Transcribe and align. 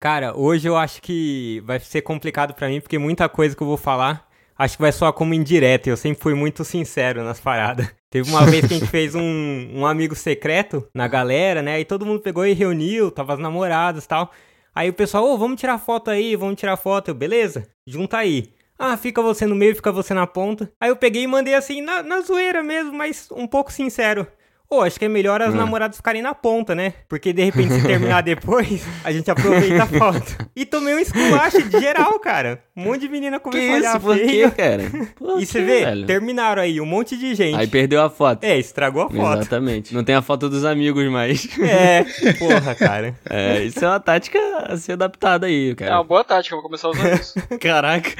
Cara, 0.00 0.36
hoje 0.36 0.68
eu 0.68 0.76
acho 0.76 1.02
que 1.02 1.60
vai 1.64 1.80
ser 1.80 2.02
complicado 2.02 2.54
para 2.54 2.68
mim, 2.68 2.80
porque 2.80 2.98
muita 2.98 3.28
coisa 3.28 3.56
que 3.56 3.62
eu 3.62 3.66
vou 3.66 3.76
falar, 3.76 4.28
acho 4.56 4.76
que 4.76 4.82
vai 4.82 4.92
soar 4.92 5.12
como 5.12 5.34
indireta. 5.34 5.90
Eu 5.90 5.96
sempre 5.96 6.22
fui 6.22 6.34
muito 6.34 6.64
sincero 6.64 7.24
nas 7.24 7.40
paradas. 7.40 7.92
Teve 8.08 8.30
uma 8.30 8.46
vez 8.46 8.66
que 8.66 8.74
a 8.74 8.78
gente 8.78 8.88
fez 8.88 9.16
um, 9.16 9.70
um 9.74 9.84
amigo 9.84 10.14
secreto 10.14 10.88
na 10.94 11.08
galera, 11.08 11.62
né? 11.62 11.80
E 11.80 11.84
todo 11.84 12.06
mundo 12.06 12.20
pegou 12.20 12.46
e 12.46 12.52
reuniu, 12.52 13.10
tava 13.10 13.34
as 13.34 13.40
namoradas 13.40 14.04
e 14.04 14.08
tal. 14.08 14.30
Aí 14.72 14.88
o 14.88 14.94
pessoal, 14.94 15.24
ô, 15.24 15.34
oh, 15.34 15.38
vamos 15.38 15.60
tirar 15.60 15.78
foto 15.78 16.10
aí, 16.10 16.36
vamos 16.36 16.60
tirar 16.60 16.76
foto. 16.76 17.08
Eu, 17.08 17.14
beleza, 17.14 17.68
junta 17.84 18.18
aí. 18.18 18.52
Ah, 18.78 18.96
fica 18.96 19.20
você 19.20 19.46
no 19.46 19.56
meio, 19.56 19.74
fica 19.74 19.90
você 19.90 20.14
na 20.14 20.28
ponta. 20.28 20.72
Aí 20.80 20.90
eu 20.90 20.96
peguei 20.96 21.24
e 21.24 21.26
mandei 21.26 21.54
assim, 21.54 21.82
na, 21.82 22.04
na 22.04 22.20
zoeira 22.20 22.62
mesmo, 22.62 22.92
mas 22.92 23.28
um 23.32 23.48
pouco 23.48 23.72
sincero. 23.72 24.28
Pô, 24.68 24.82
acho 24.82 24.98
que 24.98 25.06
é 25.06 25.08
melhor 25.08 25.40
as 25.40 25.54
hum. 25.54 25.56
namoradas 25.56 25.96
ficarem 25.96 26.20
na 26.20 26.34
ponta, 26.34 26.74
né? 26.74 26.92
Porque 27.08 27.32
de 27.32 27.42
repente, 27.42 27.72
se 27.72 27.86
terminar 27.86 28.20
depois, 28.22 28.84
a 29.02 29.10
gente 29.10 29.30
aproveita 29.30 29.84
a 29.84 29.86
foto. 29.88 30.36
E 30.54 30.66
tomei 30.66 30.94
um 30.94 30.98
esculacho 30.98 31.62
de 31.62 31.80
geral, 31.80 32.18
cara. 32.20 32.62
Um 32.76 32.82
monte 32.82 33.00
de 33.00 33.08
menina 33.08 33.40
começou 33.40 33.66
que 33.66 33.72
a 33.72 33.76
olhar 33.76 33.96
isso? 33.96 34.00
Por 34.06 34.16
quê, 34.18 34.50
cara? 34.50 34.82
Por 35.16 35.40
e 35.40 35.46
você 35.46 35.62
vê, 35.62 35.86
velho? 35.86 36.06
terminaram 36.06 36.60
aí, 36.60 36.82
um 36.82 36.84
monte 36.84 37.16
de 37.16 37.34
gente. 37.34 37.56
Aí 37.56 37.66
perdeu 37.66 38.02
a 38.02 38.10
foto. 38.10 38.44
É, 38.44 38.58
estragou 38.58 39.04
a 39.04 39.10
foto. 39.10 39.40
Exatamente. 39.40 39.94
Não 39.94 40.04
tem 40.04 40.14
a 40.14 40.20
foto 40.20 40.50
dos 40.50 40.66
amigos 40.66 41.10
mais. 41.10 41.48
É, 41.60 42.04
porra, 42.38 42.74
cara. 42.74 43.14
É, 43.30 43.64
isso 43.64 43.82
é 43.82 43.88
uma 43.88 43.98
tática 43.98 44.38
a 44.66 44.76
ser 44.76 44.92
adaptada 44.92 45.46
aí, 45.46 45.74
cara. 45.74 45.92
É 45.92 45.94
uma 45.94 46.04
boa 46.04 46.22
tática, 46.22 46.54
vou 46.54 46.62
começar 46.62 46.88
a 46.88 46.90
usar 46.90 47.14
isso. 47.14 47.34
Caraca, 47.58 48.10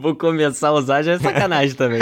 vou 0.00 0.16
começar 0.16 0.68
a 0.68 0.72
usar 0.72 1.02
já 1.02 1.12
é 1.12 1.18
sacanagem 1.20 1.76
também. 1.76 2.00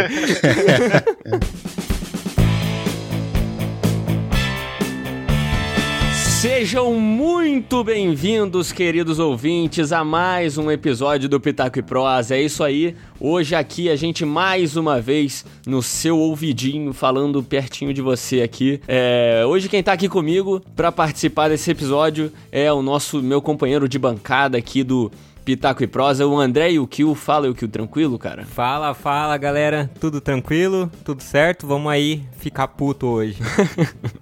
Sejam 6.42 6.94
muito 6.94 7.84
bem-vindos, 7.84 8.72
queridos 8.72 9.20
ouvintes, 9.20 9.92
a 9.92 10.02
mais 10.02 10.58
um 10.58 10.72
episódio 10.72 11.28
do 11.28 11.38
Pitaco 11.38 11.78
e 11.78 11.82
Prosa. 11.82 12.34
É 12.34 12.42
isso 12.42 12.64
aí. 12.64 12.96
Hoje 13.20 13.54
aqui 13.54 13.88
a 13.88 13.94
gente 13.94 14.24
mais 14.24 14.76
uma 14.76 15.00
vez 15.00 15.44
no 15.64 15.80
seu 15.80 16.18
ouvidinho, 16.18 16.92
falando 16.92 17.44
pertinho 17.44 17.94
de 17.94 18.02
você 18.02 18.42
aqui. 18.42 18.80
É, 18.88 19.44
hoje 19.46 19.68
quem 19.68 19.84
tá 19.84 19.92
aqui 19.92 20.08
comigo 20.08 20.60
para 20.74 20.90
participar 20.90 21.48
desse 21.48 21.70
episódio 21.70 22.32
é 22.50 22.72
o 22.72 22.82
nosso 22.82 23.22
meu 23.22 23.40
companheiro 23.40 23.88
de 23.88 23.96
bancada 23.96 24.58
aqui 24.58 24.82
do 24.82 25.12
Pitaco 25.44 25.84
e 25.84 25.86
Prosa, 25.86 26.26
o 26.26 26.40
André 26.40 26.72
e 26.72 26.78
o 26.80 26.88
Kill. 26.88 27.14
Fala, 27.14 27.48
o 27.48 27.54
Kill, 27.54 27.68
tranquilo, 27.68 28.18
cara? 28.18 28.44
Fala, 28.46 28.94
fala, 28.94 29.36
galera. 29.36 29.88
Tudo 30.00 30.20
tranquilo? 30.20 30.90
Tudo 31.04 31.22
certo? 31.22 31.68
Vamos 31.68 31.92
aí 31.92 32.24
ficar 32.36 32.66
puto 32.66 33.06
hoje. 33.06 33.36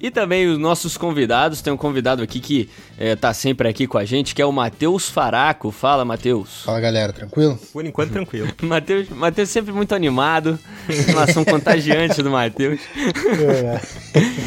e 0.00 0.10
também 0.10 0.48
os 0.48 0.58
nossos 0.58 0.96
convidados. 0.96 1.60
Tem 1.60 1.72
um 1.72 1.76
convidado 1.76 2.22
aqui 2.22 2.40
que 2.40 2.68
é, 2.98 3.16
tá 3.16 3.32
sempre 3.32 3.68
aqui 3.68 3.86
com 3.86 3.98
a 3.98 4.04
gente, 4.04 4.34
que 4.34 4.42
é 4.42 4.46
o 4.46 4.52
Matheus 4.52 5.08
Faraco. 5.08 5.70
Fala, 5.70 6.04
Matheus. 6.04 6.62
Fala, 6.64 6.80
galera. 6.80 7.12
Tranquilo? 7.12 7.58
Por 7.72 7.84
enquanto, 7.84 8.12
tranquilo. 8.12 8.48
Matheus, 8.62 9.08
Matheus 9.08 9.48
sempre 9.48 9.72
muito 9.72 9.94
animado. 9.94 10.58
Relação 11.06 11.44
contagiante 11.44 12.22
do 12.22 12.30
Matheus. 12.30 12.80
É. 12.94 13.80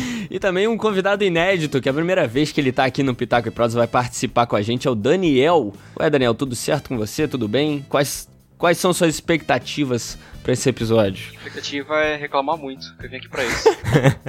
E 0.34 0.40
também 0.40 0.68
um 0.68 0.76
convidado 0.76 1.24
inédito, 1.24 1.80
que 1.80 1.88
é 1.88 1.92
a 1.92 1.94
primeira 1.94 2.28
vez 2.28 2.52
que 2.52 2.60
ele 2.60 2.72
tá 2.72 2.86
aqui 2.86 3.04
no 3.04 3.14
Pitaco 3.14 3.50
e 3.50 3.52
Prosa 3.52 3.78
vai 3.78 3.86
participar 3.86 4.48
com 4.48 4.56
a 4.56 4.64
gente, 4.64 4.88
é 4.88 4.90
o 4.90 4.96
Daniel. 4.96 5.72
Ué, 6.00 6.10
Daniel, 6.10 6.34
tudo 6.34 6.56
certo 6.56 6.90
com 6.90 6.98
você? 6.98 7.28
Tudo 7.28 7.48
bem? 7.48 7.86
Quais, 7.88 8.28
quais 8.64 8.78
são 8.78 8.94
suas 8.94 9.14
expectativas 9.14 10.18
para 10.42 10.54
esse 10.54 10.70
episódio? 10.70 11.32
A 11.32 11.36
expectativa 11.36 12.00
é 12.00 12.16
reclamar 12.16 12.58
muito, 12.58 12.96
que 12.98 13.06
eu 13.06 13.10
vim 13.10 13.18
aqui 13.18 13.28
pra 13.28 13.44
isso. 13.44 13.68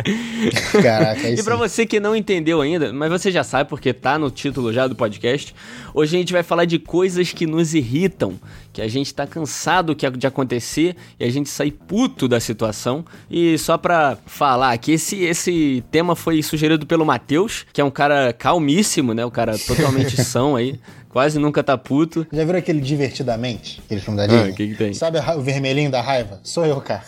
Caraca, 0.83 1.31
E 1.31 1.41
pra 1.41 1.55
você 1.55 1.87
que 1.87 2.01
não 2.01 2.17
entendeu 2.17 2.61
ainda, 2.61 2.93
mas 2.93 3.11
você 3.11 3.31
já 3.31 3.45
sabe 3.45 3.71
porque 3.71 3.93
tá 3.93 4.19
no 4.19 4.33
título 4.33 4.73
já 4.73 4.89
do 4.89 4.97
podcast, 4.97 5.55
hoje 5.95 6.17
a 6.17 6.19
gente 6.19 6.33
vai 6.33 6.43
falar 6.43 6.65
de 6.65 6.81
coisas 6.81 7.33
que 7.33 7.47
nos 7.47 7.75
irritam, 7.75 8.35
que 8.73 8.83
a 8.83 8.89
gente 8.89 9.15
tá 9.15 9.25
cansado 9.25 9.95
de 9.95 10.27
acontecer 10.27 10.97
e 11.21 11.25
a 11.25 11.31
gente 11.31 11.49
sai 11.49 11.71
puto 11.71 12.27
da 12.27 12.41
situação. 12.41 13.05
E 13.31 13.57
só 13.57 13.79
pra 13.79 14.19
falar 14.27 14.77
que 14.79 14.91
esse, 14.91 15.23
esse 15.23 15.85
tema 15.93 16.17
foi 16.17 16.43
sugerido 16.43 16.85
pelo 16.85 17.07
Matheus, 17.07 17.65
que 17.73 17.81
é 17.81 17.85
um 17.85 17.91
cara 17.91 18.33
calmíssimo, 18.33 19.15
né? 19.15 19.25
O 19.25 19.29
um 19.29 19.31
cara 19.31 19.57
totalmente 19.57 20.17
são 20.25 20.57
aí. 20.57 20.81
Quase 21.15 21.39
nunca 21.39 21.63
tá 21.63 21.79
puto. 21.79 22.27
Já 22.33 22.45
viram 22.45 22.59
aquele 22.59 22.81
divertidamente? 22.81 23.81
Aquele 23.85 24.01
filme 24.01 24.17
da 24.17 24.27
Disney? 24.27 24.51
Ah, 24.51 24.53
que 24.53 24.67
que 24.67 24.75
tem? 24.75 24.93
Sabe 24.93 25.21
o 25.21 25.41
vermelhinho 25.41 25.89
da 25.89 26.01
raiva? 26.01 26.41
Sou 26.43 26.67
eu, 26.67 26.81
cara. 26.81 27.05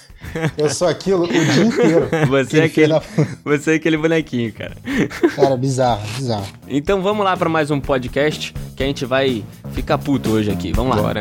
Eu 0.56 0.70
sou 0.70 0.86
aquilo 0.86 1.24
o 1.24 1.26
dia 1.26 1.64
inteiro. 1.64 2.08
Você 2.30 2.60
é 2.60 2.64
aquele, 2.66 2.92
da... 2.92 3.02
você 3.44 3.72
é 3.72 3.74
aquele 3.74 3.96
bonequinho, 3.96 4.52
cara. 4.52 4.76
Cara, 5.34 5.56
bizarro, 5.56 6.06
bizarro. 6.16 6.46
Então 6.68 7.02
vamos 7.02 7.24
lá 7.24 7.36
para 7.36 7.48
mais 7.48 7.68
um 7.72 7.80
podcast 7.80 8.54
que 8.76 8.82
a 8.84 8.86
gente 8.86 9.04
vai 9.04 9.44
ficar 9.72 9.98
puto 9.98 10.30
hoje 10.30 10.52
aqui. 10.52 10.70
Vamos 10.70 10.94
lá. 10.94 11.02
Bora. 11.02 11.20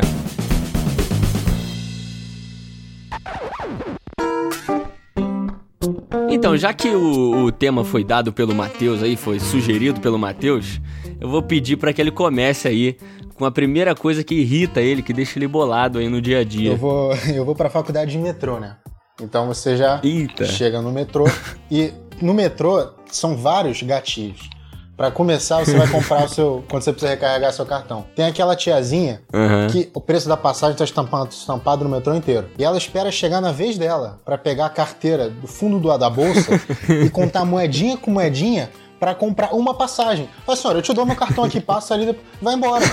Então, 6.36 6.54
já 6.54 6.74
que 6.74 6.90
o, 6.90 7.46
o 7.46 7.50
tema 7.50 7.82
foi 7.82 8.04
dado 8.04 8.30
pelo 8.30 8.54
Matheus 8.54 9.02
aí, 9.02 9.16
foi 9.16 9.40
sugerido 9.40 10.02
pelo 10.02 10.18
Matheus, 10.18 10.78
eu 11.18 11.30
vou 11.30 11.42
pedir 11.42 11.78
para 11.78 11.94
que 11.94 12.00
ele 12.00 12.10
comece 12.10 12.68
aí 12.68 12.98
com 13.36 13.46
a 13.46 13.50
primeira 13.50 13.94
coisa 13.94 14.22
que 14.22 14.34
irrita 14.34 14.82
ele, 14.82 15.00
que 15.00 15.14
deixa 15.14 15.38
ele 15.38 15.48
bolado 15.48 15.98
aí 15.98 16.10
no 16.10 16.20
dia 16.20 16.40
a 16.40 16.44
dia. 16.44 16.72
Eu 16.72 16.76
vou, 16.76 17.10
eu 17.34 17.42
vou 17.42 17.54
pra 17.54 17.70
faculdade 17.70 18.10
de 18.10 18.18
metrô, 18.18 18.60
né? 18.60 18.76
Então 19.18 19.46
você 19.46 19.78
já 19.78 19.98
Eita. 20.04 20.44
chega 20.44 20.82
no 20.82 20.92
metrô 20.92 21.24
e 21.70 21.90
no 22.20 22.34
metrô 22.34 22.86
são 23.06 23.34
vários 23.34 23.82
gatilhos. 23.82 24.50
Para 24.96 25.10
começar, 25.10 25.58
você 25.58 25.76
vai 25.76 25.86
comprar 25.86 26.24
o 26.24 26.28
seu. 26.28 26.64
Quando 26.70 26.82
você 26.82 26.90
precisa 26.90 27.10
recarregar 27.10 27.52
seu 27.52 27.66
cartão. 27.66 28.06
Tem 28.14 28.24
aquela 28.24 28.56
tiazinha 28.56 29.20
uhum. 29.32 29.66
que 29.70 29.90
o 29.92 30.00
preço 30.00 30.26
da 30.26 30.36
passagem 30.36 30.72
está 30.72 30.84
estampado, 30.84 31.28
estampado 31.30 31.84
no 31.84 31.90
metrô 31.90 32.14
inteiro. 32.14 32.48
E 32.58 32.64
ela 32.64 32.78
espera 32.78 33.10
chegar 33.10 33.42
na 33.42 33.52
vez 33.52 33.76
dela 33.76 34.18
para 34.24 34.38
pegar 34.38 34.66
a 34.66 34.70
carteira 34.70 35.28
do 35.28 35.46
fundo 35.46 35.78
do, 35.78 35.96
da 35.98 36.08
bolsa 36.08 36.58
e 36.88 37.10
contar 37.10 37.44
moedinha 37.44 37.98
com 37.98 38.10
moedinha 38.10 38.70
para 38.98 39.14
comprar 39.14 39.54
uma 39.54 39.74
passagem. 39.74 40.28
Fala, 40.46 40.56
senhora, 40.56 40.78
eu 40.78 40.82
te 40.82 40.92
dou 40.94 41.04
meu 41.04 41.16
cartão 41.16 41.44
aqui, 41.44 41.60
passa 41.60 41.92
ali, 41.92 42.18
vai 42.40 42.54
embora. 42.54 42.84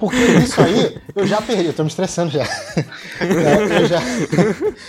Porque 0.00 0.16
isso 0.16 0.58
aí, 0.62 0.96
eu 1.14 1.26
já 1.26 1.42
perdi, 1.42 1.66
eu 1.66 1.72
tô 1.74 1.82
me 1.82 1.90
estressando 1.90 2.30
já. 2.30 2.44
Eu 3.20 3.86
já, 3.86 4.00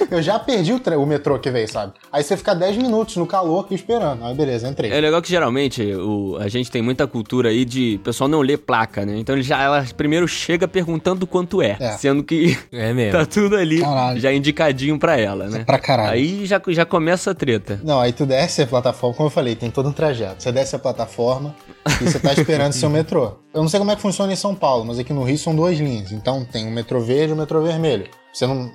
eu 0.09 0.21
já 0.21 0.39
perdi 0.39 0.71
o, 0.71 0.81
o 0.99 1.05
metrô 1.05 1.37
que 1.37 1.49
veio, 1.51 1.67
sabe? 1.67 1.93
Aí 2.11 2.23
você 2.23 2.37
fica 2.37 2.55
10 2.55 2.77
minutos 2.77 3.17
no 3.17 3.27
calor 3.27 3.65
aqui 3.65 3.75
esperando. 3.75 4.23
Aí 4.25 4.33
beleza, 4.33 4.67
entrei. 4.67 4.91
É 4.91 5.01
legal 5.01 5.21
que 5.21 5.29
geralmente 5.29 5.83
o, 5.95 6.37
a 6.39 6.47
gente 6.47 6.71
tem 6.71 6.81
muita 6.81 7.05
cultura 7.05 7.49
aí 7.49 7.65
de 7.65 7.99
pessoal 8.03 8.29
não 8.29 8.39
ler 8.41 8.57
placa, 8.57 9.05
né? 9.05 9.17
Então 9.17 9.35
ele 9.35 9.43
já, 9.43 9.61
ela 9.61 9.85
primeiro 9.97 10.27
chega 10.27 10.67
perguntando 10.67 11.27
quanto 11.27 11.61
é, 11.61 11.75
é. 11.79 11.91
sendo 11.91 12.23
que 12.23 12.57
é 12.71 12.93
mesmo. 12.93 13.11
tá 13.19 13.25
tudo 13.25 13.57
ali 13.57 13.81
caralho. 13.81 14.19
já 14.19 14.31
indicadinho 14.31 14.97
pra 14.97 15.17
ela, 15.17 15.47
né? 15.47 15.61
É 15.61 15.63
pra 15.65 15.79
caralho. 15.79 16.11
Aí 16.11 16.45
já, 16.45 16.61
já 16.69 16.85
começa 16.85 17.31
a 17.31 17.35
treta. 17.35 17.79
Não, 17.83 17.99
aí 17.99 18.13
tu 18.13 18.25
desce 18.25 18.61
a 18.61 18.67
plataforma, 18.67 19.15
como 19.15 19.27
eu 19.27 19.31
falei, 19.31 19.55
tem 19.55 19.69
todo 19.69 19.89
um 19.89 19.93
trajeto. 19.93 20.41
Você 20.41 20.51
desce 20.51 20.75
a 20.75 20.79
plataforma 20.79 21.53
e 22.01 22.05
você 22.05 22.19
tá 22.19 22.33
esperando 22.33 22.73
seu 22.73 22.89
metrô. 22.91 23.33
Eu 23.53 23.61
não 23.61 23.69
sei 23.69 23.79
como 23.79 23.91
é 23.91 23.95
que 23.95 24.01
funciona 24.01 24.31
em 24.31 24.35
São 24.35 24.55
Paulo, 24.55 24.85
mas 24.85 24.99
aqui 24.99 25.13
no 25.13 25.23
Rio 25.23 25.37
são 25.37 25.55
duas 25.55 25.77
linhas. 25.77 26.11
Então 26.11 26.45
tem 26.45 26.67
o 26.67 26.71
metrô 26.71 26.99
verde 26.99 27.31
e 27.31 27.33
o 27.33 27.37
metrô 27.37 27.61
vermelho. 27.61 28.07
Você 28.33 28.47
não. 28.47 28.71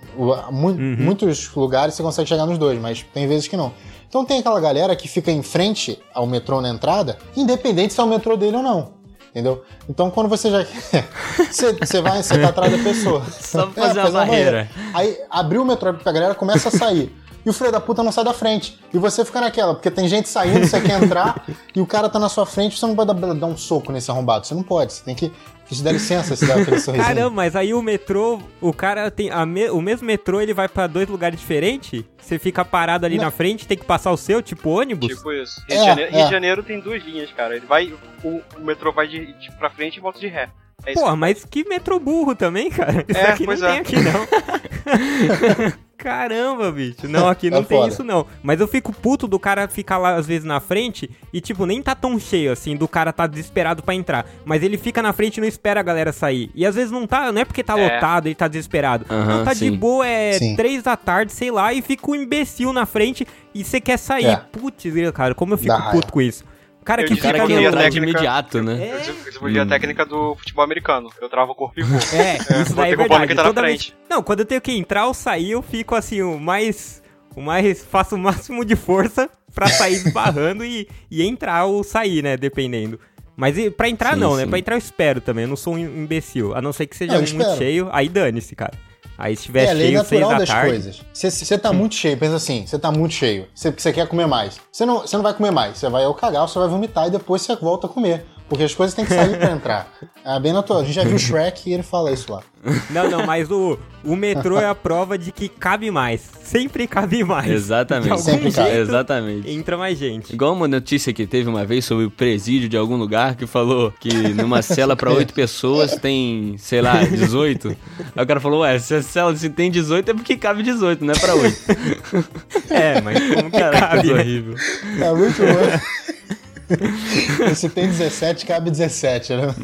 Mu 0.50 0.68
uhum. 0.68 0.96
Muitos 0.98 1.52
lugares 1.54 1.94
você 1.94 2.02
consegue 2.02 2.28
chegar 2.28 2.46
nos 2.46 2.58
dois, 2.58 2.80
mas 2.80 3.02
tem 3.14 3.26
vezes 3.26 3.48
que 3.48 3.56
não. 3.56 3.72
Então 4.08 4.24
tem 4.24 4.40
aquela 4.40 4.60
galera 4.60 4.94
que 4.94 5.08
fica 5.08 5.30
em 5.30 5.42
frente 5.42 5.98
ao 6.14 6.26
metrô 6.26 6.60
na 6.60 6.68
entrada, 6.68 7.18
independente 7.36 7.94
se 7.94 8.00
é 8.00 8.02
o 8.02 8.06
metrô 8.06 8.36
dele 8.36 8.56
ou 8.56 8.62
não. 8.62 8.96
Entendeu? 9.30 9.62
Então 9.88 10.10
quando 10.10 10.28
você 10.28 10.50
já. 10.50 10.64
você, 11.50 11.72
você 11.72 12.00
vai, 12.00 12.22
você 12.22 12.38
tá 12.38 12.48
atrás 12.48 12.72
da 12.72 12.82
pessoa. 12.82 13.22
Só 13.40 13.66
pra 13.66 13.84
fazer, 13.88 13.98
é, 13.98 14.02
fazer 14.02 14.16
uma 14.16 14.26
barreira. 14.26 14.70
barreira. 14.74 14.90
Aí 14.94 15.18
abriu 15.30 15.62
o 15.62 15.64
metrô 15.64 15.92
pra 15.94 16.12
galera, 16.12 16.34
começa 16.34 16.68
a 16.68 16.72
sair 16.72 17.14
e 17.46 17.48
o 17.48 17.52
filho 17.52 17.70
da 17.70 17.80
puta 17.80 18.02
não 18.02 18.10
sai 18.10 18.24
da 18.24 18.34
frente. 18.34 18.76
E 18.92 18.98
você 18.98 19.24
fica 19.24 19.40
naquela, 19.40 19.72
porque 19.72 19.88
tem 19.88 20.08
gente 20.08 20.28
saindo, 20.28 20.66
você 20.66 20.80
quer 20.80 21.00
entrar 21.00 21.46
e 21.72 21.80
o 21.80 21.86
cara 21.86 22.08
tá 22.08 22.18
na 22.18 22.28
sua 22.28 22.44
frente, 22.44 22.76
você 22.76 22.84
não 22.84 22.96
pode 22.96 23.14
dar, 23.14 23.34
dar 23.34 23.46
um 23.46 23.56
soco 23.56 23.92
nesse 23.92 24.10
arrombado. 24.10 24.44
Você 24.44 24.52
não 24.52 24.64
pode, 24.64 24.92
você 24.92 25.04
tem 25.04 25.14
que. 25.14 25.32
Você 25.64 25.82
dá 25.82 25.92
licença, 25.92 26.34
você 26.34 26.44
dá 26.46 26.54
aquele 26.54 26.78
sorrisinho. 26.80 27.06
Caramba, 27.06 27.30
mas 27.30 27.54
aí 27.54 27.72
o 27.72 27.80
metrô, 27.80 28.40
o 28.60 28.72
cara 28.72 29.10
tem. 29.12 29.30
Me, 29.46 29.70
o 29.70 29.80
mesmo 29.80 30.06
metrô 30.06 30.40
ele 30.40 30.52
vai 30.52 30.68
para 30.68 30.88
dois 30.88 31.08
lugares 31.08 31.38
diferentes? 31.38 32.04
Você 32.18 32.38
fica 32.38 32.64
parado 32.64 33.06
ali 33.06 33.16
não. 33.16 33.24
na 33.24 33.30
frente, 33.30 33.66
tem 33.66 33.78
que 33.78 33.84
passar 33.84 34.10
o 34.10 34.16
seu, 34.16 34.42
tipo 34.42 34.70
ônibus? 34.70 35.08
Tipo 35.08 35.32
isso. 35.32 35.60
Rio, 35.68 35.76
é, 35.76 35.80
de, 35.80 35.86
Janeiro, 35.86 36.10
é. 36.10 36.16
Rio 36.16 36.24
de 36.24 36.30
Janeiro 36.32 36.62
tem 36.64 36.80
duas 36.80 37.04
linhas, 37.04 37.32
cara. 37.32 37.56
Ele 37.56 37.66
vai. 37.66 37.94
O, 38.24 38.42
o 38.56 38.60
metrô 38.60 38.92
vai 38.92 39.06
de, 39.06 39.32
de 39.34 39.52
pra 39.52 39.70
frente 39.70 39.98
e 39.98 40.00
volta 40.00 40.18
de 40.18 40.26
ré. 40.26 40.50
É 40.84 40.94
Pô, 40.94 41.14
mas 41.16 41.44
que 41.44 41.64
metrô 41.68 41.98
burro 42.00 42.34
também, 42.34 42.70
cara. 42.70 43.04
Isso 43.08 43.18
é, 43.18 43.30
aqui 43.30 43.46
não 43.46 43.52
é. 43.52 43.56
tem 43.56 43.78
aqui, 43.78 43.96
não. 43.96 45.76
Caramba, 45.96 46.70
bicho. 46.70 47.08
Não, 47.08 47.28
aqui 47.28 47.48
não 47.50 47.58
é 47.58 47.62
tem 47.62 47.78
foda. 47.78 47.92
isso, 47.92 48.04
não. 48.04 48.26
Mas 48.42 48.60
eu 48.60 48.68
fico 48.68 48.92
puto 48.92 49.26
do 49.26 49.38
cara 49.38 49.66
ficar 49.68 49.98
lá, 49.98 50.14
às 50.14 50.26
vezes, 50.26 50.44
na 50.44 50.60
frente 50.60 51.10
e, 51.32 51.40
tipo, 51.40 51.66
nem 51.66 51.82
tá 51.82 51.94
tão 51.94 52.18
cheio, 52.18 52.52
assim, 52.52 52.76
do 52.76 52.86
cara 52.86 53.12
tá 53.12 53.26
desesperado 53.26 53.82
para 53.82 53.94
entrar. 53.94 54.26
Mas 54.44 54.62
ele 54.62 54.76
fica 54.76 55.02
na 55.02 55.12
frente 55.12 55.38
e 55.38 55.40
não 55.40 55.48
espera 55.48 55.80
a 55.80 55.82
galera 55.82 56.12
sair. 56.12 56.50
E 56.54 56.64
às 56.66 56.74
vezes 56.74 56.90
não 56.90 57.06
tá, 57.06 57.32
não 57.32 57.40
é 57.40 57.44
porque 57.44 57.62
tá 57.62 57.78
é. 57.78 57.94
lotado, 57.94 58.26
ele 58.26 58.34
tá 58.34 58.48
desesperado. 58.48 59.06
Uhum, 59.10 59.24
não 59.24 59.44
tá 59.44 59.54
sim. 59.54 59.70
de 59.70 59.76
boa, 59.76 60.06
é 60.06 60.32
sim. 60.34 60.56
três 60.56 60.82
da 60.82 60.96
tarde, 60.96 61.32
sei 61.32 61.50
lá, 61.50 61.72
e 61.72 61.80
fica 61.80 62.10
um 62.10 62.14
imbecil 62.14 62.72
na 62.72 62.86
frente 62.86 63.26
e 63.54 63.64
você 63.64 63.80
quer 63.80 63.98
sair. 63.98 64.26
É. 64.26 64.36
Putz, 64.36 64.84
cara, 65.14 65.34
como 65.34 65.54
eu 65.54 65.58
fico 65.58 65.68
Dá 65.68 65.90
puto 65.90 66.06
raia. 66.06 66.12
com 66.12 66.20
isso. 66.20 66.44
Cara, 66.86 67.02
que 67.02 67.16
fica 67.16 67.32
no... 67.32 67.48
técnica, 67.48 67.90
de 67.90 67.98
imediato, 67.98 68.62
né? 68.62 68.90
É. 68.90 68.94
Eu 68.94 69.00
desenvolvi 69.24 69.58
hum. 69.58 69.62
a 69.62 69.66
técnica 69.66 70.06
do 70.06 70.36
futebol 70.36 70.64
americano. 70.64 71.10
Eu 71.20 71.28
travo 71.28 71.50
o 71.50 71.54
corpo 71.56 71.80
e 71.80 71.82
vou. 71.82 71.98
É, 72.12 72.36
é 72.36 72.62
isso 72.62 72.74
daí 72.76 72.92
é 72.92 72.96
verdade. 72.96 73.34
Tá 73.34 73.42
Toda 73.42 73.62
vez... 73.62 73.92
Não, 74.08 74.22
quando 74.22 74.40
eu 74.40 74.46
tenho 74.46 74.60
que 74.60 74.70
entrar 74.70 75.06
ou 75.06 75.12
sair, 75.12 75.50
eu 75.50 75.62
fico 75.62 75.96
assim, 75.96 76.22
o 76.22 76.38
mais... 76.38 77.02
O 77.34 77.42
mais... 77.42 77.84
Faço 77.84 78.14
o 78.14 78.18
máximo 78.18 78.64
de 78.64 78.76
força 78.76 79.28
pra 79.52 79.66
sair 79.66 79.94
esbarrando 80.06 80.64
e, 80.64 80.88
e 81.10 81.24
entrar 81.24 81.64
ou 81.64 81.82
sair, 81.82 82.22
né? 82.22 82.36
Dependendo. 82.36 83.00
Mas 83.36 83.56
pra 83.70 83.88
entrar 83.88 84.14
sim, 84.14 84.20
não, 84.20 84.36
né? 84.36 84.42
sim. 84.42 84.44
né? 84.44 84.50
Pra 84.50 84.58
entrar 84.60 84.76
eu 84.76 84.78
espero 84.78 85.20
também, 85.20 85.42
eu 85.42 85.48
não 85.48 85.56
sou 85.56 85.74
um 85.74 85.78
imbecil. 85.78 86.54
A 86.54 86.62
não 86.62 86.72
ser 86.72 86.86
que 86.86 86.96
seja 86.96 87.14
muito 87.14 87.32
espero. 87.32 87.56
cheio, 87.56 87.88
aí 87.90 88.08
dane-se, 88.08 88.54
cara. 88.54 88.78
Aí 89.18 89.36
se 89.36 89.44
tiver 89.44 89.64
é, 89.64 89.66
cheio, 89.68 89.78
lei 89.78 89.92
natural 89.92 90.06
seis 90.08 90.28
da 90.28 90.38
das 90.38 90.48
tarde... 90.48 90.70
coisas. 90.70 91.02
Você 91.12 91.58
tá 91.58 91.72
muito 91.72 91.94
cheio, 91.94 92.16
pensa 92.16 92.36
assim, 92.36 92.66
você 92.66 92.78
tá 92.78 92.90
muito 92.92 93.14
cheio, 93.14 93.46
você 93.54 93.92
quer 93.92 94.06
comer 94.06 94.26
mais. 94.26 94.60
Você 94.70 94.84
não, 94.84 95.04
não 95.10 95.22
vai 95.22 95.32
comer 95.34 95.50
mais, 95.50 95.78
você 95.78 95.88
vai 95.88 96.04
ao 96.04 96.14
cagar, 96.14 96.46
você 96.46 96.58
vai 96.58 96.68
vomitar 96.68 97.08
e 97.08 97.10
depois 97.10 97.42
você 97.42 97.56
volta 97.56 97.86
a 97.86 97.90
comer. 97.90 98.26
Porque 98.48 98.64
as 98.64 98.74
coisas 98.74 98.94
têm 98.94 99.04
que 99.04 99.12
sair 99.12 99.36
pra 99.38 99.50
entrar. 99.50 99.88
É 100.24 100.38
bem 100.40 100.52
natural. 100.52 100.82
A 100.82 100.84
gente 100.84 100.94
já 100.94 101.04
viu 101.04 101.16
o 101.16 101.18
Shrek 101.18 101.68
e 101.68 101.74
ele 101.74 101.82
fala 101.82 102.12
isso 102.12 102.32
lá. 102.32 102.42
Não, 102.90 103.08
não, 103.08 103.24
mas 103.26 103.50
o, 103.50 103.78
o 104.04 104.16
metrô 104.16 104.58
é 104.58 104.66
a 104.66 104.74
prova 104.74 105.16
de 105.16 105.30
que 105.30 105.48
cabe 105.48 105.90
mais. 105.90 106.20
Sempre 106.42 106.86
cabe 106.86 107.22
mais. 107.22 107.48
Exatamente. 107.50 108.20
Sempre 108.20 108.52
cabe. 108.52 108.70
Exatamente. 108.76 109.50
Entra 109.50 109.76
mais 109.76 109.98
gente. 109.98 110.32
Igual 110.32 110.52
uma 110.52 110.66
notícia 110.66 111.12
que 111.12 111.26
teve 111.26 111.48
uma 111.48 111.64
vez 111.64 111.84
sobre 111.84 112.04
o 112.04 112.10
presídio 112.10 112.68
de 112.68 112.76
algum 112.76 112.96
lugar 112.96 113.36
que 113.36 113.46
falou 113.46 113.92
que 114.00 114.12
numa 114.34 114.62
cela 114.62 114.96
para 114.96 115.12
oito 115.12 115.34
pessoas 115.34 115.96
tem, 115.96 116.56
sei 116.58 116.80
lá, 116.80 117.04
18. 117.04 117.76
Aí 118.16 118.24
o 118.24 118.26
cara 118.26 118.40
falou, 118.40 118.60
ué, 118.60 118.78
se 118.78 118.94
a 118.94 119.02
cela 119.02 119.34
se 119.36 119.48
tem 119.50 119.70
18 119.70 120.10
é 120.10 120.14
porque 120.14 120.36
cabe 120.36 120.62
18, 120.62 121.04
não 121.04 121.14
é 121.14 121.18
pra 121.18 121.34
oito. 121.34 121.56
É, 122.68 123.00
mas 123.00 123.18
como 123.34 123.50
que 123.50 123.58
cabe? 123.58 124.10
É 124.10 124.14
horrível. 124.14 124.54
É 125.00 125.12
muito 125.12 125.38
bom. 125.38 126.36
Se 127.54 127.68
tem 127.68 127.86
17, 127.86 128.44
cabe 128.44 128.70
17, 128.70 129.32
né? 129.34 129.54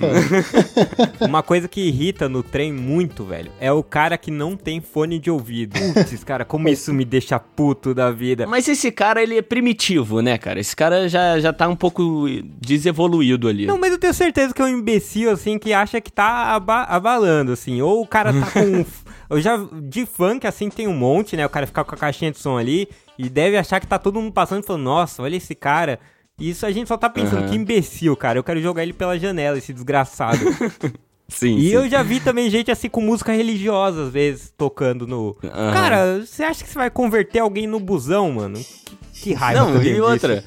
Uma 1.21 1.43
coisa 1.43 1.67
que 1.67 1.81
irrita 1.81 2.29
no 2.29 2.43
trem 2.43 2.73
muito, 2.73 3.25
velho, 3.25 3.51
é 3.61 3.73
o 3.73 3.83
cara 3.83 4.17
que 4.17 4.31
não 4.31 4.57
tem 4.57 4.81
fone 4.81 5.19
de 5.19 5.31
ouvido. 5.31 5.79
Putz, 5.95 6.23
cara, 6.25 6.45
como 6.45 6.69
isso 6.69 6.93
me 6.93 7.05
deixa 7.05 7.39
puto 7.39 7.95
da 7.95 8.11
vida. 8.11 8.47
Mas 8.47 8.69
esse 8.69 8.91
cara, 8.93 9.23
ele 9.23 9.39
é 9.39 9.43
primitivo, 9.43 10.21
né, 10.21 10.39
cara? 10.39 10.61
Esse 10.61 10.77
cara 10.77 11.09
já, 11.09 11.39
já 11.41 11.53
tá 11.53 11.69
um 11.69 11.77
pouco 11.77 12.27
desevoluído 12.61 13.49
ali. 13.49 13.67
Não, 13.67 13.79
mas 13.79 13.93
eu 13.93 13.99
tenho 13.99 14.15
certeza 14.15 14.55
que 14.55 14.63
é 14.63 14.65
um 14.65 14.69
imbecil, 14.69 15.31
assim, 15.31 15.59
que 15.59 15.73
acha 15.73 16.01
que 16.01 16.13
tá 16.13 16.55
aba 16.55 16.85
abalando, 16.85 17.53
assim. 17.53 17.81
Ou 17.83 18.03
o 18.03 18.07
cara 18.07 18.33
tá 18.33 18.51
com... 18.51 18.85
Eu 19.29 19.41
já, 19.41 19.57
de 19.83 20.05
funk, 20.05 20.47
assim, 20.47 20.69
tem 20.69 20.87
um 20.87 20.95
monte, 20.95 21.37
né? 21.37 21.47
O 21.47 21.49
cara 21.51 21.67
fica 21.67 21.83
com 21.83 21.95
a 21.95 21.99
caixinha 21.99 22.31
de 22.31 22.39
som 22.39 22.59
ali 22.59 22.87
e 23.19 23.29
deve 23.29 23.57
achar 23.57 23.81
que 23.81 23.87
tá 23.87 23.99
todo 23.99 24.21
mundo 24.21 24.33
passando 24.33 24.63
e 24.63 24.67
falando, 24.67 24.83
nossa, 24.83 25.23
olha 25.23 25.37
esse 25.37 25.55
cara 25.55 25.99
isso 26.39 26.67
a 26.67 26.73
gente 26.73 26.89
só 26.89 26.97
tá 26.97 27.09
pensando, 27.09 27.43
uhum. 27.43 27.49
que 27.49 27.57
imbecil, 27.57 28.17
cara. 28.17 28.39
Eu 28.39 28.45
quero 28.45 28.61
jogar 28.61 28.83
ele 28.83 28.93
pela 28.93 29.19
janela, 29.19 29.59
esse 29.59 29.73
desgraçado. 29.73 30.39
Sim, 31.29 31.57
e 31.57 31.69
sim. 31.69 31.75
eu 31.75 31.89
já 31.89 32.03
vi 32.03 32.21
também 32.21 32.51
gente 32.51 32.71
assim 32.71 32.91
com 32.91 33.01
música 33.01 33.33
religiosa, 33.33 34.05
às 34.05 34.13
vezes, 34.13 34.53
tocando 34.55 35.07
no. 35.07 35.29
Uhum. 35.43 35.73
Cara, 35.73 36.21
você 36.21 36.43
acha 36.43 36.63
que 36.63 36.69
você 36.69 36.79
vai 36.79 36.91
converter 36.91 37.39
alguém 37.39 37.67
no 37.67 37.81
busão, 37.81 38.33
mano? 38.33 38.59
Que, 39.15 39.23
que 39.23 39.33
raiva. 39.33 39.65
Não, 39.65 39.83
e 39.83 39.99
outra. 39.99 40.45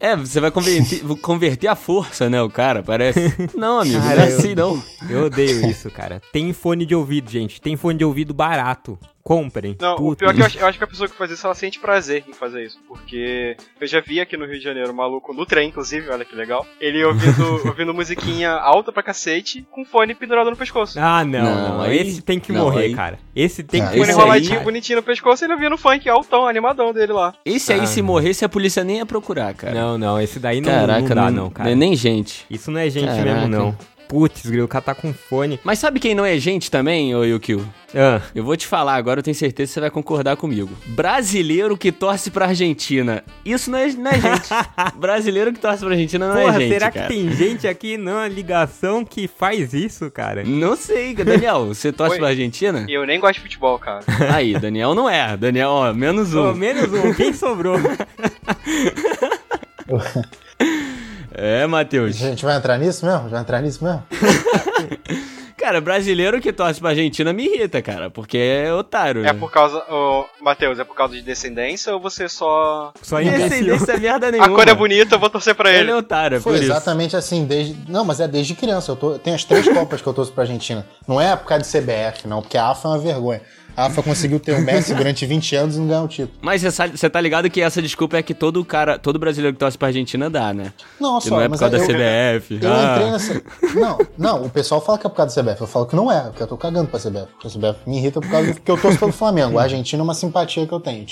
É, 0.00 0.16
você 0.16 0.40
vai 0.40 0.50
converter, 0.50 1.02
converter 1.20 1.68
a 1.68 1.76
força, 1.76 2.30
né, 2.30 2.40
o 2.40 2.48
cara, 2.48 2.82
parece. 2.82 3.20
Não, 3.54 3.80
amigo, 3.80 4.00
cara, 4.00 4.16
não 4.16 4.22
é 4.22 4.26
assim, 4.26 4.54
não. 4.54 4.82
Eu 5.08 5.26
odeio 5.26 5.64
isso, 5.70 5.90
cara. 5.90 6.22
Tem 6.32 6.52
fone 6.54 6.86
de 6.86 6.94
ouvido, 6.94 7.30
gente. 7.30 7.60
Tem 7.60 7.76
fone 7.76 7.98
de 7.98 8.04
ouvido 8.04 8.32
barato. 8.32 8.98
Comprem. 9.22 9.76
Não, 9.80 9.96
Puta. 9.96 10.12
o 10.12 10.16
pior 10.16 10.30
é 10.30 10.34
que 10.34 10.40
eu 10.40 10.46
acho, 10.46 10.58
eu 10.58 10.66
acho, 10.68 10.78
que 10.78 10.84
a 10.84 10.86
pessoa 10.86 11.08
que 11.08 11.16
faz 11.16 11.30
isso, 11.30 11.46
ela 11.46 11.54
sente 11.54 11.78
prazer 11.78 12.24
em 12.28 12.32
fazer 12.32 12.64
isso. 12.64 12.78
Porque 12.88 13.56
eu 13.80 13.86
já 13.86 14.00
vi 14.00 14.20
aqui 14.20 14.36
no 14.36 14.46
Rio 14.46 14.58
de 14.58 14.64
Janeiro 14.64 14.90
um 14.90 14.94
maluco 14.94 15.32
no 15.32 15.44
trem, 15.46 15.68
inclusive, 15.68 16.08
olha 16.10 16.24
que 16.24 16.34
legal. 16.34 16.66
Ele 16.80 17.04
ouvindo, 17.04 17.60
ouvindo 17.68 17.94
musiquinha 17.94 18.50
alta 18.50 18.92
pra 18.92 19.02
cacete, 19.02 19.66
com 19.70 19.84
fone 19.84 20.14
pendurado 20.14 20.50
no 20.50 20.56
pescoço. 20.56 20.98
Ah, 20.98 21.24
não, 21.24 21.42
não. 21.42 21.68
não. 21.76 21.80
Aí, 21.82 21.98
esse 21.98 22.22
tem 22.22 22.40
que 22.40 22.52
não, 22.52 22.64
morrer, 22.64 22.84
aí... 22.84 22.94
cara. 22.94 23.18
Esse 23.34 23.62
tem 23.62 23.82
ah, 23.82 23.90
que 23.90 23.98
morrer. 23.98 24.12
enroladinho, 24.12 24.58
aí, 24.58 24.64
bonitinho 24.64 24.96
no 24.96 25.02
pescoço, 25.02 25.44
ele 25.44 25.52
ouvindo 25.52 25.76
funk 25.76 26.08
altão, 26.08 26.46
animadão 26.46 26.92
dele 26.92 27.12
lá. 27.12 27.34
Esse 27.44 27.72
aí, 27.72 27.80
ah. 27.80 27.86
se 27.86 28.02
morresse, 28.02 28.44
a 28.44 28.48
polícia 28.48 28.82
nem 28.82 28.98
ia 28.98 29.06
procurar, 29.06 29.54
cara. 29.54 29.74
Não, 29.74 29.98
não, 29.98 30.20
esse 30.20 30.38
daí 30.38 30.60
não, 30.60 30.70
Caraca, 30.72 31.00
não 31.00 31.14
dá, 31.14 31.30
não, 31.30 31.50
cara. 31.50 31.74
Nem 31.74 31.94
gente. 31.94 32.44
Isso 32.50 32.70
não 32.70 32.80
é 32.80 32.88
gente 32.88 33.06
Caraca. 33.06 33.24
mesmo, 33.24 33.48
não. 33.48 33.76
Putz, 34.10 34.44
o 34.44 34.66
cara 34.66 34.82
tá 34.82 34.92
com 34.92 35.14
fone. 35.14 35.60
Mas 35.62 35.78
sabe 35.78 36.00
quem 36.00 36.16
não 36.16 36.24
é 36.24 36.36
gente 36.36 36.68
também, 36.68 37.14
ô 37.14 37.22
Yukio? 37.22 37.64
Ah. 37.94 38.20
Eu 38.34 38.42
vou 38.42 38.56
te 38.56 38.66
falar 38.66 38.96
agora, 38.96 39.20
eu 39.20 39.22
tenho 39.22 39.36
certeza 39.36 39.68
que 39.68 39.74
você 39.74 39.80
vai 39.80 39.90
concordar 39.90 40.36
comigo. 40.36 40.76
Brasileiro 40.86 41.78
que 41.78 41.92
torce 41.92 42.28
pra 42.28 42.46
Argentina. 42.46 43.22
Isso 43.44 43.70
não 43.70 43.78
é, 43.78 43.86
não 43.92 44.10
é 44.10 44.20
gente. 44.20 44.48
Brasileiro 44.98 45.52
que 45.52 45.60
torce 45.60 45.84
pra 45.84 45.90
Argentina 45.90 46.26
não 46.26 46.36
é 46.36 46.42
Porra, 46.42 46.56
é 46.56 46.58
gente. 46.58 46.72
Será 46.72 46.90
cara. 46.90 47.06
que 47.06 47.14
tem 47.14 47.30
gente 47.30 47.68
aqui 47.68 47.96
na 47.96 48.26
ligação 48.26 49.04
que 49.04 49.28
faz 49.28 49.72
isso, 49.72 50.10
cara? 50.10 50.42
Não 50.42 50.74
sei, 50.74 51.14
Daniel. 51.14 51.66
Você 51.66 51.92
torce 51.92 52.14
Oi. 52.14 52.18
pra 52.18 52.30
Argentina? 52.30 52.84
Eu 52.88 53.06
nem 53.06 53.20
gosto 53.20 53.34
de 53.34 53.42
futebol, 53.42 53.78
cara. 53.78 54.02
Aí, 54.34 54.58
Daniel 54.58 54.92
não 54.92 55.08
é. 55.08 55.36
Daniel, 55.36 55.70
ó, 55.70 55.94
menos 55.94 56.34
um. 56.34 56.50
Oh, 56.50 56.52
menos 56.52 56.92
um. 56.92 57.14
Quem 57.14 57.32
sobrou? 57.32 57.78
É, 61.32 61.66
Matheus. 61.66 62.16
A 62.22 62.28
gente 62.28 62.44
vai 62.44 62.56
entrar 62.56 62.78
nisso 62.78 63.04
mesmo? 63.06 63.28
Vai 63.28 63.40
entrar 63.40 63.60
nisso 63.60 63.84
mesmo? 63.84 64.02
Cara, 65.60 65.78
brasileiro 65.78 66.40
que 66.40 66.54
torce 66.54 66.80
pra 66.80 66.88
Argentina 66.88 67.34
me 67.34 67.44
irrita, 67.44 67.82
cara, 67.82 68.08
porque 68.08 68.38
é 68.38 68.72
otário. 68.72 69.20
É 69.20 69.24
né? 69.30 69.34
por 69.34 69.52
causa. 69.52 69.84
Oh, 69.90 70.24
Matheus, 70.40 70.78
é 70.78 70.84
por 70.84 70.96
causa 70.96 71.14
de 71.14 71.20
descendência 71.20 71.92
ou 71.92 72.00
você 72.00 72.30
só. 72.30 72.94
Só 73.02 73.20
descendência 73.20 73.92
é 73.92 73.98
merda 73.98 74.30
nenhuma. 74.30 74.50
A 74.50 74.54
cor 74.56 74.66
é 74.66 74.74
bonita, 74.74 75.16
eu 75.16 75.18
vou 75.18 75.28
torcer 75.28 75.54
pra 75.54 75.70
ele. 75.70 75.80
Ele 75.80 75.90
é 75.90 75.96
otário, 75.96 76.38
é 76.38 76.40
Foi 76.40 76.56
exatamente 76.56 77.14
assim, 77.14 77.44
desde. 77.44 77.76
Não, 77.90 78.06
mas 78.06 78.20
é 78.20 78.26
desde 78.26 78.54
criança. 78.54 78.92
Eu, 78.92 78.96
tô... 78.96 79.12
eu 79.12 79.18
tenho 79.18 79.36
as 79.36 79.44
três 79.44 79.68
Copas 79.68 80.00
que 80.00 80.06
eu 80.06 80.14
torço 80.14 80.32
pra 80.32 80.44
Argentina. 80.44 80.86
Não 81.06 81.20
é 81.20 81.36
por 81.36 81.46
causa 81.46 81.62
de 81.62 81.68
CBF, 81.68 82.26
não, 82.26 82.40
porque 82.40 82.56
a 82.56 82.70
AFA 82.70 82.88
é 82.88 82.90
uma 82.92 82.98
vergonha. 82.98 83.42
A 83.76 83.86
AFA 83.86 84.02
conseguiu 84.02 84.38
ter 84.38 84.52
o 84.52 84.60
Messi 84.60 84.94
durante 84.94 85.24
20 85.26 85.56
anos 85.56 85.76
e 85.76 85.78
não 85.78 85.86
ganhou 85.86 86.04
o 86.04 86.08
título. 86.08 86.38
Mas 86.42 86.62
você 86.62 87.10
tá 87.10 87.20
ligado 87.20 87.48
que 87.50 87.60
essa 87.60 87.80
desculpa 87.80 88.16
é 88.16 88.22
que 88.22 88.34
todo 88.34 88.64
cara, 88.64 88.98
todo 88.98 89.18
brasileiro 89.18 89.54
que 89.54 89.60
torce 89.60 89.78
pra 89.78 89.88
Argentina 89.88 90.28
dá, 90.28 90.52
né? 90.52 90.72
Não, 91.00 91.20
só, 91.20 91.30
não 91.30 91.40
é 91.40 91.48
por 91.48 91.58
causa 91.58 91.76
eu, 91.76 91.80
da 91.80 91.86
CBF. 91.86 92.58
Eu, 92.62 92.72
ah. 92.72 92.92
entrei 92.92 93.10
nessa. 93.10 93.42
Não, 93.74 93.98
não, 94.18 94.44
o 94.44 94.50
pessoal 94.50 94.80
fala 94.80 94.98
que 94.98 95.06
é 95.06 95.10
por 95.10 95.16
causa 95.16 95.34
da 95.34 95.52
CBF. 95.52 95.60
Eu 95.60 95.66
falo 95.66 95.86
que 95.86 95.96
não 95.96 96.10
é, 96.10 96.22
porque 96.22 96.42
eu 96.42 96.46
tô 96.46 96.56
cagando 96.56 96.88
pra 96.88 96.98
CBF. 96.98 97.26
Porque 97.32 97.46
a 97.46 97.50
CBF 97.50 97.88
me 97.88 97.98
irrita 97.98 98.20
por 98.20 98.30
causa 98.30 98.54
que 98.54 98.70
eu 98.70 98.76
torço 98.76 98.98
pelo 98.98 99.12
Flamengo. 99.12 99.58
A 99.58 99.62
Argentina 99.62 100.02
é 100.02 100.04
uma 100.04 100.14
simpatia 100.14 100.66
que 100.66 100.72
eu 100.72 100.80
tenho. 100.80 101.06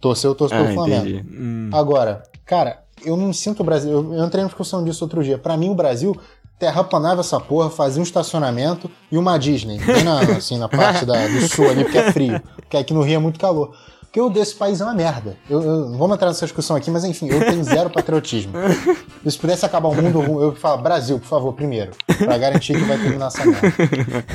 Torcer, 0.00 0.28
eu 0.28 0.34
torço 0.34 0.54
ah, 0.54 0.58
pelo 0.58 0.74
Flamengo. 0.74 1.26
Hum. 1.30 1.70
Agora, 1.72 2.22
cara, 2.44 2.82
eu 3.04 3.16
não 3.16 3.32
sinto 3.32 3.60
o 3.60 3.64
Brasil. 3.64 3.90
Eu, 3.90 4.14
eu 4.14 4.24
entrei 4.24 4.42
na 4.42 4.48
discussão 4.48 4.84
disso 4.84 5.04
outro 5.04 5.22
dia. 5.22 5.38
Para 5.38 5.56
mim, 5.56 5.70
o 5.70 5.74
Brasil 5.74 6.16
terraplanava 6.64 7.20
essa 7.20 7.38
porra, 7.38 7.68
fazia 7.68 8.00
um 8.00 8.04
estacionamento 8.04 8.90
e 9.12 9.18
uma 9.18 9.38
Disney, 9.38 9.78
bem 9.78 10.02
na, 10.02 10.20
assim, 10.36 10.56
na 10.56 10.68
parte 10.68 11.04
da, 11.04 11.26
do 11.26 11.46
sul 11.46 11.68
ali, 11.68 11.84
porque 11.84 11.98
é 11.98 12.12
frio. 12.12 12.40
Porque 12.56 12.76
aqui 12.76 12.94
no 12.94 13.02
Rio 13.02 13.16
é 13.16 13.18
muito 13.18 13.38
calor. 13.38 13.76
Porque 14.00 14.20
o 14.20 14.30
desse 14.30 14.54
país 14.54 14.80
é 14.80 14.84
uma 14.84 14.94
merda. 14.94 15.36
Eu, 15.50 15.60
eu, 15.60 15.88
não 15.88 15.98
vamos 15.98 16.14
entrar 16.14 16.28
nessa 16.28 16.46
discussão 16.46 16.76
aqui, 16.76 16.88
mas 16.88 17.02
enfim, 17.02 17.28
eu 17.28 17.40
tenho 17.40 17.64
zero 17.64 17.90
patriotismo. 17.90 18.52
Se 19.26 19.36
pudesse 19.36 19.66
acabar 19.66 19.88
o 19.88 19.94
mundo, 19.94 20.40
eu 20.40 20.54
falo, 20.54 20.80
Brasil, 20.80 21.18
por 21.18 21.26
favor, 21.26 21.52
primeiro. 21.52 21.90
Pra 22.18 22.38
garantir 22.38 22.74
que 22.74 22.84
vai 22.84 22.96
terminar 22.96 23.26
essa 23.26 23.44
merda. 23.44 23.66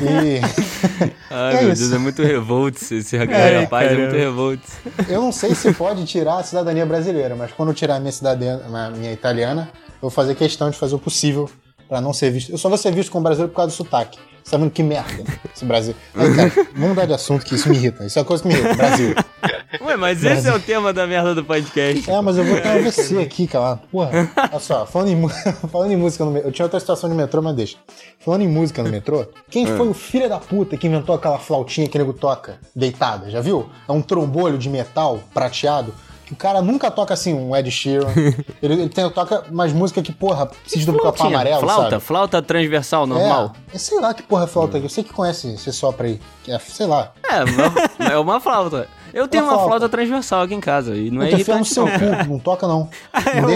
E. 0.02 0.42
Ai, 1.32 1.56
é 1.56 1.62
meu 1.62 1.72
isso. 1.72 1.84
Deus, 1.84 1.94
é 1.94 1.98
muito 1.98 2.22
revolts 2.22 2.92
esse 2.92 3.16
é, 3.16 3.62
rapaz, 3.62 3.90
é 3.90 3.96
muito 3.96 4.16
revolts. 4.16 4.70
Eu 5.08 5.22
não 5.22 5.32
sei 5.32 5.56
se 5.56 5.74
pode 5.74 6.06
tirar 6.06 6.40
a 6.40 6.44
cidadania 6.44 6.86
brasileira, 6.86 7.34
mas 7.34 7.54
quando 7.54 7.70
eu 7.70 7.74
tirar 7.74 7.96
a 7.96 8.00
minha 8.02 8.12
cidadania, 8.12 8.62
a 8.66 8.90
minha 8.90 9.14
italiana, 9.14 9.70
eu 9.74 10.02
vou 10.02 10.10
fazer 10.10 10.36
questão 10.36 10.70
de 10.70 10.78
fazer 10.78 10.96
o 10.96 11.00
possível 11.00 11.50
para 11.90 12.00
não 12.00 12.14
ser 12.14 12.30
visto. 12.30 12.52
Eu 12.52 12.58
só 12.60 12.70
vou 12.70 12.78
ser 12.78 12.94
visto 12.94 13.12
como 13.12 13.24
brasileiro 13.24 13.52
por 13.52 13.58
causa 13.58 13.74
do 13.74 13.76
sotaque. 13.76 14.20
Você 14.44 14.52
tá 14.52 14.58
vendo 14.58 14.72
que 14.72 14.84
merda 14.84 15.24
esse 15.54 15.66
Brasil. 15.66 15.96
Aí, 16.16 16.36
cara, 16.36 16.52
vamos 16.74 16.90
mudar 16.90 17.06
de 17.06 17.14
assunto 17.14 17.46
que 17.46 17.56
isso 17.56 17.68
me 17.68 17.76
irrita. 17.76 18.06
Isso 18.06 18.18
é 18.18 18.22
uma 18.22 18.28
coisa 18.28 18.44
que 18.44 18.50
me 18.50 18.56
irrita. 18.56 18.76
Brasil. 18.76 19.16
Ué, 19.82 19.96
mas 19.96 20.22
Brasil. 20.22 20.40
esse 20.40 20.48
é 20.48 20.54
o 20.54 20.60
tema 20.60 20.94
da 20.94 21.06
merda 21.06 21.36
do 21.36 21.44
podcast. 21.44 22.10
É, 22.10 22.22
mas 22.22 22.38
eu 22.38 22.46
vou 22.46 22.60
ter 22.60 22.68
AVC 22.68 23.18
aqui, 23.20 23.48
cara. 23.48 23.80
Porra, 23.92 24.32
olha 24.52 24.60
só, 24.60 24.86
falando 24.86 25.10
em, 25.10 25.30
falando 25.70 25.92
em 25.92 25.98
música 25.98 26.24
no 26.24 26.32
metrô. 26.32 26.50
Eu 26.50 26.52
tinha 26.52 26.66
outra 26.66 26.80
situação 26.80 27.10
de 27.10 27.16
metrô, 27.16 27.42
mas 27.42 27.56
deixa. 27.56 27.78
Falando 28.20 28.42
em 28.42 28.48
música 28.48 28.82
no 28.82 28.90
metrô, 28.90 29.26
quem 29.50 29.66
foi 29.66 29.88
o 29.88 29.94
filho 29.94 30.30
da 30.30 30.40
puta 30.40 30.78
que 30.78 30.88
inventou 30.88 31.16
aquela 31.16 31.38
flautinha 31.38 31.88
que 31.88 31.98
o 31.98 32.00
nego 32.00 32.14
toca 32.14 32.60
deitada? 32.76 33.30
Já 33.30 33.42
viu? 33.42 33.70
É 33.88 33.92
um 33.92 34.02
trombolho 34.02 34.58
de 34.58 34.70
metal 34.70 35.20
prateado 35.34 35.94
o 36.32 36.36
cara 36.36 36.62
nunca 36.62 36.92
toca 36.92 37.14
assim 37.14 37.34
um 37.34 37.56
Ed 37.56 37.70
Sheeran. 37.72 38.08
ele, 38.62 38.74
ele 38.74 38.90
tem, 38.90 39.10
toca 39.10 39.44
umas 39.50 39.74
músicas 39.74 40.04
que, 40.04 40.12
porra, 40.12 40.46
precisa 40.46 40.92
do 40.92 40.98
capão 41.00 41.28
amarelo, 41.28 41.62
flauta, 41.62 41.90
sabe? 41.90 42.04
Flauta 42.04 42.42
transversal, 42.42 43.08
normal. 43.08 43.54
É, 43.74 43.78
sei 43.78 44.00
lá 44.00 44.14
que 44.14 44.24
porra 44.24 44.44
é 44.44 44.48
flauta. 44.48 44.78
Eu 44.78 44.90
sei 44.90 45.04
que 45.04 45.14
conhece 45.14 45.54
esse 45.54 45.72
sopra 45.74 46.08
aí. 46.08 46.20
É, 46.48 46.58
sei 46.60 46.86
lá. 46.86 47.12
É, 47.24 47.44
uma, 47.44 48.12
é 48.12 48.18
uma 48.18 48.40
flauta. 48.40 48.88
Eu 49.14 49.28
tenho 49.28 49.44
uma, 49.44 49.54
uma 49.54 49.66
flauta 49.66 49.90
transversal 49.90 50.44
aqui 50.44 50.54
em 50.54 50.60
casa 50.60 50.96
e 50.96 51.10
não 51.10 51.24
é 51.24 51.32
irritante 51.32 51.60
no 51.60 51.66
seu 51.66 51.86
cu, 51.86 52.28
não 52.28 52.40
toca 52.40 52.68
não. 52.68 52.90
é, 53.14 53.42
o, 53.44 53.50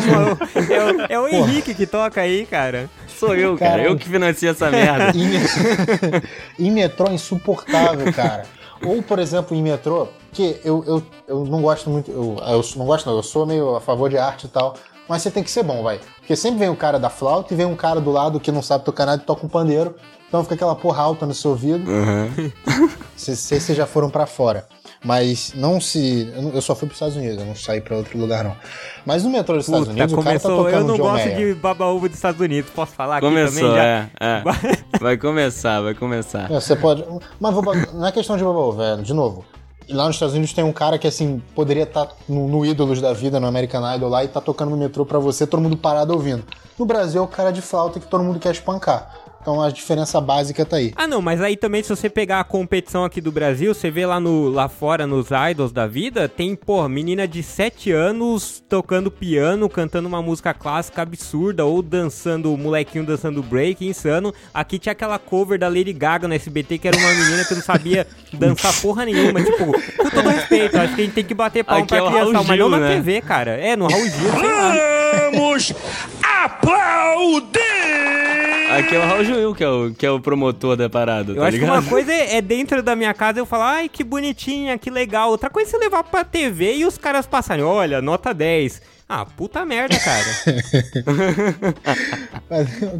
é, 0.73 0.83
o, 0.83 1.01
é 1.09 1.19
o 1.19 1.27
Henrique 1.27 1.75
que 1.75 1.85
toca 1.85 2.21
aí, 2.21 2.45
cara. 2.45 2.89
Sou 3.07 3.35
eu, 3.35 3.55
cara. 3.57 3.71
cara. 3.71 3.83
Eu 3.83 3.95
que 3.95 4.09
financiei 4.09 4.49
essa 4.51 4.69
merda. 4.69 5.13
é 6.59 7.13
insuportável, 7.13 8.11
cara. 8.11 8.45
Ou, 8.85 9.01
por 9.01 9.19
exemplo, 9.19 9.55
em 9.55 9.61
metrô, 9.61 10.07
que 10.31 10.59
eu, 10.63 10.83
eu, 10.85 11.03
eu 11.27 11.45
não 11.45 11.61
gosto 11.61 11.89
muito, 11.89 12.11
eu, 12.11 12.37
eu 12.39 12.63
não 12.75 12.85
gosto 12.85 13.05
não, 13.05 13.15
eu 13.15 13.23
sou 13.23 13.45
meio 13.45 13.75
a 13.75 13.81
favor 13.81 14.09
de 14.09 14.17
arte 14.17 14.45
e 14.45 14.49
tal, 14.49 14.75
mas 15.07 15.21
você 15.21 15.31
tem 15.31 15.43
que 15.43 15.51
ser 15.51 15.63
bom, 15.63 15.83
vai. 15.83 15.99
Porque 16.19 16.35
sempre 16.35 16.59
vem 16.59 16.69
o 16.69 16.75
cara 16.75 16.99
da 16.99 17.09
flauta 17.09 17.53
e 17.53 17.57
vem 17.57 17.65
um 17.65 17.75
cara 17.75 17.99
do 17.99 18.11
lado 18.11 18.39
que 18.39 18.51
não 18.51 18.61
sabe 18.61 18.85
tocar 18.85 19.05
nada 19.05 19.21
e 19.21 19.25
toca 19.25 19.45
um 19.45 19.49
pandeiro. 19.49 19.95
Então 20.27 20.41
fica 20.43 20.55
aquela 20.55 20.75
porra 20.75 21.03
alta 21.03 21.25
no 21.25 21.33
seu 21.33 21.51
ouvido. 21.51 21.89
Uhum. 21.89 22.51
vocês 23.15 23.65
já 23.67 23.85
foram 23.85 24.09
para 24.09 24.25
fora. 24.25 24.65
Mas 25.03 25.53
não 25.53 25.81
se. 25.81 26.31
Eu 26.53 26.61
só 26.61 26.73
fui 26.73 26.87
para 26.87 26.93
os 26.93 26.95
Estados 26.95 27.15
Unidos, 27.17 27.39
eu 27.39 27.45
não 27.45 27.55
saí 27.55 27.81
para 27.81 27.97
outro 27.97 28.17
lugar, 28.17 28.43
não. 28.43 28.55
Mas 29.05 29.23
no 29.23 29.29
metrô 29.29 29.57
dos 29.57 29.67
Estados 29.67 29.89
Unidos, 29.89 30.13
começou, 30.13 30.61
o 30.61 30.63
cara 30.63 30.71
tá 30.71 30.79
Eu 30.79 30.87
não 30.87 30.95
John 30.95 31.03
gosto 31.03 31.25
Mayer. 31.25 31.37
de 31.37 31.53
baba-uva 31.55 32.07
dos 32.07 32.17
Estados 32.17 32.39
Unidos, 32.39 32.71
posso 32.71 32.93
falar 32.93 33.19
começou, 33.19 33.75
aqui 33.75 33.77
também? 33.77 33.81
É, 33.81 34.09
é. 34.21 34.43
vai 34.99 35.17
começar, 35.17 35.81
vai 35.81 35.93
começar. 35.93 36.49
É, 36.49 36.55
você 36.55 36.75
pode. 36.75 37.03
Mas 37.37 37.53
vou, 37.53 37.63
não 37.93 38.07
é 38.07 38.11
questão 38.13 38.37
de 38.37 38.43
baba-uva, 38.43 38.85
é, 38.85 38.95
de 38.97 39.13
novo. 39.13 39.43
Lá 39.89 40.07
nos 40.07 40.15
Estados 40.15 40.33
Unidos 40.33 40.53
tem 40.53 40.63
um 40.63 40.71
cara 40.71 40.97
que, 40.97 41.05
assim, 41.05 41.41
poderia 41.53 41.83
estar 41.83 42.05
tá 42.05 42.15
no, 42.29 42.47
no 42.47 42.65
Ídolos 42.65 43.01
da 43.01 43.11
Vida, 43.11 43.41
no 43.41 43.47
American 43.47 43.95
Idol 43.95 44.09
lá, 44.09 44.23
e 44.23 44.29
tá 44.29 44.39
tocando 44.39 44.71
no 44.71 44.77
metrô 44.77 45.05
pra 45.05 45.19
você, 45.19 45.45
todo 45.45 45.61
mundo 45.61 45.75
parado 45.75 46.13
ouvindo. 46.13 46.45
No 46.79 46.85
Brasil 46.85 47.21
é 47.21 47.23
o 47.23 47.27
cara 47.27 47.51
de 47.51 47.61
flauta 47.61 47.99
que 47.99 48.07
todo 48.07 48.23
mundo 48.23 48.39
quer 48.39 48.51
espancar. 48.51 49.22
Então 49.43 49.61
a 49.61 49.69
diferença 49.69 50.21
básica 50.21 50.65
tá 50.65 50.77
aí. 50.77 50.93
Ah, 50.95 51.05
não, 51.05 51.21
mas 51.21 51.41
aí 51.41 51.57
também 51.57 51.83
se 51.83 51.89
você 51.89 52.09
pegar 52.09 52.39
a 52.39 52.43
competição 52.45 53.03
aqui 53.03 53.19
do 53.19 53.29
Brasil, 53.29 53.73
você 53.73 53.91
vê 53.91 54.05
lá, 54.05 54.17
no, 54.17 54.47
lá 54.47 54.69
fora 54.69 55.05
nos 55.05 55.27
idols 55.51 55.73
da 55.73 55.85
vida, 55.85 56.29
tem, 56.29 56.55
pô, 56.55 56.87
menina 56.87 57.27
de 57.27 57.43
7 57.43 57.91
anos 57.91 58.63
tocando 58.69 59.11
piano, 59.11 59.67
cantando 59.67 60.07
uma 60.07 60.21
música 60.21 60.53
clássica 60.53 61.01
absurda, 61.01 61.65
ou 61.65 61.81
dançando, 61.81 62.53
o 62.53 62.57
molequinho 62.57 63.05
dançando 63.05 63.43
break, 63.43 63.85
insano. 63.85 64.33
Aqui 64.53 64.79
tinha 64.79 64.93
aquela 64.93 65.19
cover 65.19 65.59
da 65.59 65.67
Lady 65.67 65.91
Gaga 65.91 66.25
no 66.25 66.33
SBT, 66.33 66.77
que 66.77 66.87
era 66.87 66.95
uma 66.95 67.13
menina 67.13 67.43
que 67.43 67.53
não 67.53 67.61
sabia 67.61 68.07
dançar 68.31 68.73
porra 68.81 69.03
nenhuma. 69.03 69.43
Tipo, 69.43 69.65
com 69.65 70.09
todo 70.09 70.29
respeito, 70.29 70.77
acho 70.77 70.95
que 70.95 71.01
a 71.01 71.03
gente 71.03 71.15
tem 71.15 71.25
que 71.25 71.33
bater 71.33 71.65
palma 71.65 71.85
pra 71.85 71.97
é 71.97 72.09
criança, 72.09 72.43
mas 72.47 72.59
não 72.59 72.69
na 72.69 72.79
né? 72.79 72.95
TV, 72.95 73.19
cara. 73.19 73.51
É, 73.51 73.75
no 73.75 73.87
Raul 73.87 74.07
Gil, 74.07 74.31
sei 74.39 74.51
lá. 74.51 74.73
Vamos 75.13 75.73
aplaudir! 76.23 77.59
Aqui 78.71 78.95
é 78.95 78.99
o 78.99 79.01
Raul 79.03 79.23
Juil, 79.23 79.53
que 79.53 79.63
é 79.63 79.69
o, 79.69 79.93
que 79.93 80.03
é 80.05 80.09
o 80.09 80.19
promotor 80.19 80.75
da 80.75 80.89
parada, 80.89 81.31
eu 81.31 81.35
tá 81.35 81.43
acho 81.43 81.57
ligado? 81.57 81.69
que 81.69 81.77
uma 81.79 81.89
coisa 81.89 82.11
é, 82.11 82.37
é, 82.37 82.41
dentro 82.41 82.81
da 82.81 82.95
minha 82.95 83.13
casa 83.13 83.39
eu 83.39 83.45
falar, 83.45 83.75
ai, 83.75 83.89
que 83.89 84.03
bonitinha, 84.03 84.77
que 84.79 84.89
legal. 84.89 85.29
Outra 85.29 85.47
coisa 85.49 85.69
é 85.69 85.71
você 85.71 85.77
levar 85.77 86.03
pra 86.03 86.23
TV 86.23 86.77
e 86.77 86.85
os 86.85 86.97
caras 86.97 87.27
passarem, 87.27 87.63
olha, 87.63 88.01
nota 88.01 88.33
10. 88.33 88.81
Ah, 89.07 89.25
puta 89.25 89.63
merda, 89.63 89.95
cara. 89.99 90.25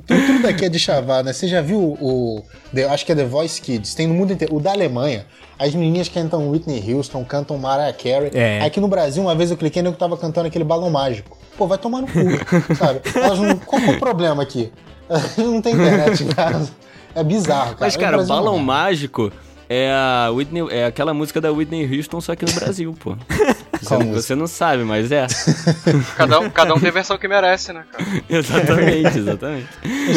tudo, 0.06 0.28
tudo 0.28 0.42
daqui 0.44 0.66
é 0.66 0.70
de 0.70 0.78
chavar, 0.78 1.24
né? 1.24 1.34
Você 1.34 1.48
já 1.48 1.62
viu 1.62 1.80
o. 1.80 2.44
The, 2.74 2.84
acho 2.84 3.04
que 3.06 3.14
é 3.14 3.16
The 3.16 3.26
Voice 3.26 3.60
Kids, 3.60 3.96
tem 3.96 4.06
no 4.06 4.14
mundo 4.14 4.34
inteiro. 4.34 4.56
O 4.56 4.60
da 4.60 4.74
Alemanha, 4.74 5.26
as 5.58 5.74
menininhas 5.74 6.10
cantam 6.10 6.52
Whitney 6.52 6.94
Houston, 6.94 7.26
cantam 7.26 7.58
Mariah 7.58 7.94
Carey. 7.94 8.30
É. 8.34 8.62
Aqui 8.62 8.80
no 8.80 8.88
Brasil, 8.88 9.24
uma 9.24 9.34
vez 9.34 9.50
eu 9.50 9.58
cliquei 9.58 9.82
no 9.82 9.92
que 9.92 9.98
tava 9.98 10.16
cantando 10.16 10.46
aquele 10.48 10.64
balão 10.64 10.92
mágico. 10.92 11.36
Pô, 11.58 11.68
vai 11.68 11.78
tomar 11.78 12.02
no 12.02 12.08
cu, 12.08 12.76
sabe? 12.76 13.02
Elas 13.16 13.40
não, 13.40 13.58
qual 13.58 13.82
é 13.82 13.92
o 13.92 14.00
problema 14.00 14.42
aqui? 14.44 14.72
não 15.38 15.62
tem 15.62 15.74
internet 15.74 16.24
em 16.24 16.28
casa. 16.28 16.72
É 17.16 17.24
bizarro, 17.24 17.76
cara. 17.76 17.78
Mas, 17.80 17.96
cara, 17.96 18.24
Balão 18.24 18.58
Mágico 18.58 19.32
é 19.74 19.92
a 19.92 20.30
Whitney, 20.32 20.68
é 20.70 20.86
aquela 20.86 21.14
música 21.14 21.42
da 21.42 21.52
Whitney 21.52 21.98
Houston, 21.98 22.22
só 22.22 22.36
que 22.36 22.46
no 22.46 22.54
Brasil, 22.54 22.96
pô. 23.00 23.18
Você, 23.82 23.98
você, 24.06 24.36
não 24.36 24.48
sabe, 24.48 24.86
mas 24.86 25.12
é. 25.12 25.28
cada, 26.16 26.40
um, 26.40 26.50
cada 26.50 26.74
um 26.74 26.80
tem 26.80 26.88
a 26.88 26.94
versão 26.94 27.18
que 27.18 27.28
merece, 27.28 27.74
né, 27.74 27.84
cara? 27.92 28.06
exatamente, 28.30 29.18
exatamente. 29.18 29.68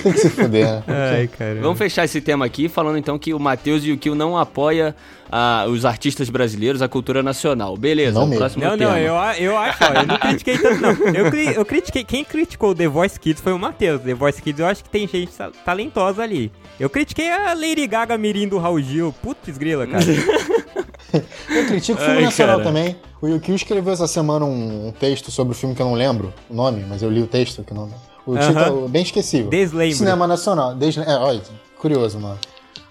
Tem 0.02 0.12
que 0.12 0.18
se 0.18 0.30
fuder, 0.30 0.66
né? 0.66 0.84
Ai. 0.86 1.28
Vamos 1.60 1.76
fechar 1.76 2.04
esse 2.04 2.20
tema 2.20 2.44
aqui 2.44 2.68
falando 2.68 2.96
então 2.96 3.18
que 3.18 3.34
o 3.34 3.40
Matheus 3.40 3.84
e 3.84 3.90
o 3.90 3.98
Kill 3.98 4.14
não 4.14 4.38
apoia 4.38 4.94
a, 5.32 5.66
os 5.68 5.84
artistas 5.84 6.30
brasileiros, 6.30 6.80
a 6.80 6.86
cultura 6.86 7.25
nacional. 7.25 7.76
Beleza, 7.76 8.20
não 8.20 8.30
próximo 8.30 8.62
não, 8.62 8.78
tema. 8.78 8.92
Não, 8.92 8.98
eu, 8.98 9.14
eu 9.38 9.58
acho, 9.58 9.82
ó, 9.82 10.00
eu 10.00 10.06
não 10.06 10.16
critiquei 10.16 10.58
tanto, 10.58 10.80
não. 10.80 10.90
Eu, 11.12 11.26
eu 11.52 11.64
critiquei, 11.64 12.04
quem 12.04 12.25
criticou 12.25 12.70
o 12.70 12.75
The 12.75 12.86
Voice 12.86 13.18
Kids 13.18 13.42
foi 13.42 13.52
o 13.52 13.58
Matheus. 13.58 14.00
The 14.02 14.14
Voice 14.14 14.40
Kids 14.40 14.60
eu 14.60 14.66
acho 14.66 14.84
que 14.84 14.90
tem 14.90 15.08
gente 15.08 15.32
talentosa 15.64 16.22
ali. 16.22 16.52
Eu 16.78 16.90
critiquei 16.90 17.30
a 17.30 17.54
Lady 17.54 17.87
Gaga 17.87 18.18
Mirim 18.18 18.47
do 18.47 18.59
Raul 18.59 18.80
Gil. 18.80 19.14
Putz 19.23 19.56
grila, 19.56 19.87
cara. 19.87 20.04
eu 21.49 21.66
critico 21.66 21.99
o 21.99 22.04
filme 22.04 22.18
Ai, 22.18 22.25
nacional 22.25 22.59
cara. 22.59 22.68
também. 22.68 22.97
O 23.21 23.26
Yukio 23.26 23.54
escreveu 23.54 23.95
essa 23.95 24.06
semana 24.06 24.45
um, 24.45 24.88
um, 24.88 24.92
texto 24.92 25.30
sobre 25.30 25.54
o 25.54 25.56
filme 25.56 25.75
que 25.75 25.80
eu 25.80 25.87
não 25.87 25.95
lembro 25.95 26.35
o 26.50 26.54
nome, 26.54 26.85
mas 26.87 27.02
eu 27.02 27.11
li 27.11 27.23
o 27.23 27.26
texto 27.26 27.64
que 27.64 27.73
não 27.73 27.88
O 28.26 28.33
uh 28.33 28.37
-huh. 28.37 28.47
título 28.47 28.88
bem 28.88 29.02
esquecível. 29.02 29.49
Deslembro. 29.49 29.97
Cinema 29.97 30.26
Nacional. 30.26 30.75
Desle... 30.75 31.02
É, 31.04 31.16
olha, 31.16 31.40
curioso, 31.78 32.21
mano. 32.21 32.38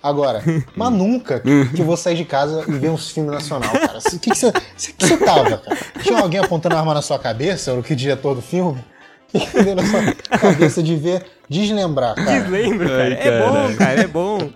Agora, 0.01 0.43
mas 0.75 0.91
nunca 0.91 1.39
que 1.39 1.79
eu 1.79 1.85
vou 1.85 1.97
sair 1.97 2.15
de 2.15 2.25
casa 2.25 2.63
e 2.67 2.71
ver 2.71 2.89
um 2.89 2.97
filme 2.97 3.29
nacional, 3.29 3.71
cara. 3.71 3.99
O 3.99 4.19
que, 4.19 4.31
que, 4.31 4.37
você, 4.37 4.51
que 4.51 5.07
você 5.07 5.17
tava, 5.17 5.57
cara? 5.57 5.77
Tinha 6.01 6.19
alguém 6.19 6.39
apontando 6.39 6.75
a 6.75 6.79
arma 6.79 6.93
na 6.93 7.01
sua 7.03 7.19
cabeça, 7.19 7.73
o 7.73 7.83
que 7.83 7.95
diretor 7.95 8.33
do 8.33 8.41
filme? 8.41 8.83
E 9.35 9.75
na 9.75 9.85
sua 9.85 10.39
cabeça 10.39 10.81
de 10.81 10.95
ver, 10.95 11.25
deslembrar, 11.49 12.15
cara. 12.15 12.39
Deslembro, 12.39 12.87
cara. 12.87 13.03
Ai, 13.03 13.13
é 13.13 13.39
bom, 13.39 13.75
cara, 13.75 14.01
é 14.01 14.07
bom. 14.07 14.49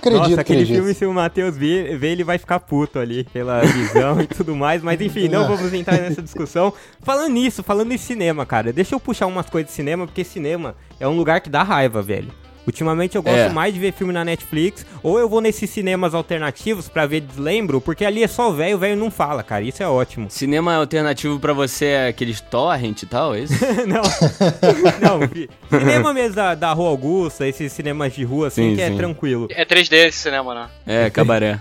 Acredito, 0.00 0.30
Nossa, 0.30 0.40
aquele 0.40 0.62
acredito. 0.62 0.76
filme, 0.76 0.94
se 0.94 1.04
o 1.04 1.12
Matheus 1.12 1.58
ver, 1.58 1.98
ver, 1.98 2.12
ele 2.12 2.24
vai 2.24 2.38
ficar 2.38 2.58
puto 2.58 2.98
ali 2.98 3.22
pela 3.24 3.60
visão 3.60 4.18
e 4.22 4.26
tudo 4.26 4.56
mais. 4.56 4.82
Mas 4.82 4.98
enfim, 4.98 5.28
não 5.28 5.46
vamos 5.46 5.74
entrar 5.74 5.98
nessa 5.98 6.22
discussão. 6.22 6.72
Falando 7.02 7.32
nisso, 7.32 7.62
falando 7.62 7.92
em 7.92 7.98
cinema, 7.98 8.46
cara, 8.46 8.72
deixa 8.72 8.94
eu 8.94 9.00
puxar 9.00 9.26
umas 9.26 9.50
coisas 9.50 9.68
de 9.68 9.76
cinema, 9.76 10.06
porque 10.06 10.24
cinema 10.24 10.74
é 10.98 11.06
um 11.06 11.14
lugar 11.14 11.42
que 11.42 11.50
dá 11.50 11.62
raiva, 11.62 12.00
velho. 12.00 12.32
Ultimamente 12.70 13.16
eu 13.16 13.22
gosto 13.22 13.36
é. 13.36 13.48
mais 13.48 13.74
de 13.74 13.80
ver 13.80 13.92
filme 13.92 14.12
na 14.12 14.24
Netflix, 14.24 14.86
ou 15.02 15.18
eu 15.18 15.28
vou 15.28 15.40
nesses 15.40 15.68
cinemas 15.68 16.14
alternativos 16.14 16.88
para 16.88 17.04
ver 17.04 17.20
deslembro, 17.20 17.80
porque 17.80 18.04
ali 18.04 18.22
é 18.22 18.28
só 18.28 18.52
velho, 18.52 18.76
o 18.76 18.78
velho 18.78 18.96
não 18.96 19.10
fala, 19.10 19.42
cara. 19.42 19.64
Isso 19.64 19.82
é 19.82 19.88
ótimo. 19.88 20.30
Cinema 20.30 20.76
alternativo 20.76 21.40
para 21.40 21.52
você 21.52 21.86
é 21.86 22.08
aqueles 22.08 22.40
torrent 22.40 23.02
e 23.02 23.06
tal, 23.06 23.34
é 23.34 23.40
isso? 23.40 23.54
não. 23.86 24.02
não, 25.02 25.80
cinema 25.80 26.14
mesmo 26.14 26.36
da, 26.36 26.54
da 26.54 26.72
Rua 26.72 26.90
Augusta, 26.90 27.46
esses 27.46 27.72
cinemas 27.72 28.14
de 28.14 28.22
rua, 28.22 28.46
assim, 28.46 28.70
sim, 28.70 28.76
que 28.76 28.82
é 28.82 28.86
sim. 28.86 28.94
é 28.94 28.96
tranquilo. 28.96 29.48
É 29.50 29.64
3D 29.66 30.06
esse 30.06 30.18
cinema, 30.18 30.54
né? 30.54 30.68
É, 30.86 31.10
cabaré. 31.10 31.58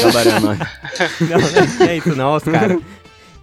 cabaré, 0.00 0.40
não. 0.40 0.54
não, 1.28 1.78
não 1.78 1.86
é 1.86 1.96
isso 1.96 2.16
não, 2.16 2.40
cara. 2.40 2.80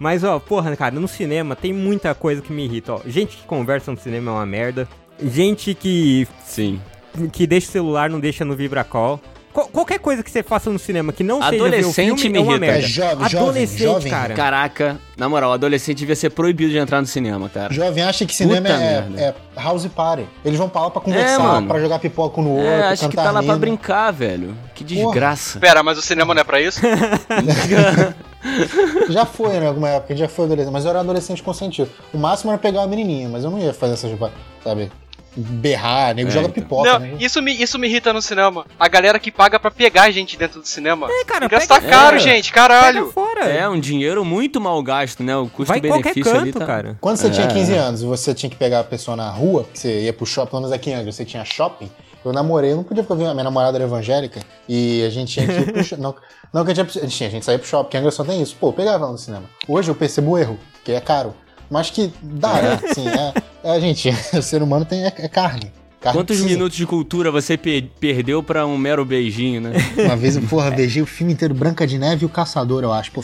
Mas, 0.00 0.24
ó, 0.24 0.38
porra, 0.40 0.76
cara, 0.76 0.94
no 0.96 1.06
cinema 1.06 1.54
tem 1.54 1.72
muita 1.72 2.12
coisa 2.12 2.42
que 2.42 2.52
me 2.52 2.64
irrita, 2.64 2.94
ó. 2.94 3.00
Gente 3.06 3.36
que 3.36 3.44
conversa 3.44 3.92
no 3.92 3.98
cinema 3.98 4.32
é 4.32 4.34
uma 4.34 4.46
merda 4.46 4.88
gente 5.22 5.74
que. 5.74 6.26
Sim. 6.44 6.80
Que 7.32 7.46
deixa 7.46 7.68
o 7.68 7.72
celular, 7.72 8.08
não 8.08 8.20
deixa 8.20 8.44
no 8.44 8.54
Vibracall. 8.54 9.20
qualquer 9.52 9.98
coisa 9.98 10.22
que 10.22 10.30
você 10.30 10.40
faça 10.40 10.70
no 10.70 10.78
cinema 10.78 11.12
que 11.12 11.24
não 11.24 11.42
seja 11.42 11.68
ver 11.68 11.84
o 11.84 11.92
filme 11.92 12.28
me 12.30 12.38
é 12.38 12.40
uma 12.40 12.58
merda. 12.58 12.78
É 12.78 12.82
jovem, 12.82 13.26
adolescente, 13.26 13.82
jovem, 13.82 14.12
cara. 14.12 14.34
Caraca, 14.34 15.00
na 15.16 15.28
moral, 15.28 15.52
adolescente 15.52 15.98
devia 15.98 16.14
ser 16.14 16.30
proibido 16.30 16.70
de 16.70 16.78
entrar 16.78 17.00
no 17.00 17.06
cinema, 17.08 17.48
cara. 17.48 17.74
Jovem 17.74 18.04
acha 18.04 18.24
que 18.24 18.32
cinema 18.32 18.68
é, 18.68 19.04
é, 19.16 19.34
house 19.56 19.86
party. 19.86 20.26
Eles 20.44 20.58
vão 20.58 20.68
pra 20.68 20.82
lá 20.82 20.90
pra 20.90 21.00
conversar, 21.00 21.62
é, 21.62 21.66
pra 21.66 21.80
jogar 21.80 21.98
pipoca 21.98 22.40
no 22.40 22.50
outro, 22.50 22.68
é, 22.68 22.88
acho 22.88 23.08
que 23.08 23.16
tá 23.16 23.32
lá 23.32 23.42
pra 23.42 23.56
brincar, 23.56 24.12
velho. 24.12 24.54
Que 24.76 24.84
desgraça. 24.84 25.58
Pera, 25.58 25.82
mas 25.82 25.98
o 25.98 26.02
cinema 26.02 26.32
não 26.34 26.40
é 26.40 26.44
pra 26.44 26.60
isso? 26.60 26.80
já 29.08 29.26
foi, 29.26 29.58
né, 29.58 29.66
alguma 29.66 29.88
época, 29.88 30.14
já 30.16 30.28
foi 30.28 30.44
adolescente, 30.44 30.72
mas 30.72 30.84
eu 30.84 30.90
era 30.90 31.00
adolescente 31.00 31.42
consentido. 31.42 31.90
O 32.12 32.18
máximo 32.18 32.50
era 32.50 32.58
pegar 32.58 32.80
uma 32.80 32.86
menininha, 32.86 33.28
mas 33.28 33.44
eu 33.44 33.50
não 33.50 33.58
ia 33.58 33.74
fazer 33.74 33.94
essas, 33.94 34.16
sabe, 34.62 34.90
berrar, 35.38 36.14
nego 36.14 36.28
é, 36.28 36.32
joga 36.32 36.48
então. 36.48 36.62
pipoca, 36.62 36.92
não, 36.92 36.98
né? 36.98 37.16
Isso 37.20 37.40
me, 37.40 37.52
isso 37.52 37.78
me 37.78 37.88
irrita 37.88 38.12
no 38.12 38.20
cinema. 38.20 38.66
A 38.78 38.88
galera 38.88 39.18
que 39.18 39.30
paga 39.30 39.58
pra 39.58 39.70
pegar 39.70 40.04
a 40.04 40.10
gente 40.10 40.36
dentro 40.36 40.60
do 40.60 40.66
cinema. 40.66 41.06
É, 41.10 41.24
cara, 41.24 41.48
Gastar 41.48 41.80
pega, 41.80 41.92
caro, 41.92 42.16
é, 42.16 42.18
gente, 42.18 42.52
caralho. 42.52 43.12
fora. 43.12 43.46
É, 43.46 43.68
um 43.68 43.78
dinheiro 43.78 44.24
muito 44.24 44.60
mal 44.60 44.82
gasto, 44.82 45.22
né? 45.22 45.36
O 45.36 45.48
custo-benefício 45.48 46.36
ali 46.36 46.52
tá... 46.52 46.66
cara. 46.66 46.98
Quando 47.00 47.16
você 47.16 47.28
é. 47.28 47.30
tinha 47.30 47.46
15 47.46 47.74
anos 47.74 48.02
e 48.02 48.06
você 48.06 48.34
tinha 48.34 48.50
que 48.50 48.56
pegar 48.56 48.80
a 48.80 48.84
pessoa 48.84 49.16
na 49.16 49.30
rua, 49.30 49.66
você 49.72 50.02
ia 50.02 50.12
pro 50.12 50.26
shopping, 50.26 50.50
pelo 50.50 50.62
menos 50.62 50.74
aqui 50.74 50.90
em 50.90 50.94
Angra, 50.94 51.12
você 51.12 51.24
tinha 51.24 51.44
shopping, 51.44 51.90
eu 52.24 52.32
namorei, 52.32 52.72
eu 52.72 52.76
não 52.76 52.84
podia 52.84 53.02
ficar 53.02 53.14
vendo, 53.14 53.32
minha 53.32 53.44
namorada 53.44 53.78
era 53.78 53.84
evangélica 53.84 54.40
e 54.68 55.04
a 55.04 55.10
gente 55.10 55.32
tinha 55.32 55.46
que 55.46 55.52
ir 55.52 55.72
pro 55.72 55.82
shopping. 55.84 56.02
Não, 56.02 56.14
não 56.52 56.64
que 56.64 56.72
a 56.72 56.74
gente, 56.74 56.98
a 56.98 57.02
gente, 57.02 57.24
a 57.24 57.30
gente 57.30 57.44
saía 57.44 57.58
pro 57.58 57.68
shopping, 57.68 57.84
porque 57.84 57.96
Angra 57.96 58.10
só 58.10 58.24
tem 58.24 58.42
isso. 58.42 58.56
Pô, 58.58 58.72
pegava 58.72 59.04
ela 59.04 59.12
no 59.12 59.18
cinema. 59.18 59.44
Hoje 59.68 59.90
eu 59.90 59.94
percebo 59.94 60.32
o 60.32 60.38
erro, 60.38 60.58
que 60.84 60.92
é 60.92 61.00
caro. 61.00 61.34
Mas 61.70 61.90
que 61.90 62.12
dá, 62.22 62.54
né? 62.54 62.80
Assim, 62.82 63.08
é, 63.08 63.34
é, 63.64 63.70
a 63.72 63.80
gente, 63.80 64.08
o 64.36 64.42
ser 64.42 64.62
humano 64.62 64.84
tem, 64.84 65.04
é, 65.04 65.12
é 65.16 65.28
carne. 65.28 65.72
Quantos 66.00 66.36
precisa... 66.36 66.48
minutos 66.48 66.76
de 66.76 66.86
cultura 66.86 67.30
você 67.30 67.56
per 67.56 67.84
perdeu 67.98 68.40
pra 68.40 68.64
um 68.64 68.78
mero 68.78 69.04
beijinho, 69.04 69.60
né? 69.60 69.72
Uma 69.98 70.16
vez, 70.16 70.38
porra, 70.46 70.70
beijei 70.70 71.02
o 71.02 71.06
filme 71.06 71.32
inteiro 71.32 71.52
Branca 71.52 71.86
de 71.86 71.98
Neve 71.98 72.22
e 72.22 72.26
o 72.26 72.28
Caçador, 72.28 72.84
eu 72.84 72.92
acho. 72.92 73.10
Pô, 73.10 73.20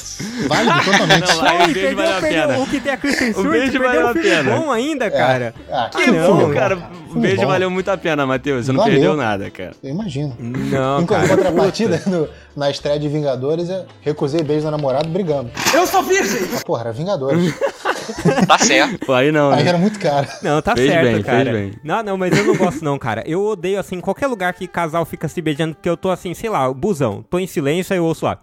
vale 0.49 0.71
totalmente. 0.85 1.29
não, 1.29 1.41
vai, 1.41 1.71
o 1.71 1.73
beijo 1.73 1.97
valeu 1.97 2.17
a 2.17 2.21
pena. 2.21 2.59
O 2.59 2.67
que 2.67 2.81
tem 2.81 2.93
a 2.93 2.97
Kristen 2.97 3.33
Stewart, 3.33 3.47
o 3.47 3.51
beijo 3.51 3.79
valeu 3.79 4.09
a 4.09 4.13
pena. 4.13 4.57
bom 4.57 4.73
ainda, 4.73 5.11
cara. 5.11 5.55
É. 5.69 5.73
Ah, 5.73 5.91
que, 5.91 6.11
bom, 6.11 6.53
cara. 6.53 6.91
O 7.11 7.21
beijo 7.21 7.43
bom. 7.43 7.47
valeu 7.47 7.71
muito 7.71 7.89
a 7.89 7.97
pena, 7.97 8.27
Matheus. 8.27 8.67
Você 8.67 8.73
não 8.73 8.81
valeu. 8.81 8.95
perdeu 8.95 9.17
nada, 9.17 9.51
cara. 9.51 9.73
Eu 9.81 9.91
imagino. 9.91 10.37
Não, 10.41 11.03
em 11.03 11.07
cara. 11.07 11.29
contrapartida, 11.29 12.03
no, 12.07 12.29
na 12.57 12.71
estreia 12.71 12.99
de 12.99 13.09
Vingadores, 13.09 13.69
eu 13.69 13.87
recusei 14.01 14.43
beijo 14.43 14.65
da 14.65 14.73
namorada 14.73 15.09
brigando. 15.09 15.49
Eu 15.73 15.87
sou 15.87 16.03
virgem! 16.03 16.41
Mas, 16.51 16.65
porra, 16.65 16.83
era 16.83 16.93
Vingadores. 16.93 17.55
tá 18.47 18.59
certo. 18.59 19.07
Pô, 19.07 19.13
aí 19.13 19.33
não, 19.33 19.51
Aí 19.51 19.63
né? 19.63 19.69
era 19.69 19.79
muito 19.79 19.99
caro. 19.99 20.27
Não, 20.43 20.61
tá 20.61 20.75
fez 20.75 20.91
certo, 20.91 21.13
bem, 21.13 21.23
cara. 21.23 21.45
Fez 21.45 21.57
bem. 21.57 21.81
Não, 21.83 22.03
não, 22.03 22.17
mas 22.17 22.37
eu 22.37 22.45
não 22.45 22.57
gosto 22.57 22.85
não, 22.85 22.99
cara. 22.99 23.23
Eu 23.27 23.45
odeio, 23.45 23.79
assim, 23.79 24.01
qualquer 24.01 24.27
lugar 24.27 24.53
que 24.55 24.67
casal 24.67 25.05
fica 25.05 25.29
se 25.29 25.41
beijando, 25.41 25.75
porque 25.75 25.89
eu 25.89 25.97
tô 25.97 26.11
assim, 26.11 26.35
sei 26.35 26.51
lá, 26.51 26.73
busão. 26.73 27.23
Tô 27.23 27.39
em 27.39 27.47
silêncio, 27.47 27.93
aí 27.93 27.99
eu 27.99 28.05
ouço 28.05 28.25
lá. 28.25 28.39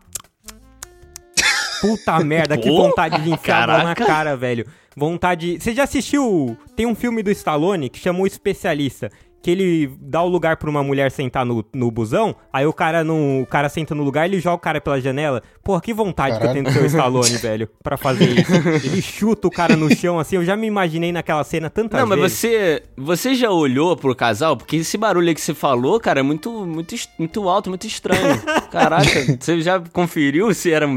Puta 1.81 2.19
merda, 2.23 2.57
que 2.57 2.69
vontade 2.69 3.21
de 3.21 3.31
enfiar 3.31 3.69
a 3.69 3.77
mão 3.77 3.83
na 3.85 3.95
cara, 3.95 4.35
velho. 4.35 4.65
Vontade. 4.95 5.57
Você 5.59 5.73
já 5.73 5.83
assistiu? 5.83 6.57
Tem 6.75 6.85
um 6.85 6.95
filme 6.95 7.23
do 7.23 7.31
Stallone 7.31 7.89
que 7.89 7.99
chamou 7.99 8.27
Especialista 8.27 9.09
que 9.41 9.49
ele 9.49 9.91
dá 9.99 10.21
o 10.21 10.27
lugar 10.27 10.57
pra 10.57 10.69
uma 10.69 10.83
mulher 10.83 11.09
sentar 11.11 11.45
no, 11.45 11.65
no 11.73 11.89
busão, 11.89 12.35
aí 12.53 12.65
o 12.65 12.73
cara 12.73 13.03
no, 13.03 13.41
o 13.41 13.45
cara 13.45 13.69
senta 13.69 13.95
no 13.95 14.03
lugar 14.03 14.27
e 14.27 14.33
ele 14.33 14.39
joga 14.39 14.55
o 14.55 14.59
cara 14.59 14.79
pela 14.79 15.01
janela. 15.01 15.41
Porra, 15.63 15.81
que 15.81 15.93
vontade 15.93 16.37
Caralho. 16.37 16.41
que 16.41 16.59
eu 16.59 16.63
tenho 16.63 16.65
de 16.65 16.79
ser 16.79 16.83
o 16.83 16.87
Stallone, 16.87 17.37
velho, 17.41 17.69
pra 17.83 17.97
fazer 17.97 18.29
isso. 18.29 18.53
Ele 18.87 19.01
chuta 19.01 19.47
o 19.47 19.51
cara 19.51 19.75
no 19.75 19.93
chão, 19.95 20.19
assim, 20.19 20.35
eu 20.35 20.45
já 20.45 20.55
me 20.55 20.67
imaginei 20.67 21.11
naquela 21.11 21.43
cena 21.43 21.69
tantas 21.69 21.99
Não, 21.99 22.07
vezes. 22.07 22.21
mas 22.21 22.33
você, 22.33 22.83
você 22.95 23.35
já 23.35 23.49
olhou 23.49 23.95
pro 23.97 24.15
casal? 24.15 24.55
Porque 24.55 24.77
esse 24.77 24.97
barulho 24.97 25.27
aí 25.27 25.35
que 25.35 25.41
você 25.41 25.53
falou, 25.53 25.99
cara, 25.99 26.19
é 26.19 26.23
muito, 26.23 26.65
muito, 26.65 26.95
muito 27.17 27.49
alto, 27.49 27.69
muito 27.69 27.87
estranho. 27.87 28.41
Caraca, 28.71 29.37
você 29.39 29.59
já 29.61 29.79
conferiu 29.91 30.53
se 30.53 30.71
era... 30.71 30.87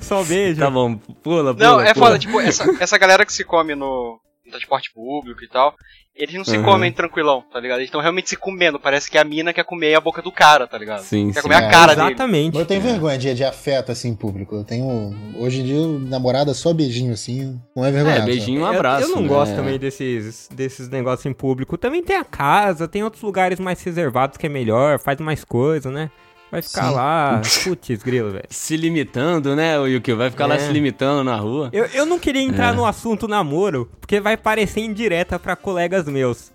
Só 0.00 0.22
beijo. 0.22 0.60
Tá 0.60 0.70
bom, 0.70 0.96
pula, 0.96 1.54
pula. 1.54 1.54
Não, 1.54 1.80
é 1.80 1.94
pula. 1.94 2.06
foda, 2.06 2.18
tipo, 2.18 2.40
essa, 2.40 2.64
essa 2.78 2.98
galera 2.98 3.24
que 3.24 3.32
se 3.32 3.44
come 3.44 3.74
no, 3.74 4.20
no 4.44 4.50
transporte 4.50 4.92
público 4.92 5.42
e 5.42 5.48
tal, 5.48 5.74
eles 6.16 6.34
não 6.34 6.44
se 6.44 6.56
uhum. 6.56 6.64
comem 6.64 6.90
tranquilão, 6.90 7.44
tá 7.52 7.60
ligado? 7.60 7.78
Eles 7.78 7.88
estão 7.88 8.00
realmente 8.00 8.30
se 8.30 8.36
comendo. 8.36 8.80
Parece 8.80 9.10
que 9.10 9.18
a 9.18 9.24
mina 9.24 9.52
quer 9.52 9.64
comer 9.64 9.94
a 9.94 10.00
boca 10.00 10.22
do 10.22 10.32
cara, 10.32 10.66
tá 10.66 10.78
ligado? 10.78 11.02
Sim, 11.02 11.30
quer 11.30 11.40
sim. 11.40 11.42
comer 11.42 11.54
é, 11.54 11.58
a 11.58 11.70
cara 11.70 11.92
exatamente. 11.92 12.52
dele. 12.52 12.62
Eu 12.62 12.66
tenho 12.66 12.80
vergonha 12.80 13.18
de, 13.18 13.34
de 13.34 13.44
afeto, 13.44 13.92
assim, 13.92 14.08
em 14.08 14.14
público. 14.14 14.56
Eu 14.56 14.64
tenho. 14.64 15.14
Hoje 15.38 15.60
em 15.60 15.64
dia, 15.64 16.08
namorada 16.08 16.54
só 16.54 16.72
beijinho, 16.72 17.12
assim. 17.12 17.60
Não 17.74 17.84
é 17.84 17.90
vergonha. 17.90 18.16
É, 18.16 18.22
beijinho, 18.22 18.62
um 18.62 18.66
abraço. 18.66 19.04
Eu, 19.04 19.10
eu 19.10 19.16
não 19.16 19.22
né? 19.22 19.28
gosto 19.28 19.54
também 19.54 19.78
desses, 19.78 20.48
desses 20.50 20.88
negócios 20.88 21.26
em 21.26 21.34
público. 21.34 21.76
Também 21.76 22.02
tem 22.02 22.16
a 22.16 22.24
casa, 22.24 22.88
tem 22.88 23.04
outros 23.04 23.22
lugares 23.22 23.60
mais 23.60 23.82
reservados 23.82 24.38
que 24.38 24.46
é 24.46 24.48
melhor, 24.48 24.98
faz 24.98 25.20
mais 25.20 25.44
coisa, 25.44 25.90
né? 25.90 26.10
Vai 26.50 26.62
ficar 26.62 26.88
Sim. 26.88 26.94
lá, 26.94 27.42
putz, 27.64 28.02
grilo, 28.02 28.30
velho. 28.30 28.46
Se 28.48 28.76
limitando, 28.76 29.56
né, 29.56 29.78
o 29.78 29.86
Yuki? 29.86 30.12
Vai 30.12 30.30
ficar 30.30 30.44
é. 30.44 30.48
lá 30.48 30.58
se 30.58 30.72
limitando 30.72 31.24
na 31.24 31.36
rua. 31.36 31.70
Eu, 31.72 31.86
eu 31.86 32.06
não 32.06 32.18
queria 32.18 32.42
entrar 32.42 32.72
é. 32.72 32.76
no 32.76 32.86
assunto 32.86 33.26
namoro, 33.26 33.90
porque 34.00 34.20
vai 34.20 34.36
parecer 34.36 34.80
indireta 34.80 35.38
para 35.38 35.56
colegas 35.56 36.06
meus. 36.06 36.52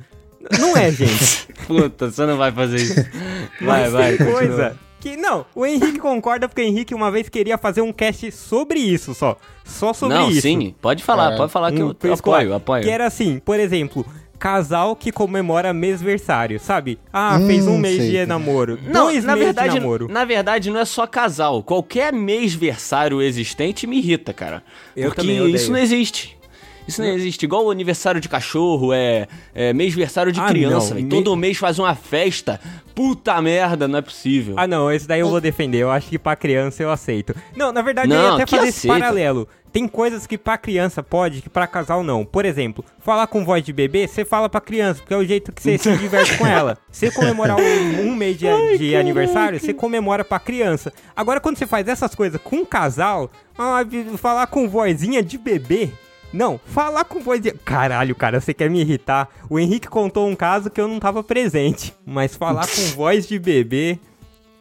Não 0.59 0.75
é, 0.75 0.91
gente. 0.91 1.47
Puta, 1.67 2.09
você 2.09 2.25
não 2.25 2.37
vai 2.37 2.51
fazer 2.51 2.77
isso. 2.77 2.95
Vai, 3.61 3.89
Mas 3.89 3.91
vai. 3.91 4.17
coisa. 4.17 4.77
Que, 4.99 5.15
não, 5.15 5.45
o 5.55 5.65
Henrique 5.65 5.99
concorda 5.99 6.47
porque 6.47 6.61
o 6.61 6.65
Henrique 6.65 6.95
uma 6.95 7.11
vez 7.11 7.29
queria 7.29 7.57
fazer 7.57 7.81
um 7.81 7.93
cast 7.93 8.31
sobre 8.31 8.79
isso 8.79 9.13
só. 9.13 9.37
Só 9.63 9.93
sobre 9.93 10.15
não, 10.15 10.29
isso. 10.29 10.35
Não, 10.35 10.41
sim, 10.41 10.75
pode 10.81 11.03
falar, 11.03 11.33
é. 11.33 11.37
pode 11.37 11.51
falar 11.51 11.71
que 11.71 11.81
um, 11.81 11.95
eu 12.03 12.13
apoio, 12.13 12.53
apoio. 12.53 12.83
Que 12.83 12.89
era 12.89 13.05
assim, 13.05 13.39
por 13.39 13.59
exemplo, 13.59 14.05
casal 14.41 14.95
que 14.95 15.11
comemora 15.11 15.71
mêsversário, 15.71 16.59
sabe? 16.59 16.97
Ah, 17.13 17.37
hum, 17.37 17.45
fez 17.45 17.67
um 17.67 17.77
mês 17.77 17.97
sei. 17.97 18.09
de 18.09 18.25
namoro. 18.25 18.79
Não, 18.83 19.03
dois 19.03 19.23
na 19.23 19.35
verdade, 19.35 19.75
de 19.75 19.79
namoro. 19.79 20.07
Na 20.09 20.25
verdade, 20.25 20.71
não 20.71 20.79
é 20.79 20.85
só 20.85 21.05
casal. 21.05 21.61
Qualquer 21.61 22.11
mêsversário 22.11 23.21
existente 23.21 23.85
me 23.85 23.99
irrita, 23.99 24.33
cara. 24.33 24.63
Eu 24.95 25.11
porque 25.11 25.31
isso 25.31 25.71
não 25.71 25.77
existe. 25.77 26.40
Isso 26.87 27.01
não 27.01 27.09
existe. 27.09 27.43
Igual 27.43 27.65
o 27.65 27.71
aniversário 27.71 28.19
de 28.19 28.27
cachorro, 28.27 28.93
é, 28.93 29.27
é 29.53 29.73
mêsversário 29.73 30.31
de 30.31 30.39
ah, 30.39 30.47
criança. 30.47 30.95
Me... 30.95 31.05
Todo 31.05 31.35
mês 31.35 31.57
faz 31.57 31.79
uma 31.79 31.95
festa. 31.95 32.59
Puta 32.93 33.41
merda, 33.41 33.87
não 33.87 33.99
é 33.99 34.01
possível. 34.01 34.55
Ah, 34.57 34.67
não, 34.67 34.91
esse 34.91 35.07
daí 35.07 35.21
eu 35.21 35.29
vou 35.29 35.41
defender. 35.41 35.79
Eu 35.79 35.91
acho 35.91 36.09
que 36.09 36.19
pra 36.19 36.35
criança 36.35 36.83
eu 36.83 36.91
aceito. 36.91 37.35
Não, 37.55 37.71
na 37.71 37.81
verdade, 37.81 38.09
não, 38.09 38.15
eu 38.15 38.23
ia 38.23 38.33
até 38.33 38.45
fazer 38.45 38.69
aceita. 38.69 38.77
esse 38.77 38.87
paralelo. 38.87 39.47
Tem 39.71 39.87
coisas 39.87 40.27
que 40.27 40.37
pra 40.37 40.57
criança 40.57 41.01
pode, 41.01 41.41
que 41.41 41.49
pra 41.49 41.65
casal 41.65 42.03
não. 42.03 42.25
Por 42.25 42.43
exemplo, 42.43 42.83
falar 42.99 43.27
com 43.27 43.45
voz 43.45 43.63
de 43.63 43.71
bebê, 43.71 44.05
você 44.05 44.25
fala 44.25 44.49
pra 44.49 44.59
criança, 44.59 44.99
porque 44.99 45.13
é 45.13 45.17
o 45.17 45.25
jeito 45.25 45.51
que 45.53 45.61
você 45.61 45.77
se 45.77 45.95
diverte 45.97 46.37
com 46.37 46.45
ela. 46.45 46.77
Você 46.91 47.09
comemorar 47.09 47.57
um, 47.57 48.09
um 48.09 48.15
mês 48.15 48.37
de, 48.37 48.47
Ai, 48.47 48.77
de 48.77 48.95
aniversário, 48.97 49.57
você 49.57 49.73
comemora 49.73 50.25
pra 50.25 50.37
criança. 50.39 50.91
Agora, 51.15 51.39
quando 51.39 51.57
você 51.57 51.65
faz 51.65 51.87
essas 51.87 52.13
coisas 52.13 52.39
com 52.43 52.57
um 52.57 52.65
casal, 52.65 53.31
ah, 53.57 53.79
falar 54.17 54.45
com 54.47 54.67
vozinha 54.67 55.23
de 55.23 55.37
bebê, 55.37 55.89
não, 56.33 56.59
falar 56.65 57.03
com 57.05 57.19
voz 57.19 57.41
de. 57.41 57.51
Caralho, 57.51 58.15
cara, 58.15 58.39
você 58.39 58.53
quer 58.53 58.69
me 58.69 58.81
irritar? 58.81 59.29
O 59.49 59.59
Henrique 59.59 59.87
contou 59.87 60.27
um 60.27 60.35
caso 60.35 60.69
que 60.69 60.79
eu 60.79 60.87
não 60.87 60.99
tava 60.99 61.23
presente. 61.23 61.93
Mas 62.05 62.35
falar 62.35 62.67
com 62.67 62.81
voz 62.95 63.27
de 63.27 63.37
bebê. 63.37 63.99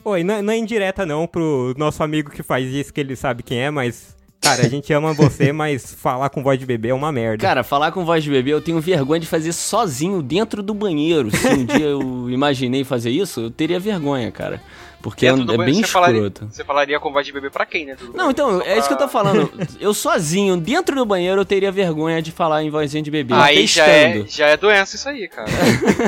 Oi, 0.04 0.24
não, 0.24 0.42
não 0.42 0.52
é 0.52 0.56
indireta 0.56 1.04
não 1.04 1.26
pro 1.26 1.74
nosso 1.76 2.02
amigo 2.02 2.30
que 2.30 2.42
faz 2.42 2.66
isso, 2.72 2.92
que 2.92 3.00
ele 3.00 3.14
sabe 3.14 3.42
quem 3.42 3.60
é, 3.60 3.70
mas 3.70 4.16
Cara, 4.40 4.64
a 4.64 4.68
gente 4.68 4.90
ama 4.92 5.12
você, 5.12 5.52
mas 5.52 5.92
falar 5.92 6.30
com 6.30 6.42
voz 6.42 6.58
de 6.58 6.64
bebê 6.64 6.88
é 6.88 6.94
uma 6.94 7.12
merda. 7.12 7.42
Cara, 7.42 7.62
falar 7.62 7.92
com 7.92 8.04
voz 8.04 8.24
de 8.24 8.30
bebê 8.30 8.52
eu 8.52 8.60
tenho 8.60 8.80
vergonha 8.80 9.20
de 9.20 9.26
fazer 9.26 9.52
sozinho 9.52 10.22
dentro 10.22 10.62
do 10.62 10.72
banheiro. 10.72 11.30
Se 11.30 11.46
um 11.48 11.64
dia 11.64 11.86
eu 11.86 12.30
imaginei 12.30 12.82
fazer 12.82 13.10
isso, 13.10 13.40
eu 13.40 13.50
teria 13.50 13.78
vergonha, 13.78 14.30
cara. 14.32 14.62
Porque 15.02 15.26
é, 15.26 15.30
é, 15.30 15.34
bem 15.34 15.46
você 15.46 15.80
escroto. 15.80 15.88
Falaria, 15.88 16.32
você 16.50 16.64
falaria 16.64 17.00
com 17.00 17.12
voz 17.12 17.24
de 17.24 17.32
bebê 17.32 17.48
pra 17.48 17.64
quem, 17.64 17.86
né? 17.86 17.96
Não, 18.14 18.30
então, 18.30 18.60
é 18.60 18.78
isso 18.78 18.86
que 18.86 18.94
eu 18.94 18.98
tô 18.98 19.08
falando. 19.08 19.50
Eu 19.80 19.94
sozinho, 19.94 20.56
dentro 20.58 20.94
do 20.94 21.06
banheiro, 21.06 21.40
eu 21.40 21.44
teria 21.44 21.72
vergonha 21.72 22.20
de 22.20 22.30
falar 22.30 22.62
em 22.62 22.70
vozinha 22.70 23.02
de 23.02 23.10
bebê. 23.10 23.32
Aí 23.34 23.66
já 23.66 23.86
é, 23.86 24.24
já 24.26 24.46
é 24.46 24.56
doença 24.56 24.96
isso 24.96 25.08
aí, 25.08 25.26
cara. 25.26 25.48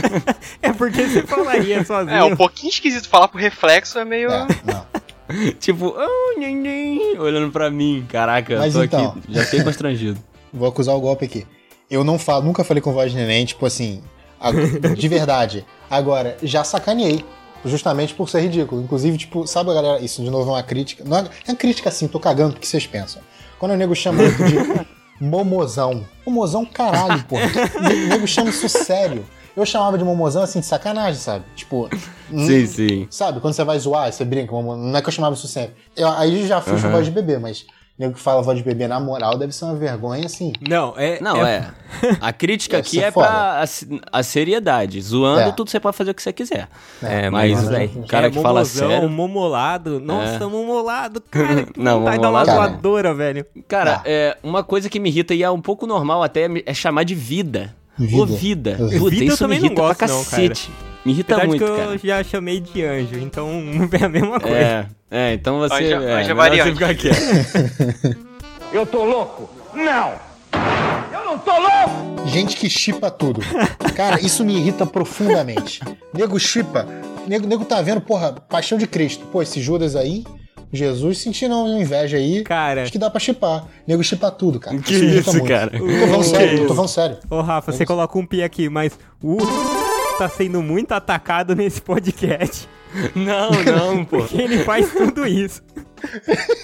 é 0.60 0.72
porque 0.72 1.06
você 1.06 1.22
falaria 1.22 1.84
sozinho. 1.84 2.12
É, 2.12 2.24
um 2.24 2.36
pouquinho 2.36 2.68
esquisito 2.70 3.08
falar 3.08 3.28
pro 3.28 3.38
reflexo 3.38 3.98
é 3.98 4.04
meio... 4.04 4.30
É, 4.30 4.46
não. 4.64 4.86
tipo, 5.58 5.94
oh, 5.96 7.22
olhando 7.22 7.50
pra 7.50 7.70
mim. 7.70 8.04
Caraca, 8.10 8.58
Mas 8.58 8.74
eu 8.74 8.80
tô 8.80 8.84
então, 8.84 9.08
aqui, 9.10 9.32
já 9.32 9.44
fiquei 9.44 9.64
constrangido. 9.64 10.22
Vou 10.52 10.68
acusar 10.68 10.94
o 10.94 11.00
golpe 11.00 11.24
aqui. 11.24 11.46
Eu 11.90 12.04
não 12.04 12.18
falo, 12.18 12.44
nunca 12.44 12.64
falei 12.64 12.82
com 12.82 12.92
voz 12.92 13.10
de 13.10 13.16
neném, 13.16 13.46
tipo 13.46 13.64
assim, 13.64 14.02
de 14.96 15.08
verdade. 15.08 15.64
Agora, 15.88 16.36
já 16.42 16.64
sacaneei 16.64 17.24
justamente 17.64 18.14
por 18.14 18.28
ser 18.28 18.40
ridículo. 18.40 18.82
Inclusive, 18.82 19.18
tipo, 19.18 19.46
sabe, 19.46 19.72
galera, 19.72 20.00
isso 20.00 20.22
de 20.22 20.30
novo 20.30 20.50
é 20.50 20.54
uma 20.54 20.62
crítica. 20.62 21.04
Não 21.04 21.18
é, 21.18 21.20
é 21.46 21.50
uma 21.50 21.56
crítica 21.56 21.88
assim, 21.88 22.08
tô 22.08 22.18
cagando 22.18 22.52
porque 22.54 22.66
vocês 22.66 22.86
pensam. 22.86 23.22
Quando 23.58 23.72
o 23.72 23.76
nego 23.76 23.94
chama 23.94 24.22
de 24.24 24.86
momozão. 25.20 26.04
Momozão, 26.26 26.64
caralho, 26.64 27.22
porra. 27.24 27.42
O 27.78 28.08
nego 28.08 28.26
chama 28.26 28.50
isso 28.50 28.68
sério. 28.68 29.24
Eu 29.54 29.66
chamava 29.66 29.98
de 29.98 30.04
momozão 30.04 30.42
assim, 30.42 30.60
de 30.60 30.66
sacanagem, 30.66 31.20
sabe? 31.20 31.44
Tipo. 31.54 31.88
Sim, 32.30 32.62
hum, 32.62 32.66
sim. 32.66 33.06
Sabe? 33.10 33.40
Quando 33.40 33.54
você 33.54 33.64
vai 33.64 33.78
zoar, 33.78 34.10
você 34.10 34.24
brinca, 34.24 34.52
não 34.52 34.96
é 34.96 35.02
que 35.02 35.08
eu 35.08 35.12
chamava 35.12 35.34
isso 35.34 35.46
sempre. 35.46 35.76
Eu, 35.94 36.08
aí 36.08 36.46
já 36.46 36.60
fiz 36.60 36.82
uhum. 36.82 36.90
voz 36.90 37.04
de 37.04 37.12
bebê, 37.12 37.38
mas 37.38 37.66
nego 37.98 38.14
que 38.14 38.20
fala 38.20 38.42
voz 38.42 38.56
de 38.58 38.64
bebê 38.64 38.88
na 38.88 38.98
moral 38.98 39.36
deve 39.38 39.52
ser 39.52 39.66
uma 39.66 39.74
vergonha, 39.74 40.24
assim. 40.24 40.52
Não, 40.66 40.94
é. 40.96 41.20
Não, 41.20 41.44
é. 41.46 41.72
é. 42.02 42.16
A 42.20 42.32
crítica 42.32 42.78
aqui 42.78 43.02
é, 43.02 43.08
é 43.08 43.10
pra 43.10 43.62
a, 43.62 43.64
a, 44.10 44.22
seriedade. 44.22 45.00
Zoando, 45.00 45.40
é. 45.40 45.52
tudo 45.52 45.70
você 45.70 45.78
pode 45.78 45.96
fazer 45.96 46.10
o 46.10 46.14
que 46.14 46.22
você 46.22 46.32
quiser. 46.32 46.68
É, 47.02 47.28
mas, 47.28 47.68
mas 47.70 47.96
o 47.96 48.06
cara 48.06 48.28
é, 48.28 48.30
que 48.30 48.40
fala 48.40 48.64
sério. 48.64 49.08
momolado. 49.08 50.00
Nossa, 50.00 50.44
é. 50.44 50.46
momolado, 50.46 51.20
cara. 51.20 51.62
Que 51.72 51.80
não, 51.80 52.00
vontade 52.00 52.16
momolado. 52.16 52.46
da 52.46 52.54
voadora, 52.54 53.14
velho. 53.14 53.46
Cara, 53.68 53.98
tá. 53.98 54.02
é, 54.06 54.36
uma 54.42 54.64
coisa 54.64 54.88
que 54.88 54.98
me 54.98 55.08
irrita 55.10 55.34
e 55.34 55.42
é 55.42 55.50
um 55.50 55.60
pouco 55.60 55.86
normal 55.86 56.22
até 56.22 56.48
é 56.64 56.74
chamar 56.74 57.04
de 57.04 57.14
vida. 57.14 57.74
Vida. 57.98 58.22
Ô, 58.22 58.26
vida. 58.26 58.76
Puta, 58.98 59.10
vida 59.10 59.24
isso 59.26 59.46
me 59.46 59.56
irrita 59.56 59.74
gosto, 59.74 59.98
pra 59.98 60.08
cacete. 60.08 60.70
Não, 60.70 60.91
me 61.04 61.12
irrita 61.12 61.34
Apesar 61.34 61.48
muito, 61.48 61.64
que 61.64 61.70
eu 61.70 61.76
cara. 61.76 61.98
já 61.98 62.24
chamei 62.24 62.60
de 62.60 62.84
anjo, 62.84 63.18
então 63.18 63.48
é 64.00 64.04
a 64.04 64.08
mesma 64.08 64.40
coisa. 64.40 64.56
É, 64.56 64.86
é 65.10 65.34
então 65.34 65.58
você... 65.58 65.74
Anjo, 65.74 66.04
é, 66.04 66.20
anjo 66.20 66.30
é 66.30 66.34
variante. 66.34 66.78
Você 66.78 66.94
ficar 66.94 68.16
eu 68.72 68.86
tô 68.86 69.04
louco? 69.04 69.50
Não! 69.74 70.14
Eu 71.12 71.24
não 71.24 71.38
tô 71.38 71.52
louco! 71.52 72.26
Gente 72.26 72.56
que 72.56 72.70
chipa 72.70 73.10
tudo. 73.10 73.40
Cara, 73.96 74.20
isso 74.20 74.44
me 74.44 74.56
irrita 74.56 74.86
profundamente. 74.86 75.80
Nego 76.14 76.38
chipa. 76.38 76.86
Nego, 77.26 77.46
nego 77.46 77.64
tá 77.64 77.82
vendo, 77.82 78.00
porra, 78.00 78.32
Paixão 78.32 78.78
de 78.78 78.86
Cristo. 78.86 79.26
Pô, 79.26 79.42
esse 79.42 79.60
Judas 79.60 79.96
aí, 79.96 80.24
Jesus 80.72 81.18
sentindo 81.18 81.54
uma 81.54 81.80
inveja 81.80 82.16
aí. 82.16 82.42
Cara. 82.42 82.82
Acho 82.82 82.92
que 82.92 82.98
dá 82.98 83.10
pra 83.10 83.20
chipar. 83.20 83.66
Nego 83.86 84.02
chipa 84.02 84.30
tudo, 84.30 84.60
cara. 84.60 84.78
Que 84.78 84.94
isso, 84.94 85.30
isso 85.30 85.44
cara? 85.44 85.70
Tô 85.70 85.86
falando 86.06 86.24
sério, 86.24 86.66
tô 86.66 86.74
falando 86.74 86.88
sério. 86.88 87.18
Ô, 87.28 87.40
Rafa, 87.40 87.72
você 87.72 87.84
coloca 87.84 88.18
um 88.18 88.24
pi 88.24 88.42
aqui, 88.42 88.68
mas 88.68 88.98
o 89.22 89.36
tá 90.22 90.28
sendo 90.28 90.62
muito 90.62 90.92
atacado 90.92 91.54
nesse 91.56 91.82
podcast. 91.82 92.68
Não, 93.14 93.50
não, 93.50 94.04
pô. 94.04 94.18
Porque 94.18 94.40
ele 94.40 94.58
faz 94.58 94.92
tudo 94.92 95.26
isso. 95.26 95.62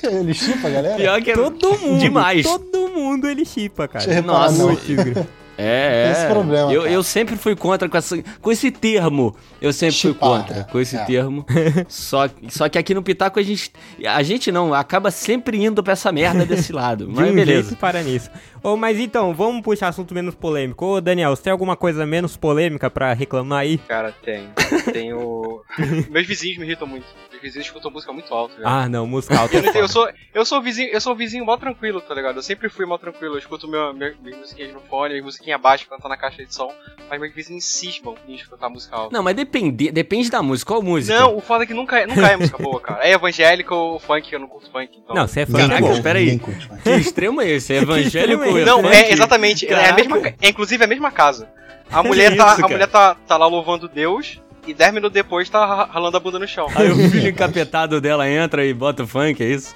ele 0.05 0.35
chipa, 0.35 0.68
galera? 0.68 0.97
Pior 0.97 1.23
que 1.23 1.31
é 1.31 1.35
todo 1.35 1.79
mundo. 1.79 1.99
Demais. 1.99 2.44
Todo 2.44 2.88
mundo 2.88 3.27
ele 3.27 3.44
chipa, 3.44 3.88
cara. 3.88 4.23
Nossa, 4.23 4.77
tigre. 4.77 5.14
É, 5.61 6.07
é. 6.07 6.12
Esse 6.12 6.27
problema. 6.29 6.73
Eu, 6.73 6.87
eu 6.87 7.03
sempre 7.03 7.35
fui 7.35 7.57
contra 7.57 7.88
com, 7.88 7.97
essa, 7.97 8.23
com 8.40 8.53
esse 8.53 8.71
termo. 8.71 9.35
Eu 9.61 9.73
sempre 9.73 9.97
Chipar, 9.97 10.29
fui 10.29 10.38
contra 10.38 10.61
é. 10.61 10.62
com 10.62 10.79
esse 10.79 10.97
é. 10.97 11.05
termo. 11.05 11.44
só, 11.88 12.29
só 12.49 12.68
que 12.68 12.79
aqui 12.79 12.94
no 12.94 13.03
Pitaco 13.03 13.40
a 13.40 13.42
gente. 13.42 13.73
A 14.07 14.23
gente 14.23 14.53
não, 14.53 14.73
acaba 14.73 15.11
sempre 15.11 15.64
indo 15.64 15.83
pra 15.83 15.94
essa 15.94 16.12
merda 16.12 16.47
desse 16.47 16.73
lado. 16.73 17.09
Mas 17.09 17.27
De 17.27 17.33
um 17.33 17.35
beleza. 17.35 17.75
para 17.75 18.01
nisso. 18.05 18.31
Ô, 18.62 18.77
mas 18.77 18.99
então, 18.99 19.35
vamos 19.35 19.62
puxar 19.62 19.88
assunto 19.88 20.14
menos 20.14 20.35
polêmico. 20.35 20.85
Ô, 20.85 21.01
Daniel, 21.01 21.35
você 21.35 21.44
tem 21.44 21.53
alguma 21.53 21.77
coisa 21.77 22.07
menos 22.07 22.37
polêmica 22.37 22.90
pra 22.90 23.12
reclamar 23.12 23.61
aí? 23.61 23.79
Cara, 23.79 24.12
tem. 24.12 24.49
Tenho. 24.92 25.62
Meus 26.11 26.27
vizinhos 26.27 26.59
me 26.59 26.64
irritam 26.64 26.87
muito. 26.87 27.07
Meus 27.31 27.42
vizinhos 27.42 27.66
escutam 27.66 27.90
música 27.90 28.12
muito 28.12 28.33
alta, 28.35 28.55
velho. 28.55 28.68
Ah, 28.68 28.88
não, 28.88 29.07
música 29.07 29.38
alta. 29.38 29.57
Eu, 29.57 29.62
não 29.62 29.73
eu, 29.73 29.88
sou, 29.88 30.09
eu 30.35 30.44
sou 30.44 30.61
vizinho, 30.61 30.88
eu 30.90 31.01
sou 31.01 31.14
vizinho 31.14 31.44
mó 31.44 31.57
tranquilo, 31.57 32.01
tá 32.01 32.14
ligado? 32.14 32.37
Eu 32.37 32.42
sempre 32.42 32.68
fui 32.68 32.85
mó 32.85 32.99
tranquilo. 32.99 33.35
Eu 33.35 33.38
escuto 33.38 33.68
meu, 33.68 33.94
meu, 33.94 34.14
minhas 34.23 34.38
musiquinhas 34.38 34.73
no 34.73 34.81
fone, 34.81 35.11
minhas 35.11 35.25
musiquinhas 35.25 35.61
baixas 35.61 35.87
quando 35.87 36.03
tá 36.03 36.09
na 36.09 36.16
caixa 36.16 36.44
de 36.44 36.55
som. 36.55 36.73
Mas 37.09 37.21
meus 37.21 37.35
vizinhos 37.35 37.64
cismam 37.64 38.16
em 38.27 38.35
escutar 38.35 38.68
música 38.68 38.97
alta. 38.97 39.14
Não, 39.14 39.23
mas 39.23 39.37
depende, 39.37 39.90
depende 39.90 40.31
da 40.31 40.42
música. 40.42 40.73
Qual 40.73 40.83
música? 40.83 41.18
Não, 41.18 41.37
o 41.37 41.40
foda 41.40 41.64
é 41.64 41.66
que 41.66 41.75
nunca, 41.75 41.99
é, 41.99 42.07
nunca 42.07 42.27
é 42.27 42.37
música 42.37 42.59
boa, 42.62 42.81
cara. 42.81 43.07
É 43.07 43.12
evangélico 43.12 43.75
ou 43.75 43.99
funk, 43.99 44.33
eu 44.33 44.40
não 44.40 44.49
curto 44.49 44.71
funk. 44.71 44.99
Então... 44.99 45.14
Não, 45.14 45.27
você 45.27 45.40
é 45.40 45.47
funk. 45.47 45.59
Caraca, 45.59 45.92
espera 45.92 46.18
aí. 46.18 46.38
Que 46.38 46.90
extremo 46.90 47.40
é 47.40 47.49
esse? 47.51 47.73
É 47.73 47.77
evangélico 47.83 48.48
Não, 48.65 48.85
é 48.91 49.11
exatamente. 49.11 49.67
É, 49.67 49.91
a 49.91 49.93
mesma, 49.93 50.19
é 50.41 50.49
inclusive 50.49 50.83
a 50.83 50.87
mesma 50.87 51.11
casa. 51.11 51.49
A 51.91 52.03
mulher, 52.03 52.37
tá, 52.37 52.55
a 52.55 52.69
mulher 52.69 52.87
tá, 52.87 53.15
tá 53.27 53.37
lá 53.37 53.47
louvando 53.47 53.89
Deus 53.89 54.41
e 54.67 54.75
10 54.75 54.93
minutos 54.93 55.15
depois 55.15 55.49
tá 55.49 55.85
ralando 55.91 56.17
a 56.17 56.21
bunda 56.21 56.39
no 56.39 56.47
chão. 56.47 56.67
Aí 56.75 56.91
o 56.91 57.11
filho 57.11 57.29
encapetado 57.29 58.01
dela 58.01 58.29
entra 58.29 58.65
e 58.65 58.75
bota 58.75 59.05
o 59.05 59.07
funk, 59.07 59.43
é 59.43 59.47
isso? 59.47 59.75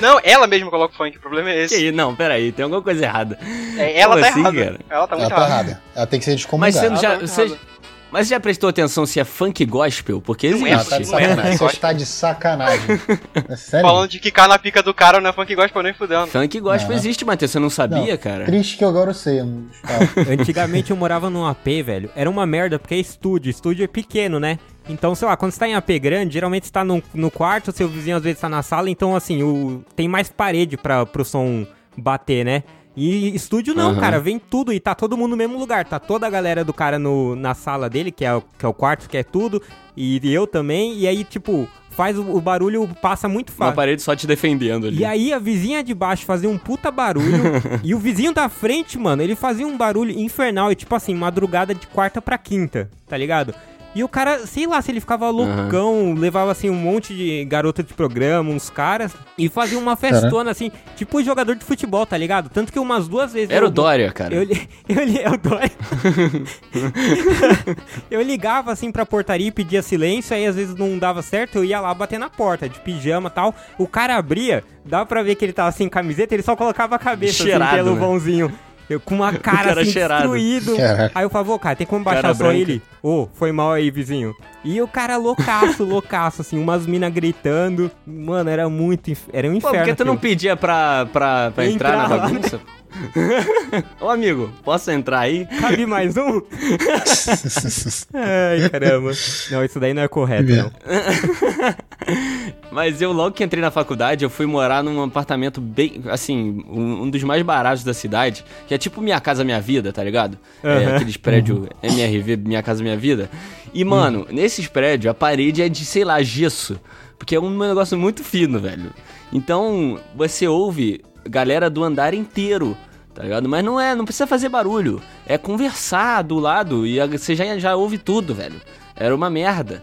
Não, 0.00 0.20
ela 0.22 0.46
mesma 0.46 0.70
coloca 0.70 0.92
o 0.92 0.96
funk, 0.96 1.16
o 1.16 1.20
problema 1.20 1.50
é 1.50 1.62
esse. 1.62 1.78
Que, 1.78 1.92
não, 1.92 2.14
peraí, 2.14 2.52
tem 2.52 2.64
alguma 2.64 2.82
coisa 2.82 3.02
errada. 3.02 3.38
É, 3.78 3.98
ela 3.98 4.14
Como 4.14 4.22
tá 4.22 4.30
assim, 4.30 4.40
errada. 4.40 4.64
Cara? 4.64 4.78
Ela 4.90 5.06
tá 5.06 5.16
muito 5.16 5.32
ela 5.32 5.40
tá 5.40 5.46
errada. 5.46 5.70
errada. 5.70 5.82
Ela 5.96 6.06
tem 6.06 6.18
que 6.18 6.24
ser 6.24 6.34
descomunada. 6.34 6.90
Mas 6.90 7.30
você 7.30 7.48
já... 7.48 7.56
Tá 7.56 7.73
mas 8.14 8.28
já 8.28 8.38
prestou 8.38 8.70
atenção 8.70 9.04
se 9.04 9.18
é 9.18 9.24
funk 9.24 9.64
gospel? 9.64 10.20
Porque 10.20 10.46
existe. 10.46 10.70
Não, 10.70 10.84
tá 10.84 10.98
de 10.98 11.04
sacanagem. 11.04 11.56
Você 11.56 11.64
está 11.74 11.92
de 11.92 12.06
sacanagem. 12.06 13.00
É 13.48 13.56
sério? 13.58 13.88
Falando 13.88 14.08
de 14.08 14.20
quicar 14.20 14.46
na 14.46 14.56
pica 14.56 14.84
do 14.84 14.94
cara 14.94 15.20
não 15.20 15.30
é 15.30 15.32
funk 15.32 15.52
gospel 15.52 15.82
nem 15.82 15.92
fudendo. 15.92 16.28
Funk 16.28 16.60
gospel 16.60 16.90
não. 16.90 16.96
existe, 16.96 17.24
Matheus. 17.24 17.50
Você 17.50 17.58
não 17.58 17.68
sabia, 17.68 18.12
não, 18.12 18.16
cara? 18.16 18.44
Triste 18.44 18.76
que 18.76 18.84
agora 18.84 19.10
eu 19.10 19.14
sei. 19.14 19.40
Antigamente 20.30 20.92
eu 20.92 20.96
morava 20.96 21.28
num 21.28 21.44
AP, 21.44 21.66
velho. 21.84 22.08
Era 22.14 22.30
uma 22.30 22.46
merda, 22.46 22.78
porque 22.78 22.94
é 22.94 22.98
estúdio. 22.98 23.50
Estúdio 23.50 23.82
é 23.82 23.88
pequeno, 23.88 24.38
né? 24.38 24.60
Então, 24.88 25.12
sei 25.16 25.26
lá, 25.26 25.36
quando 25.36 25.50
você 25.50 25.58
tá 25.58 25.66
em 25.66 25.74
AP 25.74 25.90
grande, 26.00 26.34
geralmente 26.34 26.66
você 26.66 26.72
tá 26.72 26.84
no, 26.84 27.02
no 27.12 27.32
quarto, 27.32 27.72
seu 27.72 27.88
vizinho 27.88 28.16
às 28.16 28.22
vezes 28.22 28.40
tá 28.40 28.48
na 28.48 28.62
sala, 28.62 28.88
então 28.88 29.16
assim, 29.16 29.42
o, 29.42 29.82
tem 29.96 30.06
mais 30.06 30.28
parede 30.28 30.76
para 30.76 31.04
pro 31.04 31.24
som 31.24 31.66
bater, 31.96 32.44
né? 32.44 32.62
E 32.96 33.34
estúdio 33.34 33.74
não, 33.74 33.94
uhum. 33.94 34.00
cara, 34.00 34.20
vem 34.20 34.38
tudo 34.38 34.72
e 34.72 34.78
tá 34.78 34.94
todo 34.94 35.16
mundo 35.16 35.30
no 35.32 35.36
mesmo 35.36 35.58
lugar. 35.58 35.84
Tá 35.84 35.98
toda 35.98 36.26
a 36.26 36.30
galera 36.30 36.64
do 36.64 36.72
cara 36.72 36.98
no, 36.98 37.34
na 37.34 37.54
sala 37.54 37.90
dele, 37.90 38.12
que 38.12 38.24
é, 38.24 38.34
o, 38.34 38.40
que 38.40 38.64
é 38.64 38.68
o 38.68 38.74
quarto, 38.74 39.08
que 39.08 39.16
é 39.16 39.24
tudo, 39.24 39.60
e 39.96 40.20
eu 40.32 40.46
também. 40.46 40.96
E 40.98 41.08
aí, 41.08 41.24
tipo, 41.24 41.68
faz 41.94 42.18
o, 42.18 42.22
o 42.22 42.40
barulho, 42.40 42.88
passa 43.00 43.28
muito 43.28 43.50
fácil. 43.50 43.70
Uma 43.70 43.76
parede 43.76 44.02
só 44.02 44.14
te 44.14 44.26
defendendo 44.26 44.86
ali. 44.86 44.98
E 44.98 45.04
aí 45.04 45.32
a 45.32 45.38
vizinha 45.38 45.82
de 45.82 45.94
baixo 45.94 46.24
fazia 46.24 46.48
um 46.48 46.58
puta 46.58 46.90
barulho. 46.90 47.42
e 47.82 47.94
o 47.94 47.98
vizinho 47.98 48.32
da 48.32 48.48
frente, 48.48 48.98
mano, 48.98 49.22
ele 49.22 49.34
fazia 49.34 49.66
um 49.66 49.76
barulho 49.76 50.10
infernal. 50.18 50.70
E 50.70 50.74
tipo 50.74 50.94
assim, 50.94 51.14
madrugada 51.14 51.74
de 51.74 51.86
quarta 51.86 52.20
pra 52.20 52.36
quinta, 52.36 52.90
tá 53.08 53.16
ligado? 53.16 53.54
E 53.94 54.02
o 54.02 54.08
cara, 54.08 54.44
sei 54.46 54.66
lá, 54.66 54.82
se 54.82 54.90
ele 54.90 55.00
ficava 55.00 55.30
loucão, 55.30 55.94
uhum. 55.94 56.14
levava 56.14 56.50
assim 56.50 56.68
um 56.68 56.74
monte 56.74 57.14
de 57.14 57.44
garota 57.44 57.82
de 57.82 57.94
programa, 57.94 58.50
uns 58.50 58.68
caras, 58.68 59.14
e 59.38 59.48
fazia 59.48 59.78
uma 59.78 59.94
festona 59.94 60.50
assim, 60.50 60.72
tipo 60.96 61.22
jogador 61.22 61.54
de 61.54 61.64
futebol, 61.64 62.04
tá 62.04 62.16
ligado? 62.16 62.48
Tanto 62.48 62.72
que 62.72 62.78
umas 62.78 63.06
duas 63.06 63.32
vezes. 63.32 63.50
Era 63.50 63.66
eu, 63.66 63.68
o 63.68 63.70
Dória, 63.70 64.12
cara. 64.12 64.34
Eu, 64.34 64.42
eu, 64.48 64.48
eu, 64.88 64.96
eu, 64.96 65.32
o 65.32 65.38
Dória. 65.38 65.70
eu 68.10 68.22
ligava 68.22 68.72
assim 68.72 68.90
pra 68.90 69.06
portaria 69.06 69.46
e 69.46 69.52
pedia 69.52 69.80
silêncio, 69.80 70.34
aí 70.34 70.44
às 70.44 70.56
vezes 70.56 70.74
não 70.74 70.98
dava 70.98 71.22
certo, 71.22 71.58
eu 71.58 71.64
ia 71.64 71.80
lá 71.80 71.94
bater 71.94 72.18
na 72.18 72.28
porta, 72.28 72.68
de 72.68 72.80
pijama 72.80 73.28
e 73.28 73.32
tal. 73.32 73.54
O 73.78 73.86
cara 73.86 74.16
abria, 74.16 74.64
dava 74.84 75.06
pra 75.06 75.22
ver 75.22 75.36
que 75.36 75.44
ele 75.44 75.52
tava 75.52 75.70
sem 75.70 75.88
camiseta, 75.88 76.34
ele 76.34 76.42
só 76.42 76.56
colocava 76.56 76.96
a 76.96 76.98
cabeça 76.98 77.44
Cheirado, 77.44 77.64
assim, 77.64 77.76
pelo 77.76 77.94
né? 77.94 78.00
vãozinho. 78.00 78.52
Eu 78.88 79.00
com 79.00 79.14
uma 79.14 79.32
cara, 79.32 79.68
cara 79.68 79.82
assim, 79.82 79.90
cheirado. 79.90 80.22
destruído. 80.22 80.76
Caraca. 80.76 81.12
Aí 81.14 81.24
eu 81.24 81.30
falei, 81.30 81.58
cara, 81.58 81.76
tem 81.76 81.86
como 81.86 82.04
baixar 82.04 82.22
cara 82.22 82.34
só 82.34 82.44
branca. 82.44 82.58
ele? 82.58 82.82
Ô, 83.02 83.22
oh, 83.22 83.28
foi 83.34 83.52
mal 83.52 83.72
aí, 83.72 83.90
vizinho. 83.90 84.34
E 84.64 84.80
o 84.80 84.88
cara 84.88 85.16
loucaço, 85.16 85.84
loucaço, 85.84 86.42
assim, 86.42 86.58
umas 86.58 86.86
minas 86.86 87.12
gritando. 87.12 87.90
Mano, 88.06 88.50
era 88.50 88.68
muito. 88.68 89.12
Era 89.32 89.48
um 89.48 89.54
inferno. 89.54 89.78
Pô, 89.78 89.84
por 89.84 89.84
que 89.84 89.94
tu 89.94 90.04
não 90.04 90.16
pedia 90.16 90.56
pra, 90.56 91.06
pra, 91.12 91.50
pra 91.50 91.66
entrar, 91.66 91.94
entrar, 91.94 92.08
na 92.08 92.16
bagunça? 92.16 92.60
Ô 94.00 94.08
amigo, 94.08 94.52
posso 94.62 94.90
entrar 94.90 95.20
aí? 95.20 95.46
Cabe 95.60 95.86
mais 95.86 96.16
um? 96.16 96.42
Ai, 98.14 98.68
caramba. 98.70 99.10
Não, 99.50 99.64
isso 99.64 99.80
daí 99.80 99.92
não 99.92 100.02
é 100.02 100.08
correto, 100.08 100.52
não. 100.52 100.70
Mas 102.70 103.00
eu 103.00 103.12
logo 103.12 103.34
que 103.34 103.44
entrei 103.44 103.62
na 103.62 103.70
faculdade, 103.70 104.24
eu 104.24 104.30
fui 104.30 104.46
morar 104.46 104.82
num 104.82 105.02
apartamento 105.02 105.60
bem, 105.60 106.02
assim, 106.08 106.64
um, 106.68 107.02
um 107.02 107.10
dos 107.10 107.22
mais 107.22 107.42
baratos 107.42 107.84
da 107.84 107.94
cidade, 107.94 108.44
que 108.66 108.74
é 108.74 108.78
tipo 108.78 109.00
Minha 109.00 109.20
Casa 109.20 109.44
Minha 109.44 109.60
Vida, 109.60 109.92
tá 109.92 110.02
ligado? 110.02 110.38
Uhum. 110.62 110.70
É, 110.70 110.96
aqueles 110.96 111.16
prédios 111.16 111.68
MRV, 111.82 112.36
Minha 112.36 112.62
Casa 112.62 112.82
Minha 112.82 112.96
Vida. 112.96 113.30
E, 113.72 113.84
mano, 113.84 114.26
uhum. 114.28 114.34
nesses 114.34 114.66
prédios, 114.66 115.10
a 115.10 115.14
parede 115.14 115.62
é 115.62 115.68
de, 115.68 115.84
sei 115.84 116.04
lá, 116.04 116.22
gesso. 116.22 116.80
Porque 117.18 117.34
é 117.34 117.40
um 117.40 117.56
negócio 117.56 117.96
muito 117.96 118.22
fino, 118.22 118.58
velho. 118.58 118.92
Então, 119.32 119.98
você 120.14 120.46
ouve 120.46 121.00
galera 121.28 121.70
do 121.70 121.82
andar 121.82 122.14
inteiro, 122.14 122.76
tá 123.14 123.22
ligado? 123.22 123.48
Mas 123.48 123.64
não 123.64 123.80
é, 123.80 123.94
não 123.94 124.04
precisa 124.04 124.26
fazer 124.26 124.48
barulho. 124.48 125.00
É 125.26 125.38
conversar 125.38 126.22
do 126.22 126.38
lado 126.38 126.86
e 126.86 127.04
você 127.06 127.34
já, 127.34 127.58
já 127.58 127.76
ouve 127.76 127.98
tudo, 127.98 128.34
velho. 128.34 128.60
Era 128.96 129.14
uma 129.14 129.30
merda. 129.30 129.82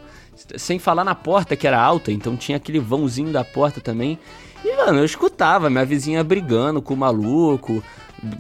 Sem 0.57 0.79
falar 0.79 1.03
na 1.03 1.13
porta 1.13 1.55
que 1.55 1.67
era 1.67 1.79
alta, 1.79 2.11
então 2.11 2.35
tinha 2.35 2.57
aquele 2.57 2.79
vãozinho 2.79 3.31
da 3.31 3.43
porta 3.43 3.79
também. 3.79 4.17
E, 4.63 4.75
mano, 4.75 4.99
eu 4.99 5.05
escutava 5.05 5.69
minha 5.69 5.85
vizinha 5.85 6.23
brigando 6.23 6.81
com 6.81 6.93
o 6.93 6.97
maluco, 6.97 7.83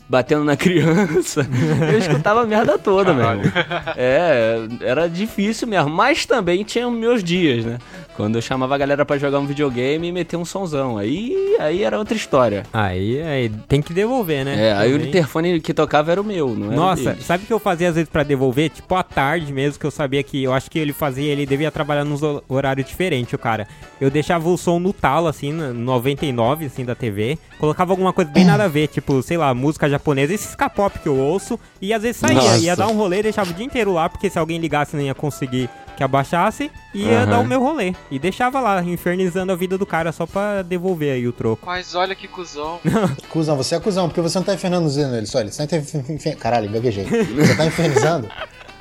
batendo 0.07 0.43
na 0.43 0.55
criança. 0.57 1.47
eu 1.91 1.97
escutava 1.97 2.41
a 2.41 2.45
merda 2.45 2.77
toda, 2.77 3.13
mesmo. 3.13 3.51
É, 3.95 4.57
era 4.81 5.07
difícil 5.07 5.67
mesmo. 5.67 5.89
Mas 5.89 6.25
também 6.25 6.63
tinha 6.63 6.89
meus 6.89 7.23
dias, 7.23 7.65
né? 7.65 7.77
Quando 8.15 8.35
eu 8.35 8.41
chamava 8.41 8.75
a 8.75 8.77
galera 8.77 9.05
para 9.05 9.17
jogar 9.17 9.39
um 9.39 9.45
videogame 9.45 10.07
e 10.07 10.11
meter 10.11 10.37
um 10.37 10.45
sonzão. 10.45 10.97
Aí, 10.97 11.55
aí 11.59 11.83
era 11.83 11.97
outra 11.97 12.15
história. 12.15 12.63
Aí, 12.73 13.21
aí 13.21 13.49
tem 13.67 13.81
que 13.81 13.93
devolver, 13.93 14.43
né? 14.45 14.67
É, 14.67 14.73
aí 14.73 14.93
o 14.93 15.01
interfone 15.01 15.59
que 15.59 15.73
tocava 15.73 16.11
era 16.11 16.21
o 16.21 16.23
meu, 16.23 16.49
não 16.49 16.67
era 16.67 16.75
Nossa, 16.75 17.17
sabe 17.21 17.43
o 17.43 17.47
que 17.47 17.53
eu 17.53 17.59
fazia 17.59 17.89
às 17.89 17.95
vezes 17.95 18.09
para 18.09 18.23
devolver? 18.23 18.69
Tipo, 18.69 18.95
à 18.95 19.03
tarde 19.03 19.51
mesmo, 19.51 19.79
que 19.79 19.85
eu 19.85 19.91
sabia 19.91 20.21
que 20.23 20.43
eu 20.43 20.53
acho 20.53 20.69
que 20.69 20.77
ele 20.77 20.93
fazia, 20.93 21.31
ele 21.31 21.45
devia 21.45 21.71
trabalhar 21.71 22.03
nos 22.03 22.21
horários 22.47 22.85
diferentes, 22.85 23.33
o 23.33 23.37
cara. 23.37 23.67
Eu 23.99 24.11
deixava 24.11 24.47
o 24.49 24.57
som 24.57 24.77
no 24.79 24.93
talo, 24.93 25.27
assim, 25.27 25.51
no 25.51 25.73
99, 25.73 26.65
assim, 26.65 26.83
da 26.83 26.95
TV. 26.95 27.37
Colocava 27.57 27.93
alguma 27.93 28.11
coisa 28.11 28.29
bem 28.29 28.43
nada 28.45 28.65
a 28.65 28.67
ver, 28.67 28.87
tipo, 28.87 29.21
sei 29.23 29.37
lá, 29.37 29.53
música 29.53 29.70
japonesa, 29.89 30.33
esse 30.33 30.49
ska-pop 30.49 30.99
que 30.99 31.07
eu 31.07 31.17
ouço. 31.17 31.59
E 31.81 31.93
às 31.93 32.01
vezes 32.01 32.17
saía, 32.17 32.35
Nossa. 32.35 32.57
ia 32.57 32.75
dar 32.75 32.87
um 32.87 32.95
rolê 32.95 33.21
deixava 33.21 33.51
o 33.51 33.53
dia 33.53 33.65
inteiro 33.65 33.93
lá, 33.93 34.09
porque 34.09 34.29
se 34.29 34.37
alguém 34.37 34.59
ligasse 34.59 34.95
não 34.95 35.03
ia 35.03 35.15
conseguir 35.15 35.69
que 35.95 36.03
abaixasse 36.03 36.71
e 36.93 37.03
ia 37.03 37.21
uhum. 37.21 37.25
dar 37.29 37.39
o 37.39 37.45
meu 37.45 37.61
rolê. 37.61 37.93
E 38.09 38.17
deixava 38.17 38.59
lá, 38.59 38.81
infernizando 38.83 39.51
a 39.51 39.55
vida 39.55 39.77
do 39.77 39.85
cara 39.85 40.11
só 40.11 40.25
pra 40.25 40.61
devolver 40.61 41.13
aí 41.13 41.27
o 41.27 41.31
troco. 41.31 41.65
Mas 41.65 41.93
olha 41.95 42.15
que 42.15 42.27
cuzão. 42.27 42.79
cuzão, 43.29 43.55
você 43.55 43.75
é 43.75 43.79
cuzão, 43.79 44.07
porque 44.07 44.21
você 44.21 44.37
não 44.37 44.45
tá 44.45 44.53
infernizando 44.53 45.15
ele, 45.15 45.25
só 45.25 45.39
ele. 45.39 45.51
Você 45.51 45.67
tá 45.67 45.77
infer... 45.77 46.35
Caralho, 46.37 46.69
gaguejei. 46.71 47.05
Você 47.05 47.55
tá 47.55 47.65
infernizando. 47.65 48.29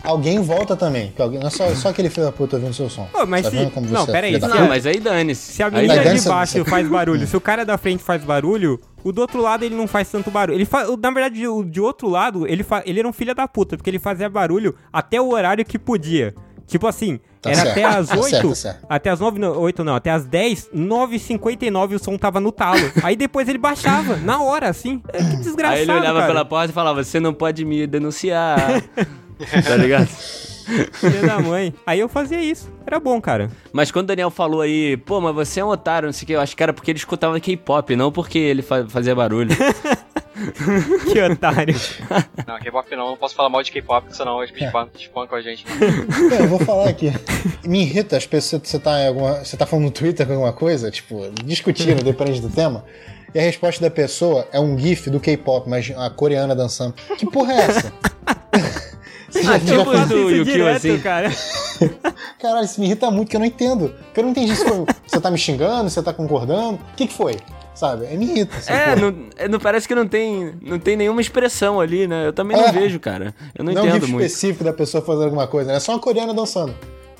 Alguém 0.02 0.40
volta 0.40 0.76
também. 0.76 1.12
Alguém, 1.18 1.40
não 1.40 1.46
é 1.46 1.50
só, 1.50 1.68
só 1.74 1.88
aquele 1.90 2.10
filho 2.10 2.26
da 2.26 2.32
puta 2.32 2.56
ouvindo 2.56 2.74
seu 2.74 2.88
som. 2.88 3.06
Pô, 3.12 3.24
mas 3.26 3.42
tá 3.42 3.50
se... 3.50 3.72
Não, 3.90 4.06
pera 4.06 4.26
aí. 4.26 4.38
Não, 4.38 4.68
mas 4.68 4.86
aí 4.86 5.00
dane-se. 5.00 5.52
Se 5.52 5.62
a 5.62 5.70
menina 5.70 6.14
de 6.14 6.28
baixo 6.28 6.64
faz 6.64 6.88
barulho, 6.88 7.26
se 7.28 7.36
o 7.36 7.40
cara 7.40 7.64
da 7.64 7.76
frente 7.78 8.02
faz 8.02 8.24
barulho, 8.24 8.80
o 9.04 9.12
do 9.12 9.20
outro 9.20 9.40
lado 9.40 9.64
ele 9.64 9.74
não 9.74 9.86
faz 9.86 10.10
tanto 10.10 10.30
barulho. 10.30 10.56
Ele 10.56 10.64
fa... 10.64 10.84
Na 10.96 11.10
verdade, 11.10 11.46
o 11.46 11.62
de 11.62 11.80
outro 11.80 12.08
lado, 12.08 12.46
ele, 12.46 12.62
fa... 12.62 12.82
ele 12.86 12.98
era 12.98 13.08
um 13.08 13.12
filho 13.12 13.34
da 13.34 13.46
puta, 13.46 13.76
porque 13.76 13.90
ele 13.90 13.98
fazia 13.98 14.28
barulho 14.28 14.74
até 14.92 15.20
o 15.20 15.30
horário 15.30 15.64
que 15.64 15.78
podia. 15.78 16.34
Tipo 16.66 16.86
assim, 16.86 17.18
tá 17.40 17.50
era 17.50 17.60
certo. 17.60 17.70
até 17.70 17.84
as 17.84 18.10
8, 18.10 18.20
tá 18.20 18.28
certo, 18.28 18.48
tá 18.48 18.54
certo. 18.54 18.86
até 18.88 19.10
as 19.10 19.20
9, 19.20 19.38
não, 19.38 19.58
8 19.58 19.84
não, 19.84 19.94
até 19.94 20.10
as 20.10 20.24
10, 20.24 20.70
9h59 20.74 21.94
o 21.94 21.98
som 21.98 22.16
tava 22.18 22.40
no 22.40 22.52
talo. 22.52 22.80
Aí 23.02 23.16
depois 23.16 23.48
ele 23.48 23.58
baixava, 23.58 24.16
na 24.16 24.42
hora, 24.42 24.68
assim. 24.68 25.02
É, 25.12 25.18
que 25.18 25.36
desgraçado, 25.36 25.76
Aí 25.76 25.82
ele 25.82 25.92
olhava 25.92 26.20
cara. 26.20 26.32
pela 26.32 26.44
porta 26.44 26.70
e 26.70 26.74
falava, 26.74 27.02
você 27.02 27.18
não 27.18 27.32
pode 27.32 27.64
me 27.64 27.86
denunciar. 27.86 28.82
tá 29.66 29.76
ligado? 29.76 30.08
Filha 30.92 31.22
da 31.26 31.38
mãe. 31.40 31.74
Aí 31.86 32.00
eu 32.00 32.08
fazia 32.08 32.40
isso. 32.40 32.70
Era 32.86 32.98
bom, 32.98 33.20
cara. 33.20 33.50
Mas 33.72 33.90
quando 33.90 34.04
o 34.04 34.08
Daniel 34.08 34.30
falou 34.30 34.60
aí, 34.60 34.96
pô, 34.96 35.20
mas 35.20 35.34
você 35.34 35.60
é 35.60 35.64
um 35.64 35.68
otário, 35.68 36.06
não 36.06 36.12
sei 36.12 36.24
o 36.24 36.26
que, 36.26 36.32
eu 36.32 36.40
acho 36.40 36.56
que 36.56 36.62
era 36.62 36.72
porque 36.72 36.90
ele 36.90 36.98
escutava 36.98 37.38
K-pop, 37.38 37.96
não 37.96 38.10
porque 38.10 38.38
ele 38.38 38.62
fa 38.62 38.86
fazia 38.88 39.14
barulho. 39.14 39.50
que 41.12 41.20
otário. 41.20 41.74
Não, 42.46 42.58
K-pop 42.58 42.96
não, 42.96 43.10
não 43.10 43.16
posso 43.16 43.34
falar 43.34 43.48
mal 43.48 43.62
de 43.62 43.70
K-pop, 43.72 44.06
senão 44.14 44.42
eles 44.42 44.54
me 44.54 44.66
espancam 44.96 45.38
a 45.38 45.42
gente. 45.42 45.64
É, 46.32 46.42
eu 46.42 46.48
vou 46.48 46.58
falar 46.60 46.88
aqui. 46.88 47.12
Me 47.64 47.82
irrita 47.82 48.16
as 48.16 48.26
pessoas. 48.26 48.62
Você 48.64 48.78
tá, 48.78 49.06
alguma, 49.06 49.44
você 49.44 49.56
tá 49.56 49.66
falando 49.66 49.86
no 49.86 49.90
Twitter 49.90 50.26
com 50.26 50.32
alguma 50.32 50.52
coisa, 50.52 50.90
tipo, 50.90 51.30
discutindo, 51.44 52.02
depende 52.02 52.40
do 52.40 52.48
tema. 52.48 52.84
E 53.34 53.38
a 53.38 53.42
resposta 53.42 53.80
da 53.80 53.90
pessoa 53.90 54.48
é 54.52 54.58
um 54.58 54.76
GIF 54.76 55.08
do 55.08 55.20
K-pop, 55.20 55.68
mas 55.68 55.92
a 55.96 56.10
coreana 56.10 56.54
dançando. 56.54 56.94
Que 57.16 57.26
porra 57.26 57.52
é 57.52 57.58
essa? 57.58 57.92
Você 59.30 59.42
já, 59.42 59.54
ah, 59.54 59.58
tipo 59.60 59.96
já 59.96 60.04
do 60.04 60.30
Yukio 60.30 60.68
assim? 60.68 60.98
Cara. 60.98 61.30
Caralho, 62.40 62.64
isso 62.64 62.80
me 62.80 62.86
irrita 62.86 63.10
muito, 63.10 63.28
que 63.28 63.36
eu 63.36 63.40
não 63.40 63.46
entendo. 63.46 63.94
Porque 64.06 64.20
eu 64.20 64.24
não 64.24 64.30
entendi 64.30 64.56
se 64.56 64.64
foi. 64.64 64.84
Você 65.06 65.20
tá 65.20 65.30
me 65.30 65.38
xingando, 65.38 65.88
você 65.88 66.02
tá 66.02 66.12
concordando? 66.12 66.74
O 66.74 66.96
que, 66.96 67.06
que 67.06 67.14
foi? 67.14 67.36
sabe? 67.80 68.04
É, 68.04 68.16
me 68.16 68.26
irrita. 68.26 68.56
Assim, 68.56 68.72
é, 68.72 68.94
não, 68.94 69.14
é, 69.36 69.48
não, 69.48 69.58
parece 69.58 69.88
que 69.88 69.94
não 69.94 70.06
tem, 70.06 70.54
não 70.60 70.78
tem 70.78 70.96
nenhuma 70.96 71.20
expressão 71.20 71.80
ali, 71.80 72.06
né? 72.06 72.26
Eu 72.26 72.32
também 72.32 72.58
é. 72.58 72.66
não 72.66 72.72
vejo, 72.72 73.00
cara. 73.00 73.34
Eu 73.54 73.64
não, 73.64 73.72
não 73.72 73.86
entendo 73.86 74.04
é 74.04 74.06
um 74.06 74.12
muito. 74.12 74.26
específico 74.26 74.62
da 74.62 74.72
pessoa 74.72 75.02
fazendo 75.02 75.24
alguma 75.24 75.46
coisa, 75.46 75.70
né? 75.70 75.76
É 75.76 75.80
só 75.80 75.92
uma 75.92 75.98
coreana 75.98 76.34
dançando. 76.34 76.74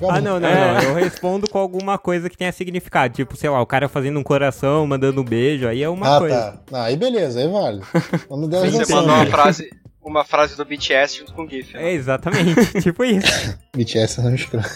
Ah, 0.08 0.20
não, 0.20 0.40
não, 0.40 0.48
é. 0.48 0.74
não. 0.74 0.82
Eu 0.82 0.94
respondo 0.94 1.48
com 1.48 1.58
alguma 1.58 1.98
coisa 1.98 2.30
que 2.30 2.36
tenha 2.36 2.52
significado. 2.52 3.14
Tipo, 3.14 3.36
sei 3.36 3.50
lá, 3.50 3.60
o 3.60 3.66
cara 3.66 3.88
fazendo 3.88 4.18
um 4.18 4.22
coração, 4.22 4.86
mandando 4.86 5.20
um 5.20 5.24
beijo, 5.24 5.68
aí 5.68 5.82
é 5.82 5.88
uma 5.88 6.16
ah, 6.16 6.18
coisa. 6.18 6.60
Tá. 6.70 6.84
aí 6.84 6.96
beleza, 6.96 7.40
aí 7.40 7.48
vale. 7.48 7.82
Vamos 8.28 8.48
Você 8.48 8.94
mandou 8.94 9.14
uma 9.14 9.26
frase, 9.26 9.70
uma 10.10 10.24
frase 10.24 10.56
do 10.56 10.64
BTS 10.64 11.18
junto 11.18 11.32
com 11.32 11.44
o 11.44 11.48
GIF. 11.48 11.74
Né? 11.74 11.90
É, 11.90 11.92
exatamente. 11.92 12.54
tipo 12.82 13.04
isso. 13.04 13.58
BTS 13.74 14.20
não 14.20 14.34
escroto. 14.34 14.68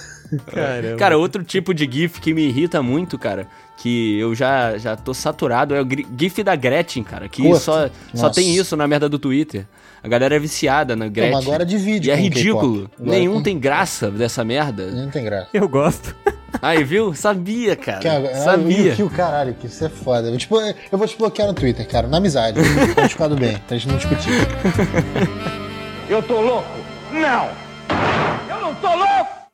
Caramba. 0.47 0.97
Cara, 0.97 1.18
outro 1.18 1.42
tipo 1.44 1.75
de 1.75 1.88
GIF 1.90 2.20
que 2.20 2.33
me 2.33 2.49
irrita 2.49 2.83
muito, 2.83 3.18
cara, 3.18 3.47
que 3.77 4.18
eu 4.18 4.35
já, 4.35 4.79
já 4.79 4.97
tô 4.97 5.12
saturado, 5.12 5.75
é 5.75 5.83
o 5.83 5.87
GIF 6.18 6.42
da 6.42 6.57
Gretchen, 6.57 7.05
cara. 7.05 7.29
Que 7.29 7.55
só, 7.57 7.90
só 8.14 8.31
tem 8.31 8.55
isso 8.55 8.77
na 8.77 8.88
merda 8.88 9.09
do 9.09 9.18
Twitter. 9.18 9.66
A 10.03 10.09
galera 10.09 10.37
é 10.37 10.38
viciada 10.38 10.94
na 10.94 11.09
Gretchen. 11.09 11.33
Não, 11.33 11.40
agora 11.40 11.64
divide. 11.64 12.09
E 12.09 12.12
é 12.12 12.14
ridículo. 12.14 12.90
Nenhum 12.99 13.35
tem... 13.35 13.55
tem 13.55 13.59
graça 13.59 14.11
dessa 14.11 14.44
merda. 14.44 14.90
Nenhum 14.90 15.11
tem 15.11 15.25
graça. 15.25 15.49
Eu 15.53 15.68
gosto. 15.68 16.14
Aí, 16.62 16.85
viu? 16.85 17.14
Sabia, 17.14 17.77
cara. 17.77 18.01
cara 18.01 18.35
Sabia. 18.37 18.95
Que 18.95 19.03
o 19.03 19.11
caralho, 19.11 19.55
que 19.55 19.67
isso 19.67 19.85
é 19.85 19.88
foda. 19.88 20.29
Eu, 20.29 20.38
tipo, 20.38 20.57
eu 20.61 20.99
vou 20.99 21.07
te 21.07 21.17
bloquear 21.17 21.49
no 21.49 21.55
Twitter, 21.55 21.87
cara, 21.88 22.07
na 22.07 22.19
amizade. 22.19 22.59
pra 22.95 23.03
gente 23.03 23.12
ficar 23.12 23.29
do 23.29 23.37
bem, 23.37 23.59
pra 23.67 23.77
gente 23.77 23.88
não 23.88 23.97
discutir. 23.97 24.33
Eu 26.09 26.23
tô 26.23 26.38
louco? 26.38 26.69
Não! 27.11 27.49
Eu 28.47 28.61
não 28.61 28.75
tô 28.75 28.88
louco! 28.95 29.45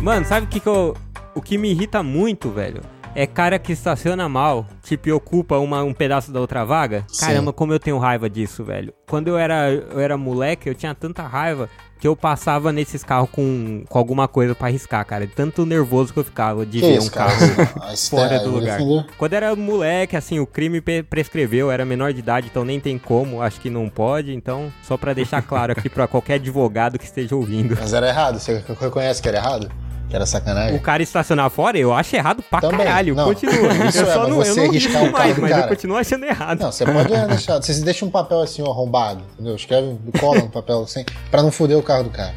Mano, 0.00 0.24
sabe 0.24 0.46
o 0.46 0.48
que, 0.48 0.58
que 0.58 0.66
eu. 0.66 0.96
O 1.34 1.42
que 1.42 1.58
me 1.58 1.70
irrita 1.70 2.02
muito, 2.02 2.50
velho? 2.50 2.80
É 3.14 3.26
cara 3.26 3.58
que 3.58 3.72
estaciona 3.72 4.28
mal, 4.28 4.66
tipo, 4.82 5.08
e 5.08 5.12
ocupa 5.12 5.58
uma, 5.58 5.84
um 5.84 5.92
pedaço 5.92 6.32
da 6.32 6.40
outra 6.40 6.64
vaga. 6.64 7.04
Sim. 7.08 7.26
Caramba, 7.26 7.52
como 7.52 7.72
eu 7.72 7.78
tenho 7.78 7.98
raiva 7.98 8.28
disso, 8.28 8.64
velho. 8.64 8.92
Quando 9.06 9.28
eu 9.28 9.38
era, 9.38 9.70
eu 9.70 10.00
era 10.00 10.16
moleque, 10.16 10.68
eu 10.68 10.74
tinha 10.74 10.94
tanta 10.94 11.22
raiva 11.22 11.68
que 11.98 12.06
eu 12.06 12.14
passava 12.14 12.72
nesses 12.72 13.02
carros 13.02 13.30
com, 13.30 13.84
com 13.88 13.98
alguma 13.98 14.28
coisa 14.28 14.54
para 14.54 14.68
arriscar, 14.68 15.04
cara. 15.06 15.26
Tanto 15.26 15.64
nervoso 15.64 16.12
que 16.12 16.18
eu 16.18 16.24
ficava 16.24 16.66
de 16.66 16.80
que 16.80 16.86
ver 16.86 16.98
isso, 16.98 17.08
um 17.08 17.10
carro 17.10 17.34
fora 18.10 18.38
do 18.40 18.50
lugar. 18.50 18.78
Quando 19.16 19.32
era 19.32 19.54
moleque, 19.56 20.16
assim, 20.16 20.38
o 20.38 20.46
crime 20.46 20.80
prescreveu, 20.80 21.70
era 21.70 21.84
menor 21.84 22.12
de 22.12 22.18
idade, 22.18 22.48
então 22.50 22.64
nem 22.64 22.78
tem 22.80 22.98
como, 22.98 23.40
acho 23.40 23.60
que 23.60 23.70
não 23.70 23.88
pode. 23.88 24.34
Então, 24.34 24.72
só 24.82 24.96
para 24.96 25.14
deixar 25.14 25.42
claro 25.42 25.72
aqui 25.72 25.88
para 25.88 26.06
qualquer 26.06 26.34
advogado 26.34 26.98
que 26.98 27.04
esteja 27.04 27.34
ouvindo. 27.34 27.76
Mas 27.78 27.92
era 27.92 28.08
errado, 28.08 28.38
você 28.38 28.62
reconhece 28.80 29.22
que 29.22 29.28
era 29.28 29.38
errado? 29.38 29.70
Que 30.14 30.16
era 30.16 30.26
sacanagem. 30.26 30.76
O 30.76 30.80
cara 30.80 31.02
estacionar 31.02 31.50
fora, 31.50 31.76
eu 31.76 31.92
acho 31.92 32.14
errado 32.14 32.40
pra 32.48 32.60
Também. 32.60 32.86
caralho. 32.86 33.16
Não, 33.16 33.24
Continua. 33.24 33.74
Isso 33.88 33.98
eu 33.98 34.08
é, 34.08 34.12
só 34.12 34.28
não, 34.28 34.36
você 34.36 34.60
eu 34.60 34.66
não 34.66 34.70
riscar 34.72 35.02
o 35.02 35.10
mais, 35.10 35.36
mas 35.36 35.50
cara. 35.50 35.62
eu 35.64 35.68
continuo 35.68 35.96
achando 35.96 36.24
errado. 36.24 36.60
Não, 36.60 36.70
você 36.70 36.84
pode 36.86 37.26
deixar. 37.26 37.60
Você 37.60 37.80
deixa 37.80 38.04
um 38.04 38.10
papel 38.10 38.40
assim, 38.40 38.62
ó, 38.62 38.70
arrombado, 38.70 39.24
entendeu? 39.32 39.56
Escreve, 39.56 39.98
cola 40.20 40.38
no 40.38 40.48
papel 40.48 40.82
assim, 40.84 41.04
pra 41.32 41.42
não 41.42 41.50
foder 41.50 41.76
o 41.76 41.82
carro 41.82 42.04
do 42.04 42.10
cara. 42.10 42.32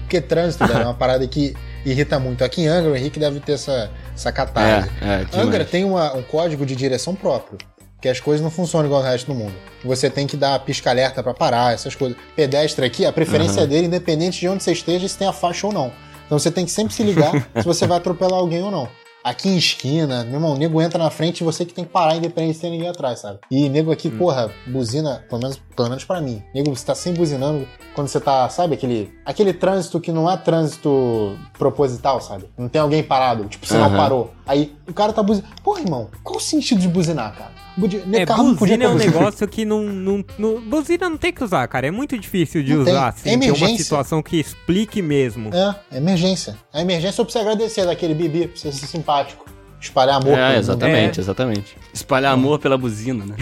Porque 0.00 0.18
trânsito, 0.18 0.64
é 0.64 0.82
uma 0.82 0.94
parada 0.94 1.26
que 1.28 1.54
irrita 1.84 2.18
muito. 2.18 2.42
Aqui 2.42 2.62
em 2.62 2.68
Angra, 2.68 2.90
o 2.90 2.96
Henrique 2.96 3.20
deve 3.20 3.38
ter 3.38 3.52
essa, 3.52 3.90
essa 4.14 4.32
catarse. 4.32 4.90
É, 5.02 5.26
é, 5.36 5.38
Angra 5.38 5.66
tem 5.66 5.84
uma, 5.84 6.16
um 6.16 6.22
código 6.22 6.64
de 6.64 6.74
direção 6.74 7.14
próprio 7.14 7.58
que 8.00 8.08
as 8.08 8.18
coisas 8.18 8.42
não 8.42 8.50
funcionam 8.50 8.86
igual 8.86 9.02
o 9.02 9.04
resto 9.04 9.26
do 9.26 9.34
mundo. 9.34 9.52
Você 9.84 10.08
tem 10.08 10.26
que 10.26 10.38
dar 10.38 10.58
pisca-alerta 10.60 11.22
para 11.22 11.34
parar, 11.34 11.74
essas 11.74 11.94
coisas. 11.94 12.16
Pedestre 12.34 12.86
aqui, 12.86 13.04
a 13.04 13.12
preferência 13.12 13.60
uhum. 13.60 13.68
dele, 13.68 13.86
independente 13.88 14.40
de 14.40 14.48
onde 14.48 14.62
você 14.62 14.72
esteja, 14.72 15.06
se 15.06 15.18
tem 15.18 15.28
a 15.28 15.34
faixa 15.34 15.66
ou 15.66 15.72
não. 15.72 15.92
Então 16.30 16.38
você 16.38 16.48
tem 16.48 16.64
que 16.64 16.70
sempre 16.70 16.94
se 16.94 17.02
ligar 17.02 17.32
se 17.56 17.64
você 17.64 17.88
vai 17.88 17.98
atropelar 17.98 18.38
alguém 18.38 18.62
ou 18.62 18.70
não. 18.70 18.88
Aqui 19.24 19.48
em 19.48 19.56
esquina, 19.56 20.22
meu 20.22 20.34
irmão, 20.34 20.54
o 20.54 20.56
nego 20.56 20.80
entra 20.80 20.96
na 20.96 21.10
frente 21.10 21.40
e 21.40 21.44
você 21.44 21.64
que 21.64 21.74
tem 21.74 21.84
que 21.84 21.90
parar 21.90 22.14
independente 22.14 22.54
de 22.54 22.60
ter 22.60 22.70
ninguém 22.70 22.88
atrás, 22.88 23.18
sabe? 23.18 23.40
E 23.50 23.68
nego 23.68 23.90
aqui, 23.90 24.06
hum. 24.06 24.16
porra, 24.16 24.48
buzina, 24.64 25.24
pelo 25.28 25.42
menos, 25.42 25.60
pelo 25.74 25.88
menos 25.88 26.04
pra 26.04 26.20
mim. 26.20 26.40
Nego, 26.54 26.74
você 26.74 26.86
tá 26.86 26.94
sempre 26.94 27.18
buzinando 27.18 27.66
quando 27.96 28.06
você 28.06 28.20
tá, 28.20 28.48
sabe, 28.48 28.74
aquele, 28.74 29.12
aquele 29.26 29.52
trânsito 29.52 29.98
que 29.98 30.12
não 30.12 30.30
é 30.30 30.36
trânsito 30.36 31.36
proposital, 31.58 32.20
sabe? 32.20 32.48
Não 32.56 32.68
tem 32.68 32.80
alguém 32.80 33.02
parado, 33.02 33.46
tipo, 33.46 33.66
você 33.66 33.76
uhum. 33.76 33.96
parou. 33.96 34.30
Aí 34.46 34.72
o 34.88 34.94
cara 34.94 35.12
tá 35.12 35.24
buzinando. 35.24 35.52
Porra, 35.64 35.80
irmão, 35.80 36.08
qual 36.22 36.36
o 36.36 36.40
sentido 36.40 36.80
de 36.80 36.86
buzinar, 36.86 37.34
cara? 37.36 37.50
É, 38.12 38.26
carro 38.26 38.54
buzina 38.54 38.84
é 38.84 38.88
um 38.88 38.94
negócio 38.94 39.46
que 39.48 39.64
não, 39.64 39.82
não, 39.84 40.24
não, 40.38 40.60
Buzina 40.60 41.08
não 41.08 41.16
tem 41.16 41.32
que 41.32 41.42
usar, 41.42 41.66
cara. 41.68 41.86
É 41.86 41.90
muito 41.90 42.18
difícil 42.18 42.62
de 42.62 42.74
não 42.74 42.82
usar. 42.82 43.08
Assim, 43.08 43.30
é 43.30 43.52
uma 43.52 43.68
situação 43.76 44.22
que 44.22 44.38
explique 44.38 45.00
mesmo. 45.00 45.50
É, 45.54 45.74
é 45.92 45.96
emergência. 45.98 46.56
A 46.72 46.80
emergência 46.80 47.24
pra 47.24 47.32
você 47.32 47.38
agradecer 47.38 47.86
daquele 47.86 48.14
bibi, 48.14 48.48
pra 48.48 48.56
você 48.56 48.72
ser 48.72 48.86
simpático. 48.86 49.46
Espalhar 49.80 50.16
amor. 50.16 50.38
É, 50.38 50.58
exatamente, 50.58 51.18
é. 51.18 51.22
exatamente. 51.22 51.76
Espalhar 51.92 52.32
amor 52.32 52.58
pela 52.58 52.76
buzina, 52.76 53.24
né? 53.24 53.36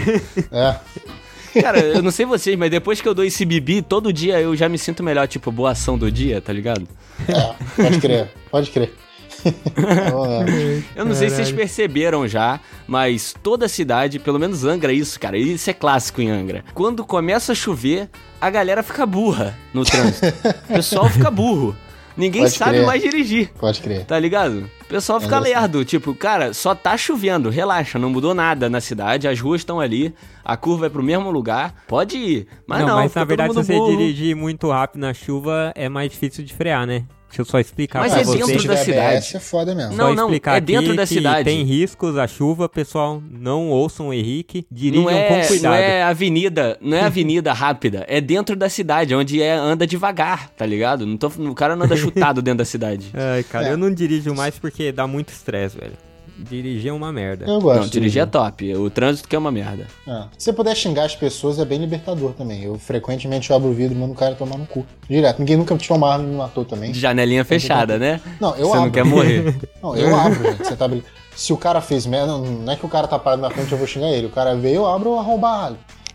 É. 0.51 1.61
Cara, 1.61 1.79
eu 1.79 2.03
não 2.03 2.11
sei 2.11 2.27
vocês, 2.27 2.55
mas 2.55 2.69
depois 2.69 3.01
que 3.01 3.07
eu 3.07 3.13
dou 3.13 3.25
esse 3.25 3.43
bibi, 3.43 3.81
todo 3.81 4.13
dia 4.13 4.39
eu 4.39 4.55
já 4.55 4.69
me 4.69 4.77
sinto 4.77 5.01
melhor, 5.01 5.27
tipo, 5.27 5.51
boa 5.51 5.71
ação 5.71 5.97
do 5.97 6.11
dia, 6.11 6.39
tá 6.39 6.53
ligado? 6.53 6.87
É, 7.27 7.81
pode 7.83 7.99
crer, 7.99 8.31
pode 8.51 8.69
crer. 8.69 8.93
eu 10.95 11.05
não 11.05 11.15
sei 11.15 11.29
se 11.29 11.37
vocês 11.37 11.51
perceberam 11.51 12.27
já, 12.27 12.59
mas 12.87 13.35
toda 13.41 13.65
a 13.65 13.69
cidade, 13.69 14.19
pelo 14.19 14.39
menos 14.39 14.65
Angra, 14.65 14.91
isso, 14.91 15.19
cara, 15.19 15.37
isso 15.37 15.69
é 15.69 15.73
clássico 15.73 16.21
em 16.21 16.29
Angra. 16.29 16.63
Quando 16.73 17.05
começa 17.05 17.51
a 17.51 17.55
chover, 17.55 18.09
a 18.39 18.49
galera 18.49 18.83
fica 18.83 19.05
burra 19.05 19.57
no 19.73 19.83
trânsito. 19.83 20.27
o 20.69 20.73
pessoal 20.73 21.09
fica 21.09 21.29
burro. 21.31 21.75
Ninguém 22.19 22.41
Pode 22.41 22.55
sabe 22.55 22.71
crer. 22.73 22.85
mais 22.85 23.01
dirigir. 23.01 23.49
Pode 23.57 23.81
crer. 23.81 24.05
Tá 24.05 24.19
ligado? 24.19 24.69
O 24.81 24.85
pessoal 24.85 25.21
fica 25.21 25.37
é 25.37 25.39
lerdo. 25.39 25.85
Tipo, 25.85 26.13
cara, 26.13 26.53
só 26.53 26.75
tá 26.75 26.97
chovendo. 26.97 27.49
Relaxa, 27.49 27.97
não 27.97 28.09
mudou 28.09 28.33
nada 28.33 28.69
na 28.69 28.81
cidade. 28.81 29.25
As 29.25 29.39
ruas 29.39 29.61
estão 29.61 29.79
ali. 29.79 30.13
A 30.43 30.57
curva 30.57 30.87
é 30.87 30.89
pro 30.89 31.01
mesmo 31.01 31.31
lugar. 31.31 31.73
Pode 31.87 32.17
ir. 32.17 32.47
Mas 32.67 32.81
não, 32.81 32.89
não 32.89 32.95
mas 32.95 33.13
na 33.13 33.23
verdade, 33.23 33.53
se 33.53 33.63
você 33.63 33.79
dirigir 33.85 34.35
muito 34.35 34.69
rápido 34.69 34.99
na 34.99 35.13
chuva, 35.13 35.71
é 35.75 35.87
mais 35.87 36.11
difícil 36.11 36.43
de 36.43 36.53
frear, 36.53 36.85
né? 36.85 37.05
Deixa 37.29 37.41
eu 37.41 37.45
só 37.45 37.59
explicar 37.59 37.99
Mas 37.99 38.11
pra 38.11 38.21
é 38.21 38.23
você. 38.23 38.37
dentro 38.37 38.67
da 38.67 38.77
cidade. 38.77 39.37
é 39.37 39.39
foda 39.39 39.75
mesmo. 39.75 39.95
Não, 39.95 40.15
não, 40.15 40.31
é 40.33 40.59
dentro 40.59 40.95
da 40.95 41.05
cidade. 41.05 41.45
Tem 41.45 41.63
riscos, 41.63 42.17
a 42.17 42.27
chuva, 42.27 42.67
pessoal, 42.67 43.21
não 43.29 43.69
ouçam 43.69 44.09
o 44.09 44.13
Henrique, 44.13 44.65
dirijam 44.71 45.03
não 45.03 45.11
é, 45.11 45.27
com 45.27 45.47
cuidado. 45.47 45.71
Não 45.71 45.77
é 45.77 46.01
avenida, 46.01 46.77
não 46.81 46.97
é 46.97 47.01
avenida 47.01 47.53
rápida, 47.53 48.03
é 48.07 48.19
dentro 48.19 48.55
da 48.55 48.67
cidade, 48.67 49.13
onde 49.13 49.41
é, 49.41 49.53
anda 49.53 49.85
devagar, 49.85 50.49
tá 50.49 50.65
ligado? 50.65 51.05
Não 51.05 51.17
tô, 51.17 51.27
o 51.27 51.55
cara 51.55 51.75
não 51.75 51.85
anda 51.85 51.95
chutado 51.97 52.41
dentro 52.41 52.59
da 52.59 52.65
cidade. 52.65 53.11
Ai, 53.13 53.43
cara, 53.43 53.67
é. 53.67 53.71
eu 53.73 53.77
não 53.77 53.93
dirijo 53.93 54.33
mais 54.33 54.57
porque 54.57 54.91
dá 54.91 55.05
muito 55.05 55.29
estresse, 55.29 55.77
velho. 55.77 56.08
Dirigir 56.39 56.89
é 56.89 56.93
uma 56.93 57.11
merda. 57.11 57.45
Eu 57.45 57.59
gosto. 57.59 57.81
Não, 57.81 57.87
dirigir 57.89 58.21
é 58.21 58.25
top. 58.25 58.75
O 58.75 58.89
trânsito 58.89 59.27
que 59.27 59.35
é 59.35 59.39
uma 59.39 59.51
merda. 59.51 59.87
É. 60.07 60.23
Se 60.37 60.45
você 60.45 60.53
puder 60.53 60.75
xingar 60.75 61.05
as 61.05 61.15
pessoas, 61.15 61.59
é 61.59 61.65
bem 61.65 61.79
libertador 61.79 62.33
também. 62.33 62.63
Eu 62.63 62.77
frequentemente 62.79 63.51
abro 63.51 63.69
o 63.69 63.73
vidro 63.73 63.95
e 63.95 63.99
mando 63.99 64.13
o 64.13 64.15
cara 64.15 64.35
tomar 64.35 64.57
no 64.57 64.65
cu. 64.65 64.85
Direto. 65.09 65.39
Ninguém 65.39 65.57
nunca 65.57 65.75
tirou 65.77 65.97
uma 65.97 66.13
arma 66.13 66.25
e 66.25 66.27
me 66.27 66.35
matou 66.35 66.63
também. 66.63 66.91
De 66.91 66.99
janelinha 66.99 67.43
fechada, 67.43 67.97
né? 67.97 68.21
Não, 68.39 68.55
eu 68.55 68.67
você 68.67 68.77
abro. 68.77 68.79
Você 68.79 68.85
não 68.85 68.91
quer 68.91 69.03
morrer. 69.03 69.55
Não, 69.81 69.95
eu 69.95 70.15
abro, 70.15 70.43
gente. 70.43 70.67
Você 70.67 70.75
tá 70.75 70.89
Se 71.35 71.53
o 71.53 71.57
cara 71.57 71.81
fez 71.81 72.05
merda, 72.05 72.37
não 72.37 72.71
é 72.71 72.75
que 72.75 72.85
o 72.85 72.89
cara 72.89 73.07
tá 73.07 73.17
parado 73.17 73.41
na 73.41 73.49
frente 73.49 73.71
eu 73.71 73.77
vou 73.77 73.87
xingar 73.87 74.09
ele. 74.09 74.27
O 74.27 74.29
cara 74.29 74.55
veio, 74.55 74.75
eu 74.75 74.87
abro 74.87 75.17
a 75.17 75.21
roubar 75.21 75.73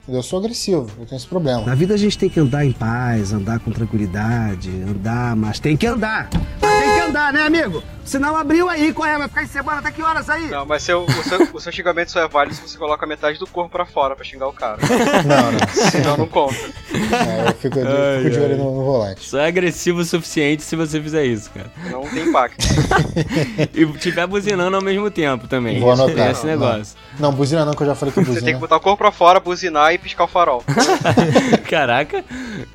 eu 0.08 0.22
sou 0.22 0.38
agressivo, 0.38 0.90
eu 0.98 1.06
tenho 1.06 1.16
esse 1.16 1.26
problema. 1.26 1.62
Na 1.62 1.74
vida 1.74 1.94
a 1.94 1.96
gente 1.96 2.18
tem 2.18 2.28
que 2.28 2.38
andar 2.38 2.64
em 2.64 2.72
paz, 2.72 3.32
andar 3.32 3.58
com 3.60 3.70
tranquilidade, 3.70 4.70
andar, 4.82 5.34
mas 5.34 5.58
tem 5.58 5.76
que 5.76 5.86
andar. 5.86 6.28
Mas 6.60 6.78
tem 6.78 6.94
que 6.94 7.00
andar, 7.00 7.32
né, 7.32 7.42
amigo? 7.42 7.82
Senão 8.04 8.36
abriu 8.36 8.68
aí, 8.68 8.92
qual 8.92 9.08
é? 9.08 9.16
Vai 9.16 9.28
ficar 9.28 9.42
em 9.44 9.46
semana 9.46 9.78
até 9.78 9.90
que 9.90 10.02
horas 10.02 10.28
aí? 10.28 10.50
Não, 10.50 10.66
mas 10.66 10.82
seu, 10.82 11.04
o, 11.04 11.10
seu, 11.10 11.48
o 11.54 11.60
seu 11.60 11.72
xingamento 11.72 12.10
só 12.10 12.20
é 12.20 12.28
válido 12.28 12.54
se 12.54 12.60
você 12.60 12.76
coloca 12.76 13.06
metade 13.06 13.38
do 13.38 13.46
corpo 13.46 13.70
pra 13.70 13.86
fora 13.86 14.14
pra 14.14 14.22
xingar 14.24 14.48
o 14.48 14.52
cara. 14.52 14.78
Não, 15.24 15.52
não. 15.52 15.90
Senão 15.90 16.16
não 16.18 16.26
conta. 16.26 16.54
É, 16.92 17.48
eu 17.48 17.54
fico, 17.54 17.80
de, 17.80 17.86
ai, 17.86 18.24
fico 18.24 18.30
de 18.30 18.40
olho 18.40 18.56
no, 18.58 18.74
no, 18.76 18.84
volante. 18.84 19.26
Só 19.26 19.38
é 19.38 19.46
agressivo 19.46 20.00
o 20.00 20.04
suficiente 20.04 20.62
se 20.62 20.76
você 20.76 21.00
fizer 21.00 21.24
isso, 21.24 21.50
cara. 21.50 21.72
Não 21.90 22.02
tem 22.02 22.28
impacto. 22.28 22.62
e 23.72 23.86
tiver 23.98 24.26
buzinando 24.26 24.76
ao 24.76 24.82
mesmo 24.82 25.10
tempo 25.10 25.48
também. 25.48 25.80
Vou 25.80 25.92
anotar. 25.92 26.30
Esse 26.30 26.44
negócio. 26.44 26.94
Não, 26.96 27.03
não, 27.18 27.32
buzina 27.32 27.64
não, 27.64 27.72
que 27.72 27.82
eu 27.82 27.86
já 27.86 27.94
falei 27.94 28.12
que 28.12 28.20
buzina. 28.20 28.38
Você 28.38 28.44
tem 28.44 28.54
que 28.54 28.60
botar 28.60 28.76
o 28.76 28.80
corpo 28.80 28.98
pra 28.98 29.12
fora, 29.12 29.40
buzinar 29.40 29.92
e 29.92 29.98
piscar 29.98 30.24
o 30.24 30.28
farol. 30.28 30.64
Caraca, 31.68 32.24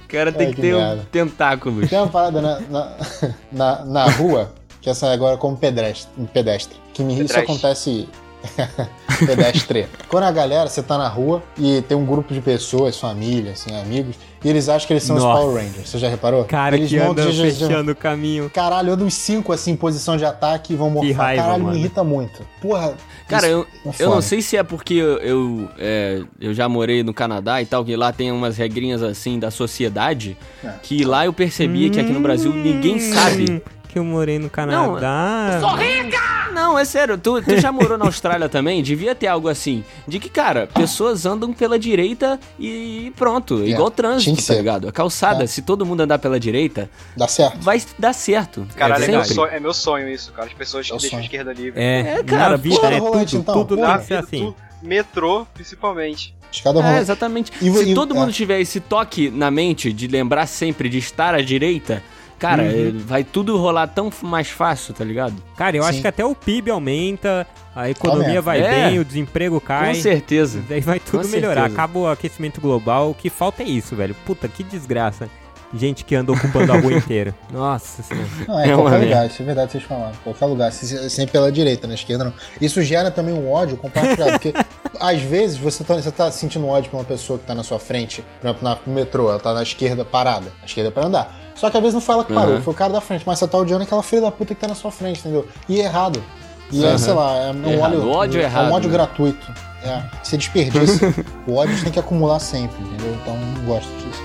o 0.03 0.07
cara 0.07 0.31
tem 0.31 0.49
que, 0.49 0.55
que 0.55 0.61
ter 0.61 0.75
merda. 0.75 1.01
um 1.01 1.05
tentáculo. 1.05 1.87
Tem 1.87 1.99
uma 1.99 2.07
parada 2.07 2.41
na, 2.41 2.59
na, 2.59 2.91
na, 3.51 3.85
na 3.85 4.05
rua 4.09 4.53
que 4.81 4.89
essa 4.89 5.07
é 5.07 5.13
agora 5.13 5.37
como 5.37 5.57
pedestre, 5.57 6.09
pedestre. 6.33 6.77
Que 6.93 7.03
me 7.03 7.15
pedestre. 7.15 7.41
isso 7.41 7.51
acontece 7.51 8.09
pedestre. 9.25 9.87
Quando 10.07 10.23
a 10.23 10.31
galera, 10.31 10.69
você 10.69 10.81
tá 10.81 10.97
na 10.97 11.07
rua 11.07 11.43
e 11.57 11.81
tem 11.81 11.97
um 11.97 12.05
grupo 12.05 12.33
de 12.33 12.41
pessoas, 12.41 12.97
família, 12.97 13.51
assim, 13.51 13.75
amigos, 13.77 14.15
e 14.43 14.49
eles 14.49 14.69
acham 14.69 14.87
que 14.87 14.93
eles 14.93 15.03
são 15.03 15.17
Nossa. 15.17 15.27
os 15.27 15.39
Power 15.39 15.63
Rangers. 15.63 15.89
Você 15.89 15.97
já 15.97 16.09
reparou? 16.09 16.45
Cara, 16.45 16.75
eles 16.75 16.89
que 16.89 16.97
andam 16.97 17.31
fechando 17.31 17.91
o 17.91 17.95
caminho. 17.95 18.49
Caralho, 18.49 18.93
andam 18.93 19.07
uns 19.07 19.13
cinco, 19.13 19.51
assim, 19.51 19.71
em 19.71 19.75
posição 19.75 20.15
de 20.15 20.23
ataque 20.23 20.73
e 20.73 20.75
vão 20.75 20.89
morrer. 20.89 21.13
Caralho, 21.13 21.63
mano. 21.63 21.73
me 21.73 21.79
irrita 21.79 22.03
muito. 22.03 22.45
Porra. 22.61 22.93
Cara, 23.27 23.47
eu, 23.47 23.67
é 23.85 24.03
eu 24.03 24.09
não 24.09 24.21
sei 24.21 24.41
se 24.41 24.57
é 24.57 24.63
porque 24.63 24.95
eu, 24.95 25.17
eu, 25.17 25.69
é, 25.77 26.23
eu 26.39 26.53
já 26.53 26.67
morei 26.67 27.03
no 27.03 27.13
Canadá 27.13 27.61
e 27.61 27.65
tal, 27.65 27.83
que 27.85 27.95
lá 27.95 28.11
tem 28.11 28.31
umas 28.31 28.57
regrinhas, 28.57 29.03
assim, 29.03 29.37
da 29.37 29.51
sociedade, 29.51 30.37
é. 30.63 30.71
que 30.81 31.03
lá 31.03 31.25
eu 31.25 31.33
percebi 31.33 31.87
hum, 31.87 31.91
que 31.91 31.99
aqui 31.99 32.11
no 32.11 32.21
Brasil 32.21 32.51
ninguém 32.51 32.99
sabe 32.99 33.61
que 33.89 33.97
eu 33.97 34.03
morei 34.03 34.37
no 34.37 34.51
Canadá. 34.51 35.49
Não, 35.49 35.53
eu 35.53 35.59
sou 35.61 35.75
rica! 35.75 36.19
Não, 36.53 36.77
é 36.77 36.85
sério, 36.85 37.17
tu, 37.17 37.41
tu 37.41 37.57
já 37.59 37.71
morou 37.71 37.97
na 37.97 38.05
Austrália 38.05 38.47
também? 38.49 38.83
Devia 38.83 39.15
ter 39.15 39.25
algo 39.25 39.49
assim. 39.49 39.83
De 40.07 40.19
que, 40.19 40.29
cara, 40.29 40.67
pessoas 40.67 41.25
andam 41.25 41.51
pela 41.51 41.79
direita 41.79 42.39
e 42.59 43.11
pronto. 43.17 43.63
É, 43.63 43.67
igual 43.67 43.89
trânsito, 43.89 44.45
tá 44.45 44.53
ligado? 44.53 44.87
A 44.87 44.91
calçada, 44.91 45.43
é. 45.43 45.47
se 45.47 45.63
todo 45.63 45.85
mundo 45.85 46.01
andar 46.01 46.19
pela 46.19 46.39
direita, 46.39 46.87
dá 47.17 47.27
certo. 47.27 47.57
Vai 47.59 47.81
dar 47.97 48.13
certo. 48.13 48.67
Cara, 48.75 48.99
é, 49.01 49.05
é, 49.05 49.07
meu, 49.07 49.25
sonho, 49.25 49.51
é 49.51 49.59
meu 49.59 49.73
sonho 49.73 50.07
isso, 50.07 50.31
cara. 50.33 50.47
As 50.47 50.53
pessoas 50.53 50.89
que 50.89 50.95
deixam 50.95 51.19
a 51.19 51.21
esquerda 51.23 51.51
livre. 51.51 51.81
É, 51.81 52.19
é 52.19 52.23
cara, 52.23 52.57
vida, 52.57 52.93
é 52.93 52.99
tudo, 52.99 53.37
então. 53.37 53.65
tudo 53.65 53.75
na 53.75 53.97
vida, 53.97 54.19
assim. 54.19 54.53
Tu, 54.53 54.55
metrô, 54.83 55.47
principalmente. 55.53 56.35
Escada 56.51 56.79
é, 56.81 56.99
exatamente. 56.99 57.51
E, 57.61 57.71
Se 57.71 57.91
e, 57.91 57.93
todo 57.93 58.15
é. 58.15 58.19
mundo 58.19 58.31
tiver 58.31 58.59
esse 58.59 58.79
toque 58.79 59.29
na 59.29 59.49
mente 59.49 59.91
de 59.91 60.07
lembrar 60.07 60.47
sempre 60.47 60.89
de 60.89 60.97
estar 60.97 61.33
à 61.35 61.41
direita, 61.41 62.03
cara, 62.39 62.63
uhum. 62.63 63.03
vai 63.05 63.23
tudo 63.23 63.57
rolar 63.57 63.87
tão 63.87 64.09
mais 64.21 64.49
fácil, 64.49 64.93
tá 64.93 65.03
ligado? 65.03 65.35
Cara, 65.55 65.75
eu 65.75 65.83
Sim. 65.83 65.89
acho 65.89 66.01
que 66.01 66.07
até 66.07 66.23
o 66.23 66.33
PIB 66.33 66.71
aumenta, 66.71 67.45
a 67.75 67.89
economia 67.89 68.41
vai 68.41 68.61
é. 68.61 68.69
bem, 68.69 68.99
o 68.99 69.05
desemprego 69.05 69.59
cai. 69.59 69.95
Com 69.95 70.01
certeza. 70.01 70.63
Daí 70.67 70.81
vai 70.81 70.99
tudo 70.99 71.23
Com 71.23 71.27
melhorar. 71.29 71.61
Certeza. 71.61 71.75
Acaba 71.75 71.99
o 71.99 72.07
aquecimento 72.07 72.61
global. 72.61 73.11
O 73.11 73.13
que 73.13 73.29
falta 73.29 73.63
é 73.63 73.67
isso, 73.67 73.95
velho. 73.95 74.15
Puta, 74.25 74.47
que 74.47 74.63
desgraça 74.63 75.29
gente 75.73 76.03
que 76.03 76.15
anda 76.15 76.31
ocupando 76.31 76.71
a 76.71 76.79
rua 76.79 76.93
inteira. 76.97 77.35
Nossa 77.51 78.01
senhora. 78.01 78.27
Não, 78.47 78.59
é, 78.59 78.69
é 78.69 78.75
qualquer 78.75 78.97
lugar, 78.97 79.27
isso 79.27 79.41
é 79.41 79.45
verdade 79.45 79.71
vocês 79.71 79.83
falaram. 79.83 80.15
Qualquer 80.23 80.45
lugar, 80.45 80.71
sempre 80.71 81.31
pela 81.31 81.51
direita, 81.51 81.87
na 81.87 81.93
esquerda 81.93 82.23
não. 82.25 82.33
Isso 82.59 82.81
gera 82.81 83.11
também 83.11 83.33
um 83.33 83.51
ódio 83.51 83.77
compartilhado, 83.77 84.31
porque 84.31 84.53
às 84.99 85.21
vezes 85.21 85.57
você 85.57 85.83
tá, 85.83 85.95
você 85.95 86.11
tá 86.11 86.31
sentindo 86.31 86.67
ódio 86.67 86.89
pra 86.89 86.99
uma 86.99 87.05
pessoa 87.05 87.37
que 87.37 87.45
tá 87.45 87.53
na 87.53 87.63
sua 87.63 87.79
frente, 87.79 88.23
por 88.41 88.49
exemplo, 88.49 88.79
no 88.85 88.93
metrô, 88.93 89.29
ela 89.29 89.39
tá 89.39 89.53
na 89.53 89.63
esquerda 89.63 90.03
parada, 90.03 90.51
a 90.61 90.65
esquerda 90.65 90.89
é 90.89 90.91
pra 90.91 91.05
andar. 91.05 91.38
Só 91.59 91.69
que 91.69 91.75
às 91.75 91.83
vezes 91.83 91.93
não 91.93 91.99
foi 91.99 92.15
ela 92.15 92.23
que 92.23 92.33
parou, 92.33 92.55
uhum. 92.55 92.61
foi 92.61 92.73
o 92.73 92.77
cara 92.77 92.93
da 92.93 93.01
frente, 93.01 93.23
mas 93.27 93.37
você 93.37 93.45
tá 93.45 93.57
odiando 93.57 93.83
aquela 93.83 94.01
filha 94.01 94.21
da 94.21 94.31
puta 94.31 94.55
que 94.55 94.61
tá 94.61 94.67
na 94.67 94.75
sua 94.75 94.91
frente, 94.91 95.19
entendeu? 95.19 95.45
E 95.67 95.81
é 95.81 95.83
errado. 95.83 96.23
E 96.71 96.79
uhum. 96.79 96.89
é, 96.89 96.97
sei 96.97 97.13
lá, 97.13 97.33
é 97.33 97.51
um, 97.51 97.81
ódio, 97.81 97.99
o 97.99 98.11
ódio 98.11 98.41
é, 98.41 98.43
errado, 98.45 98.65
é 98.65 98.69
um 98.69 98.73
ódio 98.73 98.89
né? 98.89 98.97
gratuito. 98.97 99.53
É, 99.83 100.01
você 100.23 100.37
desperdiça. 100.37 101.13
o 101.45 101.55
ódio 101.55 101.83
tem 101.83 101.91
que 101.91 101.99
acumular 101.99 102.39
sempre, 102.39 102.81
entendeu? 102.81 103.13
Então 103.21 103.35
não 103.35 103.65
gosto 103.65 103.89
disso. 103.97 104.23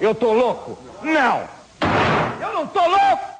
Eu 0.00 0.14
tô 0.14 0.32
louco? 0.32 0.78
Não! 1.02 1.42
Eu 2.40 2.54
não 2.54 2.66
tô 2.66 2.80
louco! 2.80 3.37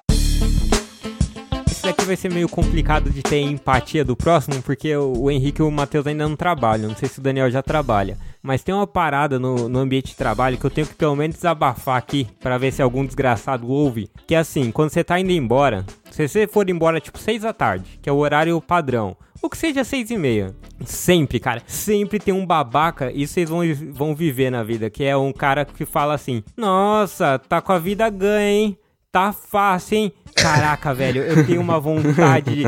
Daqui 1.88 2.04
vai 2.04 2.16
ser 2.16 2.30
meio 2.30 2.50
complicado 2.50 3.08
de 3.08 3.22
ter 3.22 3.40
empatia 3.40 4.04
do 4.04 4.14
próximo, 4.14 4.60
porque 4.60 4.94
o 4.94 5.30
Henrique 5.30 5.62
e 5.62 5.64
o 5.64 5.70
Matheus 5.70 6.06
ainda 6.06 6.28
não 6.28 6.36
trabalham. 6.36 6.90
Não 6.90 6.94
sei 6.94 7.08
se 7.08 7.18
o 7.18 7.22
Daniel 7.22 7.50
já 7.50 7.62
trabalha. 7.62 8.18
Mas 8.42 8.62
tem 8.62 8.74
uma 8.74 8.86
parada 8.86 9.38
no, 9.38 9.70
no 9.70 9.78
ambiente 9.78 10.08
de 10.08 10.14
trabalho 10.14 10.58
que 10.58 10.66
eu 10.66 10.70
tenho 10.70 10.86
que 10.86 10.94
pelo 10.94 11.16
menos 11.16 11.36
desabafar 11.36 11.96
aqui 11.96 12.28
para 12.40 12.58
ver 12.58 12.74
se 12.74 12.82
algum 12.82 13.06
desgraçado 13.06 13.66
ouve. 13.66 14.10
Que 14.26 14.34
é 14.34 14.38
assim, 14.38 14.70
quando 14.70 14.90
você 14.90 15.02
tá 15.02 15.18
indo 15.18 15.32
embora, 15.32 15.86
se 16.10 16.28
você 16.28 16.46
for 16.46 16.68
embora 16.68 17.00
tipo 17.00 17.18
6 17.18 17.40
da 17.40 17.54
tarde, 17.54 17.98
que 18.02 18.10
é 18.10 18.12
o 18.12 18.18
horário 18.18 18.60
padrão, 18.60 19.16
ou 19.40 19.48
que 19.48 19.56
seja 19.56 19.82
seis 19.82 20.10
e 20.10 20.18
meia. 20.18 20.54
Sempre, 20.84 21.40
cara, 21.40 21.62
sempre 21.66 22.18
tem 22.18 22.34
um 22.34 22.44
babaca, 22.44 23.10
e 23.10 23.26
vocês 23.26 23.48
vão, 23.48 23.62
vão 23.92 24.14
viver 24.14 24.50
na 24.50 24.62
vida, 24.62 24.90
que 24.90 25.04
é 25.04 25.16
um 25.16 25.32
cara 25.32 25.64
que 25.64 25.86
fala 25.86 26.12
assim, 26.12 26.44
nossa, 26.54 27.38
tá 27.38 27.62
com 27.62 27.72
a 27.72 27.78
vida 27.78 28.10
ganha, 28.10 28.46
hein? 28.46 28.78
Tá 29.10 29.32
fácil, 29.32 29.96
hein? 29.96 30.12
Caraca, 30.34 30.94
velho, 30.94 31.22
eu 31.22 31.46
tenho 31.46 31.60
uma 31.60 31.78
vontade. 31.80 32.62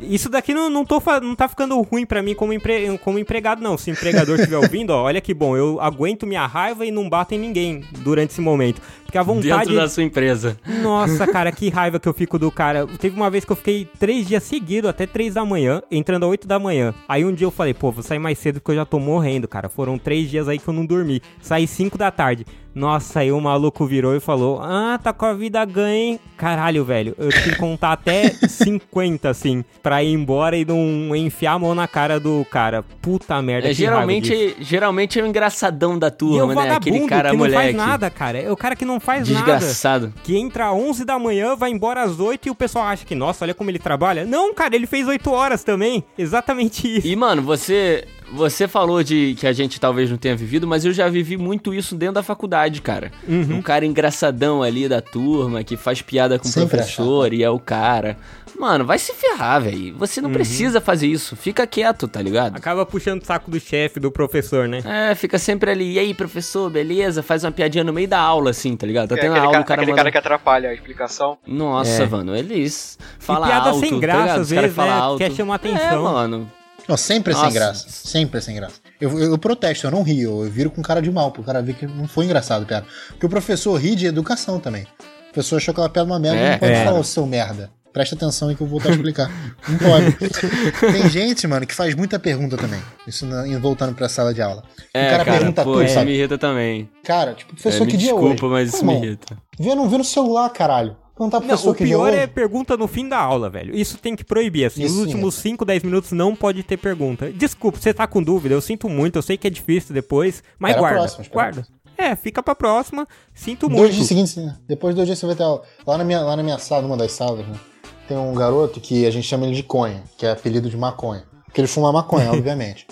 Isso 0.00 0.28
daqui 0.28 0.54
não, 0.54 0.70
não, 0.70 0.84
tô, 0.84 1.02
não 1.22 1.34
tá 1.34 1.48
ficando 1.48 1.80
ruim 1.82 2.06
para 2.06 2.22
mim 2.22 2.34
como, 2.34 2.52
empre... 2.52 2.98
como 2.98 3.18
empregado, 3.18 3.62
não. 3.62 3.76
Se 3.76 3.90
o 3.90 3.92
empregador 3.92 4.36
estiver 4.36 4.56
ouvindo, 4.56 4.90
ó, 4.90 5.02
olha 5.02 5.20
que 5.20 5.34
bom, 5.34 5.56
eu 5.56 5.80
aguento 5.80 6.26
minha 6.26 6.46
raiva 6.46 6.86
e 6.86 6.90
não 6.90 7.08
bato 7.08 7.34
em 7.34 7.38
ninguém 7.38 7.84
durante 8.00 8.30
esse 8.30 8.40
momento. 8.40 8.80
Porque 9.08 9.16
a 9.16 9.22
vontade. 9.22 9.48
Dentro 9.48 9.74
da 9.74 9.88
sua 9.88 10.02
empresa. 10.02 10.58
Nossa, 10.82 11.26
cara, 11.26 11.50
que 11.50 11.70
raiva 11.70 11.98
que 11.98 12.06
eu 12.06 12.12
fico 12.12 12.38
do 12.38 12.50
cara. 12.50 12.86
Teve 12.86 13.16
uma 13.16 13.30
vez 13.30 13.42
que 13.42 13.50
eu 13.50 13.56
fiquei 13.56 13.88
três 13.98 14.28
dias 14.28 14.42
seguidos, 14.42 14.90
até 14.90 15.06
três 15.06 15.32
da 15.32 15.46
manhã, 15.46 15.80
entrando 15.90 16.24
às 16.24 16.30
oito 16.30 16.46
da 16.46 16.58
manhã. 16.58 16.92
Aí 17.08 17.24
um 17.24 17.32
dia 17.32 17.46
eu 17.46 17.50
falei, 17.50 17.72
pô, 17.72 17.90
vou 17.90 18.02
sair 18.02 18.18
mais 18.18 18.38
cedo 18.38 18.60
porque 18.60 18.72
eu 18.72 18.76
já 18.76 18.84
tô 18.84 18.98
morrendo, 18.98 19.48
cara. 19.48 19.70
Foram 19.70 19.96
três 19.96 20.28
dias 20.28 20.46
aí 20.46 20.58
que 20.58 20.68
eu 20.68 20.74
não 20.74 20.84
dormi. 20.84 21.22
Saí 21.40 21.66
cinco 21.66 21.96
da 21.96 22.10
tarde. 22.10 22.44
Nossa, 22.74 23.20
aí 23.20 23.32
o 23.32 23.40
maluco 23.40 23.86
virou 23.86 24.14
e 24.14 24.20
falou: 24.20 24.60
Ah, 24.62 25.00
tá 25.02 25.12
com 25.12 25.26
a 25.26 25.32
vida 25.32 25.64
ganha, 25.64 25.94
hein? 25.94 26.20
Caralho, 26.36 26.84
velho. 26.84 26.97
Eu 27.06 27.30
tinha 27.30 27.54
que 27.54 27.56
contar 27.56 27.92
até 27.92 28.30
50, 28.48 29.28
assim, 29.28 29.64
pra 29.82 30.02
ir 30.02 30.12
embora 30.12 30.56
e 30.56 30.64
não 30.64 31.14
enfiar 31.14 31.52
a 31.52 31.58
mão 31.58 31.74
na 31.74 31.86
cara 31.86 32.18
do 32.18 32.44
cara. 32.50 32.82
Puta 33.02 33.40
merda, 33.40 33.70
é, 33.70 33.72
geralmente, 33.74 34.56
geralmente 34.60 35.18
é 35.18 35.22
o 35.22 35.26
engraçadão 35.26 35.98
da 35.98 36.10
turma, 36.10 36.54
né? 36.54 36.70
Aquele 36.70 37.06
cara 37.06 37.30
que 37.30 37.36
moleque. 37.36 37.54
não 37.56 37.62
faz 37.62 37.74
nada, 37.74 38.10
cara. 38.10 38.38
É 38.38 38.50
o 38.50 38.56
cara 38.56 38.74
que 38.76 38.84
não 38.84 38.98
faz 39.00 39.24
Desgraçado. 39.26 39.48
nada. 39.48 39.58
Desgraçado. 39.58 40.14
Que 40.24 40.36
entra 40.36 40.68
às 40.68 40.74
11 40.74 41.04
da 41.04 41.18
manhã, 41.18 41.54
vai 41.56 41.70
embora 41.70 42.02
às 42.02 42.18
8 42.20 42.48
e 42.48 42.50
o 42.50 42.54
pessoal 42.54 42.86
acha 42.86 43.04
que, 43.04 43.14
nossa, 43.14 43.44
olha 43.44 43.54
como 43.54 43.70
ele 43.70 43.78
trabalha. 43.78 44.24
Não, 44.24 44.52
cara, 44.54 44.74
ele 44.74 44.86
fez 44.86 45.06
8 45.06 45.30
horas 45.30 45.62
também. 45.64 46.04
Exatamente 46.16 46.96
isso. 46.98 47.06
E, 47.06 47.14
mano, 47.16 47.42
você 47.42 48.06
você 48.32 48.68
falou 48.68 49.02
de 49.02 49.34
que 49.38 49.46
a 49.46 49.52
gente 49.52 49.80
talvez 49.80 50.10
não 50.10 50.16
tenha 50.16 50.36
vivido, 50.36 50.66
mas 50.66 50.84
eu 50.84 50.92
já 50.92 51.08
vivi 51.08 51.36
muito 51.36 51.72
isso 51.72 51.94
dentro 51.94 52.16
da 52.16 52.22
faculdade, 52.22 52.80
cara. 52.80 53.10
Uhum. 53.26 53.56
Um 53.56 53.62
cara 53.62 53.86
engraçadão 53.86 54.62
ali 54.62 54.88
da 54.88 55.00
turma, 55.00 55.64
que 55.64 55.76
faz 55.76 56.02
piada 56.02 56.38
com 56.38 56.48
o 56.48 56.52
professor 56.52 57.32
e 57.32 57.42
é 57.42 57.50
o 57.50 57.58
cara. 57.58 58.16
Mano, 58.58 58.84
vai 58.84 58.98
se 58.98 59.12
ferrar, 59.12 59.62
velho. 59.62 59.96
Você 59.98 60.20
não 60.20 60.28
uhum. 60.28 60.34
precisa 60.34 60.80
fazer 60.80 61.06
isso. 61.06 61.36
Fica 61.36 61.66
quieto, 61.66 62.08
tá 62.08 62.20
ligado? 62.20 62.56
Acaba 62.56 62.84
puxando 62.84 63.22
o 63.22 63.24
saco 63.24 63.50
do 63.50 63.60
chefe, 63.60 64.00
do 64.00 64.10
professor, 64.10 64.66
né? 64.66 64.82
É, 64.84 65.14
fica 65.14 65.38
sempre 65.38 65.70
ali. 65.70 65.92
E 65.92 65.98
aí, 65.98 66.12
professor, 66.12 66.68
beleza? 66.68 67.22
Faz 67.22 67.44
uma 67.44 67.52
piadinha 67.52 67.84
no 67.84 67.92
meio 67.92 68.08
da 68.08 68.18
aula, 68.18 68.50
assim, 68.50 68.76
tá 68.76 68.86
ligado? 68.86 69.10
Tá 69.10 69.16
é, 69.16 69.20
tendo 69.20 69.36
aula, 69.36 69.52
cara, 69.52 69.62
o 69.62 69.64
cara 69.64 69.80
aquele 69.82 69.92
manda... 69.92 70.02
cara 70.02 70.12
que 70.12 70.18
atrapalha 70.18 70.70
a 70.70 70.74
explicação. 70.74 71.38
Nossa, 71.46 72.02
é. 72.02 72.06
mano, 72.06 72.34
eles 72.34 72.98
falam 73.18 73.44
e 73.44 73.50
piada 73.50 73.70
alto, 73.70 73.80
sem 73.80 73.90
tá 73.90 73.98
graça, 73.98 74.26
tá 74.26 74.40
às 74.40 74.50
vezes, 74.50 74.76
né? 74.76 74.90
Alto. 74.90 75.18
Quer 75.18 75.32
chamar 75.32 75.54
atenção. 75.54 75.80
É, 75.80 75.96
mano. 75.96 76.57
Não, 76.88 76.96
sempre 76.96 77.34
é 77.34 77.36
sem 77.36 77.52
graça. 77.52 77.86
Sempre 77.88 78.38
é 78.38 78.40
sem 78.40 78.56
graça. 78.56 78.76
Eu, 79.00 79.10
eu, 79.18 79.30
eu, 79.32 79.38
protesto, 79.38 79.86
eu 79.86 79.90
não 79.90 80.02
rio, 80.02 80.44
eu 80.44 80.50
viro 80.50 80.70
com 80.70 80.82
cara 80.82 81.02
de 81.02 81.10
mal, 81.10 81.30
pro 81.30 81.42
cara 81.42 81.62
ver 81.62 81.74
que 81.74 81.86
não 81.86 82.08
foi 82.08 82.24
engraçado, 82.24 82.64
piada. 82.64 82.86
Porque 83.10 83.26
o 83.26 83.28
professor 83.28 83.74
ri 83.74 83.94
de 83.94 84.06
educação 84.06 84.58
também. 84.58 84.84
O 85.28 85.32
professor 85.34 85.56
achou 85.56 85.74
que 85.74 85.80
ela 85.80 85.88
piada 85.88 86.10
uma 86.10 86.18
merda, 86.18 86.38
é, 86.38 86.50
não 86.52 86.58
pode 86.58 86.72
é. 86.72 86.84
falar 86.84 86.98
o 86.98 87.04
seu 87.04 87.26
merda. 87.26 87.70
Presta 87.92 88.14
atenção 88.14 88.48
aí 88.48 88.54
que 88.54 88.62
eu 88.62 88.66
vou 88.66 88.78
voltar 88.78 88.92
a 88.92 88.96
explicar. 88.96 89.30
não 89.68 89.78
pode. 89.78 90.12
Tem 90.92 91.08
gente, 91.08 91.46
mano, 91.46 91.66
que 91.66 91.74
faz 91.74 91.94
muita 91.94 92.18
pergunta 92.18 92.56
também. 92.56 92.80
Isso 93.06 93.26
na, 93.26 93.44
voltando 93.58 93.94
pra 93.94 94.08
sala 94.08 94.32
de 94.32 94.42
aula. 94.42 94.62
É, 94.92 95.06
o 95.06 95.10
cara, 95.10 95.24
cara 95.24 95.38
pergunta 95.38 95.64
pô, 95.64 95.72
tudo, 95.74 95.88
sabe? 95.88 96.06
me 96.06 96.12
irrita 96.16 96.38
também. 96.38 96.88
Cara, 97.02 97.34
tipo, 97.34 97.54
professor, 97.54 97.84
é, 97.84 97.90
que 97.90 97.96
dia 97.96 98.12
desculpa, 98.12 98.46
hoje? 98.46 98.52
mas 98.52 98.74
isso 98.74 98.84
me 98.84 98.94
irrita. 98.94 99.36
Vê 99.58 99.74
no, 99.74 99.88
vê 99.88 99.98
no 99.98 100.04
celular, 100.04 100.48
caralho. 100.50 100.96
Perguntar 101.18 101.40
pro 101.40 101.48
não, 101.48 101.72
o 101.72 101.74
pior 101.74 102.14
é 102.14 102.28
pergunta 102.28 102.76
no 102.76 102.86
fim 102.86 103.08
da 103.08 103.18
aula, 103.18 103.50
velho. 103.50 103.74
Isso 103.74 103.98
tem 103.98 104.14
que 104.14 104.22
proibir, 104.22 104.66
assim. 104.66 104.84
Isso, 104.84 104.94
os 104.94 105.00
últimos 105.00 105.34
5, 105.34 105.64
10 105.64 105.82
minutos 105.82 106.12
não 106.12 106.32
pode 106.32 106.62
ter 106.62 106.76
pergunta. 106.76 107.32
Desculpa, 107.32 107.76
você 107.80 107.92
tá 107.92 108.06
com 108.06 108.22
dúvida, 108.22 108.54
eu 108.54 108.60
sinto 108.60 108.88
muito, 108.88 109.16
eu 109.16 109.22
sei 109.22 109.36
que 109.36 109.48
é 109.48 109.50
difícil 109.50 109.92
depois, 109.92 110.44
mas 110.60 110.72
Era 110.72 110.80
guarda. 110.80 110.98
Próxima, 110.98 111.26
guarda. 111.32 111.66
É, 111.98 112.14
fica 112.14 112.40
pra 112.40 112.54
próxima. 112.54 113.04
Sinto 113.34 113.66
dois 113.68 113.80
muito. 113.80 113.82
Dois 113.82 113.96
dias 113.96 114.06
seguintes, 114.06 114.60
depois 114.68 114.94
de 114.94 114.96
dois 114.98 115.08
dias 115.08 115.18
você 115.18 115.26
vai 115.26 115.34
ter 115.34 115.42
aula. 115.42 115.62
Lá 115.84 115.98
na 115.98 116.04
minha, 116.04 116.20
lá 116.20 116.36
na 116.36 116.42
minha 116.44 116.58
sala, 116.58 116.82
numa 116.82 116.96
das 116.96 117.10
salas, 117.10 117.44
né? 117.44 117.58
Tem 118.06 118.16
um 118.16 118.32
garoto 118.32 118.80
que 118.80 119.04
a 119.04 119.10
gente 119.10 119.26
chama 119.26 119.44
ele 119.44 119.56
de 119.56 119.64
Conha, 119.64 120.04
que 120.16 120.24
é 120.24 120.30
apelido 120.30 120.70
de 120.70 120.76
maconha. 120.76 121.24
Porque 121.46 121.60
ele 121.60 121.66
fuma 121.66 121.92
maconha, 121.92 122.30
obviamente. 122.32 122.86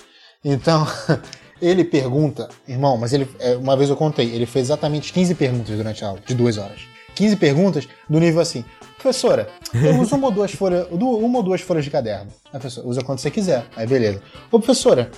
Então, 0.44 0.84
ele 1.62 1.84
pergunta, 1.84 2.48
irmão, 2.66 2.96
mas 2.96 3.12
ele, 3.12 3.28
é, 3.38 3.54
uma 3.54 3.76
vez 3.76 3.88
eu 3.88 3.96
contei, 3.96 4.34
ele 4.34 4.46
fez 4.46 4.66
exatamente 4.66 5.12
15 5.12 5.36
perguntas 5.36 5.76
durante 5.76 6.04
a 6.04 6.08
aula, 6.08 6.20
de 6.26 6.34
duas 6.34 6.58
horas. 6.58 6.95
15 7.16 7.36
perguntas 7.36 7.88
do 8.08 8.20
nível 8.20 8.40
assim. 8.40 8.64
Professora, 8.94 9.48
eu 9.74 9.98
uso 10.00 10.14
uma 10.14 10.28
ou 10.28 10.32
duas 10.32 10.52
folhas, 10.52 10.86
uma 10.90 11.38
ou 11.38 11.42
duas 11.42 11.60
folhas 11.60 11.84
de 11.84 11.90
caderno. 11.90 12.30
A 12.52 12.58
professora, 12.58 12.86
usa 12.86 13.02
quando 13.02 13.18
você 13.18 13.30
quiser. 13.30 13.66
Aí 13.74 13.86
beleza. 13.86 14.22
Ô 14.50 14.58
professora, 14.58 15.10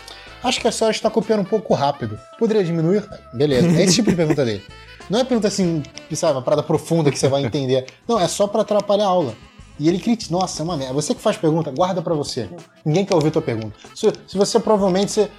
acho 0.42 0.60
que 0.60 0.68
a 0.68 0.72
senhora 0.72 0.94
está 0.94 1.10
copiando 1.10 1.40
um 1.40 1.44
pouco 1.44 1.74
rápido. 1.74 2.18
Poderia 2.38 2.64
diminuir? 2.64 3.06
Beleza. 3.34 3.68
É 3.78 3.84
esse 3.84 3.96
tipo 3.96 4.10
de 4.10 4.16
pergunta 4.16 4.44
dele. 4.44 4.62
Não 5.10 5.20
é 5.20 5.24
pergunta 5.24 5.48
assim, 5.48 5.82
sabe, 6.12 6.34
uma 6.34 6.42
parada 6.42 6.62
profunda 6.62 7.10
que 7.10 7.18
você 7.18 7.28
vai 7.28 7.44
entender. 7.44 7.86
Não, 8.06 8.18
é 8.18 8.28
só 8.28 8.46
para 8.46 8.62
atrapalhar 8.62 9.04
a 9.04 9.08
aula. 9.08 9.34
E 9.78 9.88
ele 9.88 9.98
critica, 9.98 10.32
nossa, 10.32 10.62
é 10.62 10.64
uma 10.64 10.76
merda. 10.76 10.92
Você 10.94 11.14
que 11.14 11.20
faz 11.20 11.36
pergunta, 11.36 11.70
guarda 11.70 12.02
para 12.02 12.14
você. 12.14 12.48
Ninguém 12.84 13.04
quer 13.04 13.14
ouvir 13.14 13.30
tua 13.30 13.40
pergunta. 13.40 13.74
Se, 13.94 14.12
se 14.26 14.36
você 14.36 14.58
provavelmente 14.58 15.12
você 15.12 15.30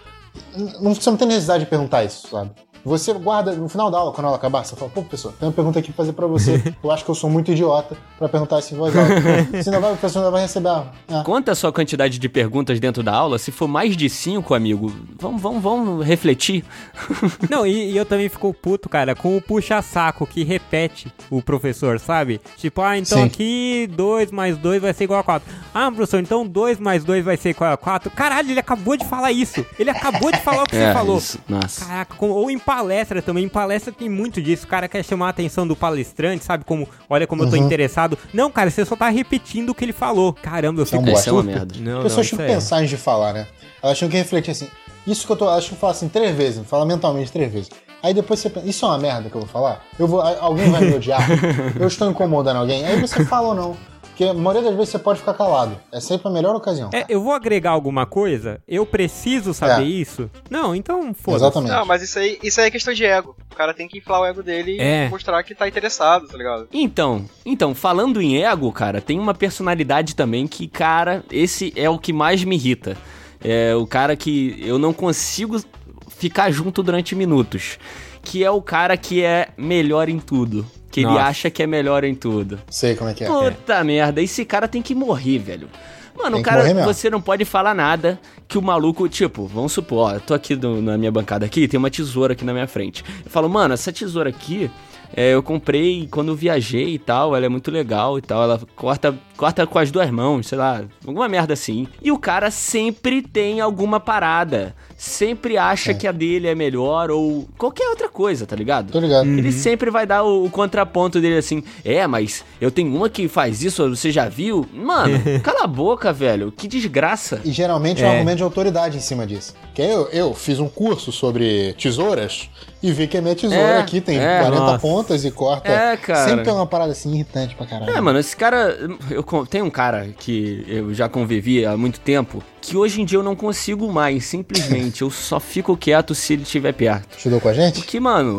não, 0.79 0.93
você 0.93 1.09
não 1.09 1.17
tem 1.17 1.27
necessidade 1.27 1.63
de 1.63 1.69
perguntar 1.69 2.03
isso, 2.03 2.27
sabe? 2.29 2.51
Você 2.83 3.13
guarda, 3.13 3.51
no 3.53 3.67
final 3.67 3.91
da 3.91 3.97
aula, 3.97 4.11
quando 4.13 4.27
ela 4.27 4.35
acabar, 4.35 4.63
você 4.63 4.75
fala, 4.75 4.89
pô, 4.89 5.01
professor, 5.01 5.33
tem 5.33 5.47
uma 5.47 5.53
pergunta 5.53 5.79
aqui 5.79 5.91
pra 5.91 5.97
fazer 5.97 6.13
pra 6.13 6.27
você. 6.27 6.61
Eu 6.81 6.91
acho 6.91 7.03
que 7.03 7.11
eu 7.11 7.15
sou 7.15 7.29
muito 7.29 7.51
idiota 7.51 7.97
pra 8.17 8.29
perguntar 8.29 8.59
isso 8.59 8.73
em 8.73 8.77
voz 8.77 8.95
alta. 8.95 9.13
Senão 9.63 9.81
vai, 9.81 9.91
o 9.91 9.97
professor 9.97 10.19
ainda 10.19 10.31
vai 10.31 10.41
receber. 10.41 10.69
Ah. 10.69 11.23
Quanto 11.23 11.49
a 11.49 11.55
sua 11.55 11.71
quantidade 11.71 12.17
de 12.17 12.29
perguntas 12.29 12.79
dentro 12.79 13.03
da 13.03 13.13
aula, 13.13 13.37
se 13.37 13.51
for 13.51 13.67
mais 13.67 13.95
de 13.97 14.09
cinco, 14.09 14.53
amigo, 14.53 14.91
vamos, 15.19 15.41
vamos, 15.41 15.61
vamos 15.61 16.05
refletir. 16.05 16.63
Não, 17.49 17.65
e, 17.65 17.91
e 17.91 17.97
eu 17.97 18.05
também 18.05 18.29
fico 18.29 18.53
puto, 18.53 18.87
cara, 18.87 19.13
com 19.13 19.35
o 19.35 19.41
puxa-saco 19.41 20.25
que 20.25 20.43
repete 20.43 21.11
o 21.29 21.41
professor, 21.41 21.99
sabe? 21.99 22.39
Tipo, 22.57 22.81
ah, 22.81 22.97
então 22.97 23.19
Sim. 23.19 23.25
aqui 23.25 23.89
2 23.91 24.31
mais 24.31 24.57
2 24.57 24.81
vai 24.81 24.93
ser 24.93 25.03
igual 25.03 25.19
a 25.19 25.23
4. 25.23 25.53
Ah, 25.73 25.91
professor, 25.91 26.19
então 26.19 26.47
2 26.47 26.79
mais 26.79 27.03
2 27.03 27.25
vai 27.25 27.37
ser 27.37 27.49
igual 27.49 27.73
a 27.73 27.77
4. 27.77 28.09
Caralho, 28.11 28.51
ele 28.51 28.59
acabou 28.59 28.95
de 28.95 29.05
falar 29.05 29.31
isso. 29.31 29.65
Ele 29.77 29.89
acabou 29.89 30.31
de 30.31 30.39
falar 30.41 30.63
o 30.63 30.65
que 30.65 30.77
é, 30.77 30.87
você 30.87 30.93
falou. 30.93 31.17
Isso, 31.17 31.39
nossa. 31.47 31.85
Caraca, 31.85 32.15
ou 32.25 32.49
empate 32.49 32.68
palestra 32.69 33.19
também. 33.19 33.45
Em 33.45 33.49
palestra 33.49 33.91
tem 33.91 34.07
muito 34.07 34.39
disso. 34.39 34.65
O 34.65 34.67
cara 34.67 34.87
quer 34.87 35.03
chamar 35.03 35.25
a 35.25 35.29
atenção 35.29 35.67
do 35.67 35.75
palestrante, 35.75 36.45
sabe? 36.45 36.63
Como, 36.63 36.87
olha 37.09 37.25
como 37.25 37.41
uhum. 37.41 37.47
eu 37.47 37.51
tô 37.51 37.57
uhum. 37.57 37.65
interessado. 37.65 38.15
Não, 38.31 38.51
cara, 38.51 38.69
você 38.69 38.85
só 38.85 38.95
tá 38.95 39.09
repetindo 39.09 39.71
o 39.71 39.75
que 39.75 39.83
ele 39.83 39.93
falou. 39.93 40.33
Caramba, 40.33 40.81
eu 40.81 40.85
fico... 40.85 41.01
Não, 41.01 41.11
é 41.11 41.31
uma 41.31 41.43
merda. 41.43 41.75
Não, 41.79 42.03
Pessoas 42.03 42.27
tinham 42.27 42.37
que 42.37 42.51
é. 42.51 42.53
pensar 42.53 42.77
antes 42.77 42.91
de 42.91 42.97
falar, 42.97 43.33
né? 43.33 43.47
Elas 43.81 43.97
tinham 43.97 44.11
que 44.11 44.17
refletir 44.17 44.51
assim, 44.51 44.67
isso 45.07 45.25
que 45.25 45.31
eu 45.31 45.35
tô. 45.35 45.49
Acho 45.49 45.69
que 45.69 45.73
eu 45.73 45.79
falo 45.79 45.91
assim 45.91 46.07
três 46.07 46.35
vezes, 46.35 46.63
fala 46.67 46.85
mentalmente 46.85 47.31
três 47.31 47.51
vezes. 47.51 47.69
Aí 48.03 48.13
depois 48.13 48.39
você 48.39 48.49
pensa, 48.49 48.67
isso 48.67 48.85
é 48.85 48.87
uma 48.87 48.99
merda 48.99 49.29
que 49.29 49.35
eu 49.35 49.41
vou 49.41 49.49
falar? 49.49 49.83
Eu 49.97 50.07
vou, 50.07 50.21
alguém 50.21 50.69
vai 50.69 50.81
me 50.81 50.95
odiar? 50.95 51.27
eu 51.79 51.87
estou 51.87 52.09
incomodando 52.09 52.57
alguém? 52.57 52.85
Aí 52.85 52.99
você 53.01 53.25
fala 53.25 53.47
ou 53.47 53.55
não. 53.55 53.77
Porque 54.19 54.31
a 54.31 54.33
maioria 54.33 54.63
das 54.63 54.75
vezes 54.75 54.89
você 54.89 54.99
pode 54.99 55.19
ficar 55.19 55.33
calado. 55.33 55.79
É 55.93 56.01
sempre 56.01 56.27
a 56.27 56.29
melhor 56.31 56.53
ocasião. 56.53 56.89
É, 56.93 57.05
eu 57.07 57.23
vou 57.23 57.31
agregar 57.31 57.71
alguma 57.71 58.05
coisa? 58.05 58.59
Eu 58.67 58.85
preciso 58.85 59.53
saber 59.53 59.83
é. 59.83 59.85
isso? 59.85 60.29
Não, 60.49 60.75
então 60.75 61.13
foda-se. 61.13 61.45
Exatamente. 61.45 61.71
Não, 61.71 61.85
mas 61.85 62.03
isso 62.03 62.19
aí, 62.19 62.37
isso 62.43 62.59
aí 62.59 62.67
é 62.67 62.69
questão 62.71 62.93
de 62.93 63.05
ego. 63.05 63.33
O 63.49 63.55
cara 63.55 63.73
tem 63.73 63.87
que 63.87 63.97
inflar 63.97 64.19
o 64.19 64.25
ego 64.25 64.43
dele 64.43 64.77
é. 64.77 65.05
e 65.05 65.09
mostrar 65.09 65.41
que 65.41 65.55
tá 65.55 65.69
interessado, 65.69 66.27
tá 66.27 66.37
ligado? 66.37 66.67
Então, 66.73 67.23
então, 67.45 67.73
falando 67.73 68.21
em 68.21 68.43
ego, 68.43 68.69
cara, 68.73 68.99
tem 68.99 69.17
uma 69.17 69.33
personalidade 69.33 70.13
também 70.13 70.47
que, 70.47 70.67
cara, 70.67 71.23
esse 71.31 71.71
é 71.77 71.89
o 71.89 71.97
que 71.97 72.11
mais 72.11 72.43
me 72.43 72.57
irrita. 72.57 72.97
É 73.41 73.73
o 73.73 73.87
cara 73.87 74.17
que 74.17 74.57
eu 74.59 74.77
não 74.77 74.91
consigo 74.91 75.61
ficar 76.09 76.51
junto 76.51 76.83
durante 76.83 77.15
minutos. 77.15 77.79
Que 78.21 78.43
é 78.43 78.51
o 78.51 78.61
cara 78.61 78.97
que 78.97 79.23
é 79.23 79.47
melhor 79.57 80.09
em 80.09 80.19
tudo. 80.19 80.65
Que 80.99 81.05
Nossa. 81.05 81.15
ele 81.15 81.23
acha 81.23 81.49
que 81.49 81.63
é 81.63 81.67
melhor 81.67 82.03
em 82.03 82.13
tudo. 82.13 82.59
Sei 82.69 82.93
como 82.93 83.09
é 83.09 83.13
que 83.13 83.23
é. 83.23 83.27
Puta 83.27 83.75
é. 83.75 83.83
merda, 83.85 84.21
esse 84.21 84.43
cara 84.43 84.67
tem 84.67 84.81
que 84.81 84.93
morrer, 84.93 85.39
velho. 85.39 85.69
Mano, 86.13 86.39
o 86.39 86.43
cara, 86.43 86.73
você 86.83 87.09
não 87.09 87.21
pode 87.21 87.45
falar 87.45 87.73
nada 87.73 88.19
que 88.45 88.57
o 88.57 88.61
maluco, 88.61 89.07
tipo, 89.07 89.45
vamos 89.45 89.71
supor, 89.71 90.11
ó, 90.11 90.13
eu 90.15 90.19
tô 90.19 90.33
aqui 90.33 90.57
do, 90.57 90.81
na 90.81 90.97
minha 90.97 91.11
bancada 91.11 91.45
aqui, 91.45 91.65
tem 91.69 91.77
uma 91.77 91.89
tesoura 91.89 92.33
aqui 92.33 92.43
na 92.43 92.51
minha 92.51 92.67
frente. 92.67 93.05
Eu 93.23 93.31
falo, 93.31 93.47
mano, 93.47 93.73
essa 93.73 93.93
tesoura 93.93 94.29
aqui, 94.29 94.69
é, 95.15 95.33
eu 95.33 95.43
comprei 95.43 96.07
quando 96.09 96.29
eu 96.29 96.35
viajei 96.35 96.95
e 96.95 96.99
tal, 96.99 97.35
ela 97.35 97.45
é 97.45 97.49
muito 97.49 97.71
legal 97.71 98.17
e 98.17 98.21
tal, 98.21 98.43
ela 98.43 98.61
corta, 98.75 99.15
corta 99.35 99.65
com 99.65 99.79
as 99.79 99.91
duas 99.91 100.09
mãos, 100.09 100.47
sei 100.47 100.57
lá, 100.57 100.83
alguma 101.05 101.27
merda 101.27 101.53
assim. 101.53 101.87
E 102.01 102.11
o 102.11 102.17
cara 102.17 102.51
sempre 102.51 103.21
tem 103.21 103.61
alguma 103.61 103.99
parada 103.99 104.75
sempre 104.99 105.57
acha 105.57 105.91
é. 105.91 105.93
que 105.93 106.05
a 106.05 106.11
dele 106.11 106.47
é 106.47 106.53
melhor 106.53 107.09
ou 107.09 107.47
qualquer 107.57 107.87
outra 107.87 108.09
coisa, 108.09 108.45
tá 108.45 108.53
ligado? 108.53 108.91
Tô 108.91 108.99
ligado. 108.99 109.25
Ele 109.25 109.47
uhum. 109.47 109.51
sempre 109.51 109.89
vai 109.89 110.05
dar 110.05 110.23
o, 110.23 110.45
o, 110.45 110.49
contraponto 110.49 111.21
dele 111.21 111.37
assim: 111.37 111.63
é, 111.85 112.05
mas 112.05 112.43
eu 112.59 112.69
tenho 112.69 112.93
uma 112.93 113.09
que 113.09 113.29
faz 113.29 113.63
isso, 113.63 113.89
você 113.89 114.11
já 114.11 114.27
viu? 114.27 114.67
Mano, 114.73 115.17
cala 115.41 115.63
a 115.63 115.67
boca, 115.67 116.11
velho, 116.11 116.51
que 116.51 116.67
desgraça. 116.67 117.39
E 117.45 117.51
geralmente 117.51 118.03
é, 118.03 118.07
um 118.07 118.11
argumento 118.11 118.37
de 118.37 118.43
autoridade 118.43 118.97
em 118.97 119.01
cima 119.01 119.25
disso. 119.25 119.55
Que 119.79 119.83
eu, 119.83 120.09
eu 120.09 120.33
fiz 120.33 120.59
um 120.59 120.67
curso 120.67 121.09
sobre 121.09 121.73
tesouras 121.81 122.49
e 122.83 122.91
vi 122.91 123.07
que 123.07 123.17
a 123.17 123.21
minha 123.21 123.33
tesoura 123.33 123.63
é, 123.63 123.79
aqui 123.79 124.01
tem 124.01 124.19
é, 124.19 124.41
40 124.41 124.59
nossa. 124.59 124.79
pontas 124.79 125.23
e 125.23 125.31
corta. 125.31 125.71
É, 125.71 125.95
cara. 125.95 126.27
Sempre 126.27 126.49
é 126.49 126.51
uma 126.51 126.67
parada 126.67 126.91
assim 126.91 127.13
irritante 127.13 127.55
pra 127.55 127.65
caralho. 127.65 127.89
É, 127.89 128.01
mano, 128.01 128.19
esse 128.19 128.35
cara. 128.35 128.77
Eu, 129.09 129.23
tem 129.45 129.61
um 129.61 129.69
cara 129.69 130.09
que 130.19 130.65
eu 130.67 130.93
já 130.93 131.07
convivi 131.07 131.65
há 131.65 131.77
muito 131.77 132.01
tempo 132.01 132.43
que 132.59 132.75
hoje 132.75 132.99
em 132.99 133.05
dia 133.05 133.19
eu 133.19 133.23
não 133.23 133.37
consigo 133.37 133.89
mais, 133.89 134.25
simplesmente. 134.25 135.01
eu 135.01 135.09
só 135.09 135.39
fico 135.39 135.77
quieto 135.77 136.13
se 136.13 136.33
ele 136.33 136.43
estiver 136.43 136.73
perto. 136.73 137.15
Estudou 137.15 137.39
com 137.39 137.47
a 137.47 137.53
gente? 137.53 137.79
Porque, 137.79 138.01
mano. 138.01 138.35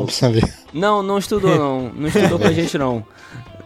Não, 0.75 1.03
não 1.03 1.17
estudou, 1.17 1.57
não. 1.57 1.91
Não 1.95 2.09
estudou 2.09 2.39
com 2.39 2.49
a 2.49 2.53
gente, 2.53 2.77
não. 2.77 3.03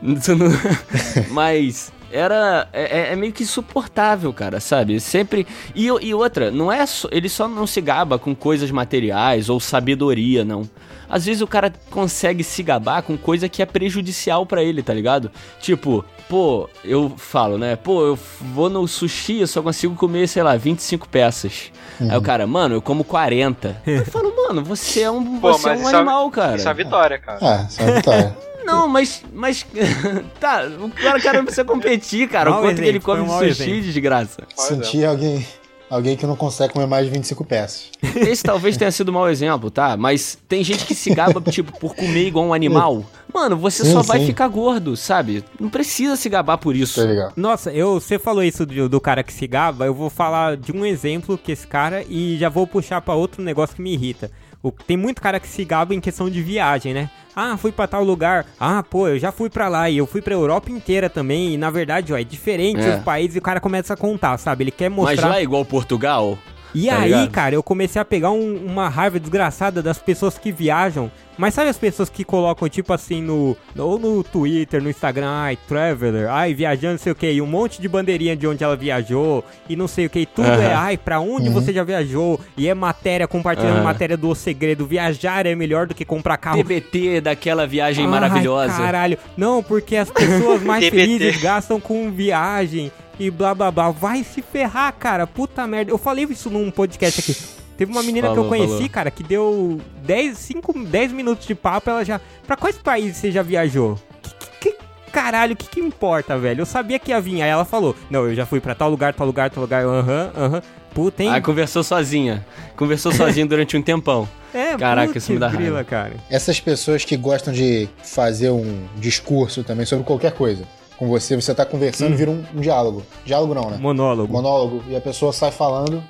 Mas 1.29 1.93
era 2.15 2.69
é, 2.73 2.83
é, 2.83 3.13
é, 3.13 3.17
meio 3.17 3.33
que 3.33 3.43
insuportável, 3.43 4.33
cara, 4.33 4.61
sabe? 4.61 5.01
Sempre 5.01 5.45
e, 5.75 5.87
e 5.87 6.15
outra, 6.15 6.51
não 6.51 6.71
é 6.71 6.87
só, 6.87 7.09
ele 7.11 7.29
só 7.29 7.49
não 7.49 7.67
se 7.67 7.81
gaba 7.81 8.19
com 8.19 8.35
coisas 8.35 8.71
materiais 8.71 9.49
ou 9.49 9.59
sabedoria, 9.59 10.45
não. 10.45 10.63
Às 11.09 11.27
vezes 11.27 11.43
o 11.43 11.47
cara 11.47 11.73
consegue 11.91 12.45
se 12.45 12.63
gabar 12.63 13.03
com 13.03 13.17
coisa 13.17 13.49
que 13.49 13.61
é 13.61 13.67
prejudicial 13.67 14.47
para 14.47 14.63
ele, 14.63 14.83
tá 14.83 14.95
ligado? 14.95 15.31
Tipo, 15.61 16.05
pô, 16.29 16.69
eu 16.85 17.13
falo, 17.17 17.59
né? 17.59 17.77
Pô, 17.77 18.07
eu 18.07 18.19
vou 18.41 18.71
no 18.71 18.87
sushi, 18.87 19.41
eu 19.41 19.47
só 19.47 19.61
consigo 19.61 19.95
comer, 19.97 20.29
sei 20.29 20.43
lá, 20.43 20.57
25 20.57 21.09
peças. 21.09 21.73
Uhum. 22.01 22.11
Aí 22.11 22.17
o 22.17 22.23
cara, 22.23 22.47
mano, 22.47 22.77
eu 22.77 22.83
como 22.83 23.05
40. 23.05 23.77
eu 23.87 24.07
falo, 24.07 24.35
mano, 24.37 24.63
você 24.63 25.03
é 25.03 25.11
um, 25.11 25.41
pô, 25.41 25.53
você 25.53 25.69
é 25.69 25.73
um 25.73 25.89
é 25.89 25.95
animal, 25.95 26.29
é, 26.29 26.31
cara. 26.31 26.57
Isso 26.57 26.69
é 26.69 26.75
vitória, 26.75 27.19
cara. 27.19 27.39
É, 27.43 27.67
isso 27.67 27.83
é 27.83 27.93
vitória. 27.93 28.37
Não, 28.65 28.89
mas. 28.89 29.23
Mas. 29.33 29.67
tá, 30.41 30.67
o 30.81 30.91
cara, 30.91 31.21
cara 31.21 31.39
não 31.39 31.45
precisa 31.45 31.65
competir, 31.65 32.29
cara. 32.29 32.51
o 32.51 32.55
quanto 32.55 32.65
exemplo, 32.65 32.83
que 32.83 32.89
ele 32.89 33.01
come 33.01 33.25
de 33.25 33.31
sushi, 33.31 33.71
exemplo. 33.71 33.83
desgraça. 33.83 34.43
Sentir 34.57 35.05
alguém. 35.05 35.47
Alguém 35.91 36.17
que 36.17 36.27
não 36.27 36.35
consegue 36.35 36.73
comer 36.73 36.87
mais 36.87 37.05
de 37.05 37.13
25 37.13 37.45
peças. 37.45 37.91
Esse 38.17 38.43
talvez 38.43 38.77
tenha 38.77 38.91
sido 38.91 39.11
um 39.11 39.15
mau 39.15 39.29
exemplo, 39.29 39.71
tá? 39.71 39.97
Mas 39.97 40.37
tem 40.49 40.65
gente 40.65 40.87
que 40.87 40.95
se 40.95 41.15
gaba, 41.15 41.41
tipo, 41.53 41.79
por 41.79 41.95
comer 41.95 42.27
igual 42.27 42.47
um 42.47 42.55
animal. 42.55 43.05
Mano, 43.33 43.57
você 43.57 43.85
sim, 43.85 43.93
só 43.93 44.03
vai 44.03 44.25
ficar 44.25 44.49
gordo, 44.49 44.97
sabe? 44.97 45.45
Não 45.61 45.69
precisa 45.69 46.17
se 46.17 46.29
gabar 46.29 46.57
por 46.57 46.75
isso. 46.75 47.05
Tá 47.07 47.33
Nossa, 47.37 47.71
eu, 47.71 48.01
você 48.01 48.19
falou 48.19 48.43
isso 48.43 48.65
do, 48.65 48.89
do, 48.89 49.01
cara 49.01 49.23
que 49.23 49.33
se 49.33 49.47
gaba, 49.47 49.85
eu 49.85 49.95
vou 49.95 50.09
falar 50.09 50.57
de 50.57 50.73
um 50.73 50.87
exemplo 50.87 51.37
que 51.37 51.53
esse 51.53 51.67
cara 51.67 52.05
e 52.09 52.39
já 52.39 52.49
vou 52.49 52.67
puxar 52.67 53.01
para 53.01 53.15
outro 53.15 53.43
negócio 53.43 53.77
que 53.77 53.83
me 53.83 53.93
irrita. 53.93 54.31
O, 54.65 54.73
tem 54.73 54.97
muito 54.97 55.21
cara 55.21 55.39
que 55.39 55.47
se 55.47 55.63
gaba 55.63 55.95
em 55.95 56.01
questão 56.01 56.31
de 56.31 56.43
viagem, 56.43 56.95
né? 56.95 57.11
Ah, 57.37 57.55
fui 57.59 57.71
para 57.71 57.87
tal 57.87 58.03
lugar. 58.03 58.47
Ah, 58.59 58.83
pô, 58.83 59.09
eu 59.09 59.19
já 59.19 59.31
fui 59.31 59.51
para 59.51 59.69
lá 59.69 59.91
e 59.91 59.99
eu 59.99 60.07
fui 60.07 60.23
pra 60.23 60.33
Europa 60.33 60.71
inteira 60.71 61.11
também. 61.11 61.53
E 61.53 61.59
na 61.59 61.69
verdade, 61.69 62.15
ó, 62.15 62.17
é 62.17 62.25
diferente 62.25 62.81
é. 62.81 62.97
os 62.97 63.05
países 63.05 63.37
e 63.37 63.39
o 63.39 63.43
cara 63.43 63.61
começa 63.61 63.93
a 63.93 63.97
contar, 63.97 64.39
sabe? 64.39 64.65
Ele 64.65 64.71
quer 64.71 64.89
mostrar. 64.89 65.17
Mas 65.17 65.31
lá 65.31 65.39
é 65.39 65.43
igual 65.43 65.67
Portugal? 65.67 66.39
E 66.75 66.89
tá 66.89 66.99
aí, 66.99 67.11
ligado? 67.11 67.31
cara, 67.31 67.55
eu 67.55 67.63
comecei 67.63 68.01
a 68.01 68.05
pegar 68.05 68.31
um, 68.31 68.57
uma 68.57 68.89
raiva 68.89 69.21
desgraçada 69.21 69.83
das 69.83 69.99
pessoas 69.99 70.37
que 70.37 70.51
viajam 70.51 71.11
mas 71.37 71.55
sabe 71.55 71.69
as 71.69 71.77
pessoas 71.77 72.09
que 72.09 72.25
colocam, 72.25 72.69
tipo 72.69 72.93
assim, 72.93 73.21
no. 73.21 73.57
Ou 73.77 73.99
no 73.99 74.23
Twitter, 74.23 74.83
no 74.83 74.89
Instagram, 74.89 75.29
ai, 75.29 75.59
Traveler, 75.69 76.31
ai, 76.31 76.55
viajando, 76.55 76.93
não 76.93 76.99
sei 76.99 77.13
o 77.13 77.15
que, 77.15 77.31
e 77.31 77.43
um 77.43 77.47
monte 77.47 77.81
de 77.81 77.89
bandeirinha 77.89 78.37
de 78.37 78.47
onde 78.47 78.63
ela 78.63 78.77
viajou, 78.77 79.45
e 79.69 79.75
não 79.75 79.89
sei 79.89 80.07
o 80.07 80.11
que, 80.11 80.25
tudo 80.27 80.49
uhum. 80.49 80.63
é, 80.63 80.75
ai, 80.75 80.97
pra 80.97 81.21
onde 81.21 81.49
uhum. 81.49 81.55
você 81.55 81.73
já 81.73 81.83
viajou, 81.83 82.41
e 82.57 82.69
é 82.69 82.75
matéria, 82.75 83.27
compartilhando 83.27 83.79
uhum. 83.79 83.85
matéria 83.85 84.17
do 84.17 84.35
segredo. 84.35 84.87
Viajar 84.87 85.47
é 85.47 85.55
melhor 85.55 85.87
do 85.87 85.95
que 85.95 86.05
comprar 86.05 86.37
carro. 86.37 86.63
TBT 86.63 87.21
daquela 87.21 87.67
viagem 87.67 88.05
ai, 88.05 88.11
maravilhosa. 88.11 88.77
Caralho. 88.77 89.19
Não, 89.37 89.63
porque 89.63 89.97
as 89.97 90.11
pessoas 90.11 90.63
mais 90.63 90.89
felizes 90.89 91.41
gastam 91.41 91.81
com 91.81 92.11
viagem 92.13 92.93
e 93.19 93.31
blá 93.31 93.55
blá 93.55 93.71
blá. 93.71 93.91
Vai 93.91 94.25
se 94.25 94.43
ferrar, 94.43 94.93
cara. 94.95 95.27
Puta 95.27 95.67
merda. 95.67 95.91
Eu 95.91 95.99
falei 95.99 96.25
isso 96.31 96.51
num 96.51 96.71
podcast 96.71 97.21
aqui. 97.21 97.37
Teve 97.77 97.91
uma 97.91 98.03
menina 98.03 98.29
falou, 98.29 98.45
que 98.45 98.47
eu 98.47 98.49
conheci, 98.51 98.75
falou. 98.75 98.89
cara, 98.91 99.11
que 99.11 99.23
deu 99.23 99.81
10, 100.05 100.39
5, 100.39 100.85
10 100.85 101.13
minutos 101.13 101.47
de 101.47 101.55
papo, 101.55 101.91
ela 101.91 102.05
já. 102.05 102.21
Pra 102.47 102.57
quais 102.57 102.79
países 102.79 103.17
você 103.17 103.33
já 103.33 103.43
viajou? 103.43 103.99
Que, 104.23 104.71
que, 104.71 104.77
caralho, 105.11 105.55
o 105.55 105.57
que, 105.57 105.67
que 105.69 105.81
importa, 105.81 106.39
velho? 106.39 106.61
Eu 106.61 106.67
sabia 106.67 106.99
que 107.01 107.11
ia 107.11 107.21
vir. 107.21 107.43
Aí 107.43 107.49
ela 107.49 107.65
falou: 107.65 107.97
Não, 108.09 108.27
eu 108.27 108.35
já 108.35 108.47
fui 108.47 108.61
pra 108.61 108.75
tal 108.77 108.89
lugar, 108.89 109.13
tal 109.13 109.27
lugar, 109.27 109.51
tal 109.51 109.61
lugar, 109.63 109.85
aham, 109.85 109.93
uhum, 110.37 110.45
aham. 110.45 110.55
Uhum. 110.57 110.63
Puta, 110.95 111.25
hein? 111.25 111.31
Aí 111.31 111.41
conversou 111.41 111.83
sozinha. 111.83 112.47
Conversou 112.77 113.11
sozinha 113.13 113.45
durante 113.45 113.77
um 113.77 113.83
tempão. 113.83 114.29
É, 114.55 114.77
Caraca, 114.77 115.19
isso 115.19 115.33
me 115.33 115.39
dá 115.41 115.49
grila, 115.49 115.79
raiva. 115.79 115.85
cara. 115.85 116.13
Essas 116.31 116.61
pessoas 116.61 117.05
que 117.05 117.17
gostam 117.17 117.53
de 117.53 117.89
fazer 118.05 118.51
um 118.51 118.87
discurso 118.97 119.65
também 119.65 119.85
sobre 119.85 120.05
qualquer 120.05 120.31
coisa. 120.31 120.63
Com 120.97 121.09
você, 121.09 121.35
você 121.35 121.55
tá 121.55 121.67
conversando 121.67 122.11
e 122.11 122.15
hum. 122.15 122.17
vira 122.17 122.31
um, 122.31 122.45
um 122.55 122.61
diálogo. 122.61 123.03
Diálogo 123.25 123.55
não, 123.55 123.71
né? 123.71 123.77
Monólogo. 123.79 124.33
Monólogo. 124.33 124.85
E 124.89 124.97
a 124.97 125.01
pessoa 125.01 125.33
sai 125.33 125.51
falando 125.51 126.03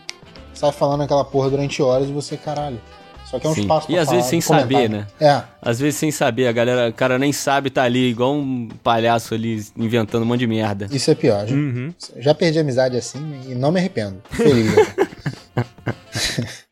sai 0.54 0.72
falando 0.72 1.02
aquela 1.02 1.24
porra 1.24 1.50
durante 1.50 1.82
horas 1.82 2.08
e 2.08 2.12
você, 2.12 2.36
caralho. 2.36 2.80
Só 3.26 3.38
que 3.38 3.46
é 3.46 3.50
um 3.50 3.54
Sim. 3.54 3.62
espaço 3.62 3.86
pra 3.86 3.96
E 3.96 3.98
às 3.98 4.10
vezes 4.10 4.26
sem 4.26 4.40
saber, 4.40 4.88
né? 4.88 5.06
É. 5.20 5.42
Às 5.60 5.80
vezes 5.80 5.98
sem 5.98 6.10
saber, 6.10 6.46
a 6.46 6.52
galera, 6.52 6.90
o 6.90 6.92
cara 6.92 7.18
nem 7.18 7.32
sabe 7.32 7.70
tá 7.70 7.82
ali, 7.82 8.10
igual 8.10 8.34
um 8.34 8.68
palhaço 8.82 9.34
ali 9.34 9.64
inventando 9.76 10.22
um 10.22 10.26
monte 10.26 10.40
de 10.40 10.46
merda. 10.46 10.88
Isso 10.92 11.10
é 11.10 11.14
pior. 11.14 11.46
Já, 11.46 11.54
uhum. 11.54 11.92
já 12.16 12.34
perdi 12.34 12.58
amizade 12.58 12.96
assim 12.96 13.40
e 13.48 13.54
não 13.54 13.72
me 13.72 13.80
arrependo. 13.80 14.22
Feliz. 14.30 14.74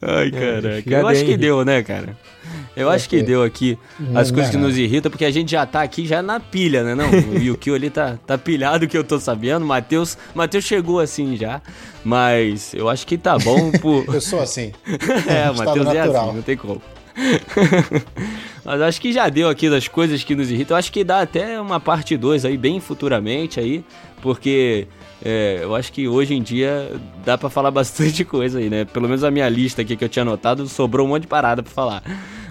Ai, 0.00 0.30
caraca. 0.32 0.90
Eu 0.90 1.06
acho 1.08 1.24
que 1.24 1.36
deu, 1.36 1.64
né, 1.64 1.82
cara? 1.82 2.16
Eu 2.78 2.90
acho 2.90 3.08
que 3.08 3.22
deu 3.22 3.42
aqui 3.42 3.78
as 4.14 4.30
coisas 4.30 4.50
que 4.50 4.56
nos 4.56 4.78
irritam, 4.78 5.10
porque 5.10 5.24
a 5.24 5.30
gente 5.30 5.50
já 5.50 5.66
tá 5.66 5.82
aqui 5.82 6.06
já 6.06 6.22
na 6.22 6.38
pilha, 6.38 6.84
né? 6.84 6.94
Não, 6.94 7.10
o 7.10 7.38
Yukio 7.38 7.74
ali 7.74 7.90
tá, 7.90 8.18
tá 8.26 8.38
pilhado 8.38 8.86
que 8.86 8.96
eu 8.96 9.04
tô 9.04 9.18
sabendo. 9.18 9.66
Matheus, 9.66 10.16
Matheus 10.34 10.64
chegou 10.64 11.00
assim 11.00 11.36
já. 11.36 11.60
Mas 12.04 12.72
eu 12.74 12.88
acho 12.88 13.06
que 13.06 13.18
tá 13.18 13.36
bom 13.38 13.72
por. 13.72 14.04
eu 14.14 14.20
sou 14.20 14.40
assim. 14.40 14.72
é, 15.26 15.50
o 15.50 15.56
Matheus 15.56 15.88
é 15.88 16.00
assim, 16.00 16.32
não 16.34 16.42
tem 16.42 16.56
como. 16.56 16.80
Mas 18.64 18.80
acho 18.80 19.00
que 19.00 19.12
já 19.12 19.28
deu 19.28 19.48
aqui 19.48 19.68
das 19.68 19.88
coisas 19.88 20.22
que 20.22 20.34
nos 20.34 20.50
irritam. 20.50 20.74
Eu 20.74 20.78
acho 20.78 20.92
que 20.92 21.02
dá 21.02 21.20
até 21.20 21.60
uma 21.60 21.80
parte 21.80 22.16
2 22.16 22.44
aí, 22.44 22.56
bem 22.56 22.80
futuramente 22.80 23.58
aí, 23.58 23.84
porque 24.22 24.86
é, 25.24 25.60
eu 25.62 25.74
acho 25.74 25.92
que 25.92 26.06
hoje 26.06 26.34
em 26.34 26.42
dia 26.42 26.92
dá 27.24 27.36
para 27.36 27.50
falar 27.50 27.70
bastante 27.70 28.24
coisa 28.24 28.58
aí, 28.58 28.70
né? 28.70 28.84
Pelo 28.84 29.08
menos 29.08 29.24
a 29.24 29.30
minha 29.30 29.48
lista 29.48 29.82
aqui 29.82 29.96
que 29.96 30.04
eu 30.04 30.08
tinha 30.08 30.22
anotado 30.22 30.66
sobrou 30.68 31.06
um 31.06 31.10
monte 31.10 31.22
de 31.22 31.28
parada 31.28 31.62
pra 31.62 31.72
falar. 31.72 32.02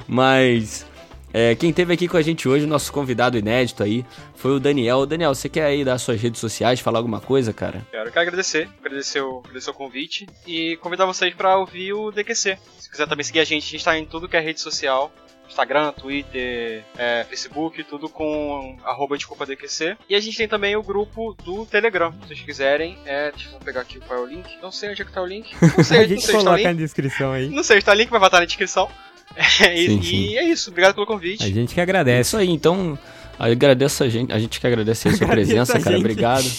Mas 0.07 0.85
É, 1.33 1.53
quem 1.55 1.73
teve 1.73 1.93
aqui 1.93 2.07
com 2.07 2.17
a 2.17 2.21
gente 2.21 2.47
hoje, 2.47 2.65
nosso 2.65 2.91
convidado 2.91 3.37
inédito 3.37 3.83
aí, 3.83 4.05
foi 4.33 4.55
o 4.55 4.59
Daniel. 4.59 5.05
Daniel, 5.05 5.35
você 5.35 5.49
quer 5.49 5.65
aí 5.65 5.83
dar 5.83 5.97
suas 5.97 6.19
redes 6.19 6.39
sociais, 6.39 6.79
falar 6.79 6.99
alguma 6.99 7.19
coisa, 7.19 7.53
cara? 7.53 7.85
Quero, 7.91 8.11
quero 8.11 8.21
agradecer, 8.21 8.69
agradecer 8.79 9.21
o, 9.21 9.39
agradecer 9.39 9.69
o 9.69 9.73
convite 9.73 10.25
e 10.47 10.77
convidar 10.77 11.05
vocês 11.05 11.33
para 11.35 11.57
ouvir 11.57 11.93
o 11.93 12.11
DQC. 12.11 12.57
Se 12.79 12.89
quiser 12.89 13.07
também 13.07 13.23
seguir 13.23 13.41
a 13.41 13.43
gente, 13.43 13.67
a 13.67 13.69
gente 13.69 13.85
tá 13.85 13.97
em 13.97 14.05
tudo 14.05 14.27
que 14.27 14.37
é 14.37 14.39
rede 14.39 14.61
social. 14.61 15.11
Instagram, 15.47 15.93
Twitter, 15.93 16.83
é, 16.97 17.25
Facebook, 17.29 17.83
tudo 17.85 18.09
com 18.09 18.77
arroba 18.83 19.17
DQC. 19.17 19.97
E 20.09 20.15
a 20.15 20.19
gente 20.19 20.37
tem 20.37 20.47
também 20.47 20.75
o 20.75 20.83
grupo 20.83 21.35
do 21.43 21.65
Telegram. 21.65 22.11
Se 22.11 22.27
vocês 22.27 22.41
quiserem, 22.41 22.97
é, 23.05 23.31
deixa 23.31 23.49
eu 23.53 23.59
pegar 23.59 23.81
aqui 23.81 23.99
qual 23.99 24.19
é 24.19 24.23
o 24.23 24.25
link. 24.25 24.57
Não 24.61 24.71
sei 24.71 24.89
onde 24.89 25.01
é 25.01 25.05
que 25.05 25.11
tá 25.11 25.21
o 25.21 25.25
link. 25.25 25.55
Não 25.61 25.83
sei, 25.85 25.99
a 25.99 26.07
gente 26.07 26.15
não 26.15 26.21
sei 26.21 26.35
coloca 26.35 26.63
tá 26.63 26.69
na 26.69 26.73
descrição 26.73 27.31
aí. 27.31 27.49
Não 27.49 27.63
sei, 27.63 27.77
está 27.77 27.93
o 27.93 27.95
link, 27.95 28.09
vai 28.09 28.19
estar 28.19 28.39
na 28.39 28.45
descrição. 28.45 28.89
e, 29.73 29.85
sim, 29.87 30.01
sim. 30.01 30.15
e, 30.29 30.37
é 30.37 30.43
isso, 30.43 30.69
obrigado 30.69 30.95
pelo 30.95 31.05
convite. 31.05 31.43
A 31.43 31.47
gente 31.49 31.73
que 31.73 31.81
agradece. 31.81 32.17
É 32.17 32.21
isso 32.21 32.37
aí, 32.37 32.49
então. 32.49 32.97
Agradeço 33.39 34.03
a 34.03 34.09
gente, 34.09 34.33
a 34.33 34.39
gente 34.39 34.59
que 34.59 34.65
agradece 34.65 35.09
a 35.09 35.15
sua 35.15 35.27
presença, 35.29 35.77
a 35.77 35.81
cara. 35.81 35.97
Obrigado. 35.97 36.45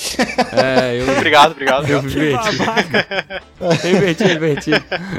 É, 0.50 1.00
eu... 1.00 1.12
Obrigado, 1.12 1.50
obrigado. 1.52 1.88
Eu 1.88 1.98
inverti. 1.98 2.48
eu 3.60 3.90
inverti, 3.90 4.24
inverti. 4.24 4.70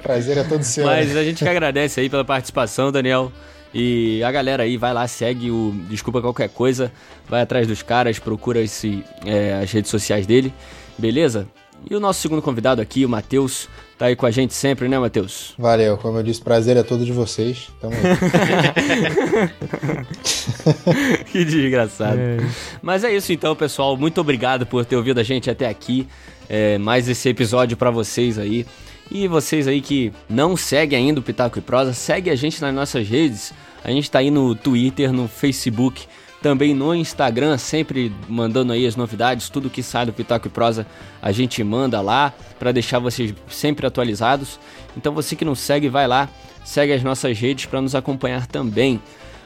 Prazer 0.01 0.37
é 0.37 0.43
todo 0.43 0.63
seu. 0.63 0.85
Mas 0.85 1.15
a 1.15 1.23
gente 1.23 1.43
que 1.43 1.49
agradece 1.49 1.99
aí 1.99 2.09
pela 2.09 2.23
participação, 2.23 2.91
Daniel. 2.91 3.31
E 3.73 4.23
a 4.23 4.31
galera 4.31 4.63
aí 4.63 4.77
vai 4.77 4.93
lá, 4.93 5.07
segue 5.07 5.51
o 5.51 5.75
Desculpa 5.89 6.21
Qualquer 6.21 6.49
Coisa, 6.49 6.91
vai 7.27 7.41
atrás 7.41 7.67
dos 7.67 7.83
caras, 7.83 8.17
procura 8.17 8.59
esse, 8.59 9.03
é, 9.25 9.59
as 9.61 9.71
redes 9.71 9.91
sociais 9.91 10.25
dele, 10.25 10.51
beleza? 10.97 11.47
E 11.89 11.95
o 11.95 11.99
nosso 11.99 12.21
segundo 12.21 12.41
convidado 12.41 12.81
aqui, 12.81 13.05
o 13.05 13.09
Matheus, 13.09 13.67
tá 13.97 14.05
aí 14.07 14.15
com 14.15 14.25
a 14.25 14.31
gente 14.31 14.53
sempre, 14.53 14.87
né, 14.87 14.97
Matheus? 14.97 15.53
Valeu, 15.57 15.97
como 15.97 16.17
eu 16.19 16.23
disse, 16.23 16.41
prazer 16.41 16.77
é 16.77 16.83
todo 16.83 17.05
de 17.05 17.11
vocês. 17.11 17.69
Tamo 17.81 17.93
aí. 17.93 18.01
que 21.31 21.45
desgraçado. 21.45 22.19
É. 22.19 22.37
Mas 22.81 23.03
é 23.03 23.15
isso 23.15 23.33
então, 23.33 23.55
pessoal. 23.55 23.97
Muito 23.97 24.21
obrigado 24.21 24.65
por 24.65 24.85
ter 24.85 24.95
ouvido 24.95 25.19
a 25.19 25.23
gente 25.23 25.49
até 25.49 25.67
aqui. 25.67 26.07
É, 26.47 26.77
mais 26.77 27.07
esse 27.07 27.29
episódio 27.29 27.77
para 27.77 27.91
vocês 27.91 28.39
aí. 28.39 28.65
E 29.11 29.27
vocês 29.27 29.67
aí 29.67 29.81
que 29.81 30.13
não 30.29 30.55
seguem 30.55 30.97
ainda 31.07 31.19
o 31.19 31.23
Pitaco 31.23 31.57
e 31.57 31.61
Prosa, 31.61 31.93
segue 31.93 32.29
a 32.29 32.35
gente 32.35 32.61
nas 32.61 32.73
nossas 32.73 33.07
redes. 33.07 33.53
A 33.83 33.91
gente 33.91 34.09
tá 34.11 34.19
aí 34.19 34.29
no 34.29 34.53
Twitter, 34.53 35.11
no 35.11 35.27
Facebook, 35.27 36.05
também 36.41 36.73
no 36.73 36.95
Instagram, 36.95 37.57
sempre 37.57 38.13
mandando 38.27 38.71
aí 38.73 38.85
as 38.85 38.95
novidades, 38.95 39.49
tudo 39.49 39.69
que 39.69 39.83
sai 39.83 40.05
do 40.05 40.13
Pitaco 40.13 40.47
e 40.47 40.49
Prosa 40.49 40.87
a 41.21 41.31
gente 41.31 41.63
manda 41.63 41.99
lá 42.01 42.33
para 42.57 42.71
deixar 42.71 42.99
vocês 42.99 43.33
sempre 43.49 43.85
atualizados. 43.85 44.59
Então 44.95 45.13
você 45.13 45.35
que 45.35 45.43
não 45.43 45.55
segue, 45.55 45.89
vai 45.89 46.07
lá, 46.07 46.29
segue 46.63 46.93
as 46.93 47.03
nossas 47.03 47.37
redes 47.37 47.65
para 47.65 47.81
nos 47.81 47.95
acompanhar 47.95 48.47
também. 48.47 49.01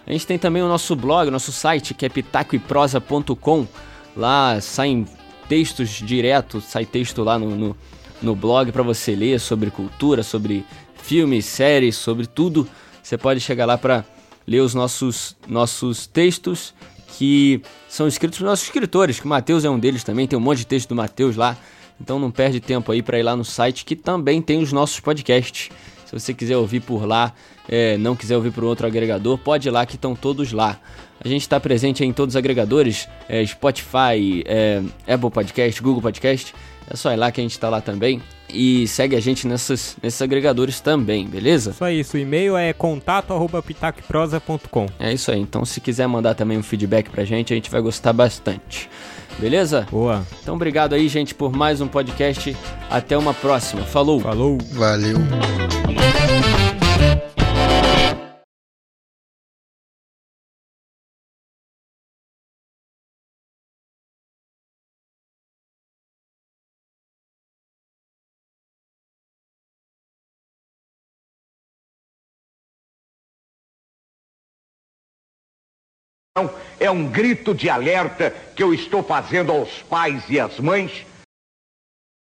A 0.05 0.11
gente 0.11 0.27
tem 0.27 0.37
também 0.37 0.61
o 0.61 0.67
nosso 0.67 0.95
blog, 0.95 1.31
nosso 1.31 1.51
site 1.51 1.93
que 1.93 2.05
é 2.05 2.09
pitacoeprosa.com. 2.09 3.67
Lá 4.15 4.61
saem 4.61 5.07
textos 5.49 5.89
direto, 5.89 6.61
sai 6.61 6.85
texto 6.85 7.23
lá 7.23 7.39
no, 7.39 7.55
no 7.55 7.75
no 8.23 8.35
blog 8.35 8.71
para 8.71 8.81
você 8.81 9.13
ler 9.13 9.39
sobre 9.39 9.69
cultura, 9.69 10.23
sobre 10.23 10.65
filmes, 10.95 11.45
séries, 11.45 11.97
sobre 11.97 12.25
tudo. 12.25 12.67
Você 13.03 13.17
pode 13.17 13.41
chegar 13.41 13.65
lá 13.65 13.77
para 13.77 14.05
ler 14.47 14.59
os 14.61 14.73
nossos, 14.73 15.35
nossos 15.47 16.07
textos 16.07 16.73
que 17.17 17.61
são 17.87 18.07
escritos 18.07 18.39
por 18.39 18.45
nossos 18.45 18.65
escritores, 18.65 19.19
que 19.19 19.25
o 19.25 19.29
Matheus 19.29 19.63
é 19.63 19.69
um 19.69 19.79
deles 19.79 20.03
também, 20.03 20.27
tem 20.27 20.37
um 20.37 20.41
monte 20.41 20.59
de 20.59 20.67
texto 20.67 20.89
do 20.89 20.95
Matheus 20.95 21.35
lá. 21.35 21.57
Então 22.01 22.19
não 22.19 22.31
perde 22.31 22.59
tempo 22.59 22.91
aí 22.91 23.01
para 23.01 23.19
ir 23.19 23.23
lá 23.23 23.35
no 23.35 23.45
site 23.45 23.85
que 23.85 23.95
também 23.95 24.41
tem 24.41 24.61
os 24.61 24.73
nossos 24.73 24.99
podcasts. 24.99 25.69
Se 26.05 26.19
você 26.19 26.33
quiser 26.33 26.57
ouvir 26.57 26.81
por 26.81 27.05
lá, 27.05 27.33
é, 27.67 27.97
não 27.97 28.15
quiser 28.15 28.35
ouvir 28.35 28.51
por 28.51 28.63
outro 28.63 28.85
agregador, 28.85 29.37
pode 29.37 29.67
ir 29.67 29.71
lá 29.71 29.85
que 29.85 29.95
estão 29.95 30.15
todos 30.15 30.51
lá. 30.51 30.79
A 31.23 31.27
gente 31.27 31.41
está 31.41 31.59
presente 31.59 32.03
em 32.03 32.11
todos 32.11 32.33
os 32.33 32.37
agregadores, 32.37 33.07
é, 33.29 33.45
Spotify, 33.45 34.43
é, 34.45 34.81
Apple 35.07 35.31
Podcast, 35.31 35.81
Google 35.81 36.01
Podcast. 36.01 36.53
É 36.89 36.95
só 36.95 37.11
ir 37.11 37.15
lá 37.15 37.31
que 37.31 37.41
a 37.41 37.43
gente 37.43 37.59
tá 37.59 37.69
lá 37.69 37.81
também. 37.81 38.21
E 38.49 38.87
segue 38.87 39.15
a 39.15 39.19
gente 39.19 39.47
nessas, 39.47 39.97
nesses 40.01 40.21
agregadores 40.21 40.79
também, 40.79 41.25
beleza? 41.25 41.73
Só 41.73 41.89
isso, 41.89 42.17
o 42.17 42.19
e-mail 42.19 42.55
é 42.55 42.71
contato.pitaqueprosa.com. 42.71 44.85
É 44.99 45.11
isso 45.11 45.31
aí, 45.31 45.39
então 45.39 45.65
se 45.65 45.81
quiser 45.81 46.05
mandar 46.07 46.35
também 46.35 46.55
um 46.57 46.63
feedback 46.63 47.09
pra 47.09 47.25
gente, 47.25 47.51
a 47.51 47.55
gente 47.55 47.71
vai 47.71 47.81
gostar 47.81 48.13
bastante. 48.13 48.87
Beleza? 49.39 49.87
Boa. 49.89 50.25
Então 50.41 50.55
obrigado 50.55 50.93
aí, 50.93 51.07
gente, 51.07 51.33
por 51.33 51.51
mais 51.51 51.81
um 51.81 51.87
podcast. 51.87 52.55
Até 52.89 53.17
uma 53.17 53.33
próxima. 53.33 53.83
Falou. 53.83 54.19
Falou. 54.19 54.57
Valeu. 54.73 55.17
É 76.83 76.91
um 76.91 77.07
grito 77.07 77.55
de 77.55 77.69
alerta 77.69 78.35
que 78.53 78.61
eu 78.61 78.73
estou 78.73 79.01
fazendo 79.01 79.53
aos 79.53 79.69
pais 79.83 80.21
e 80.27 80.37
às 80.37 80.59
mães 80.59 81.05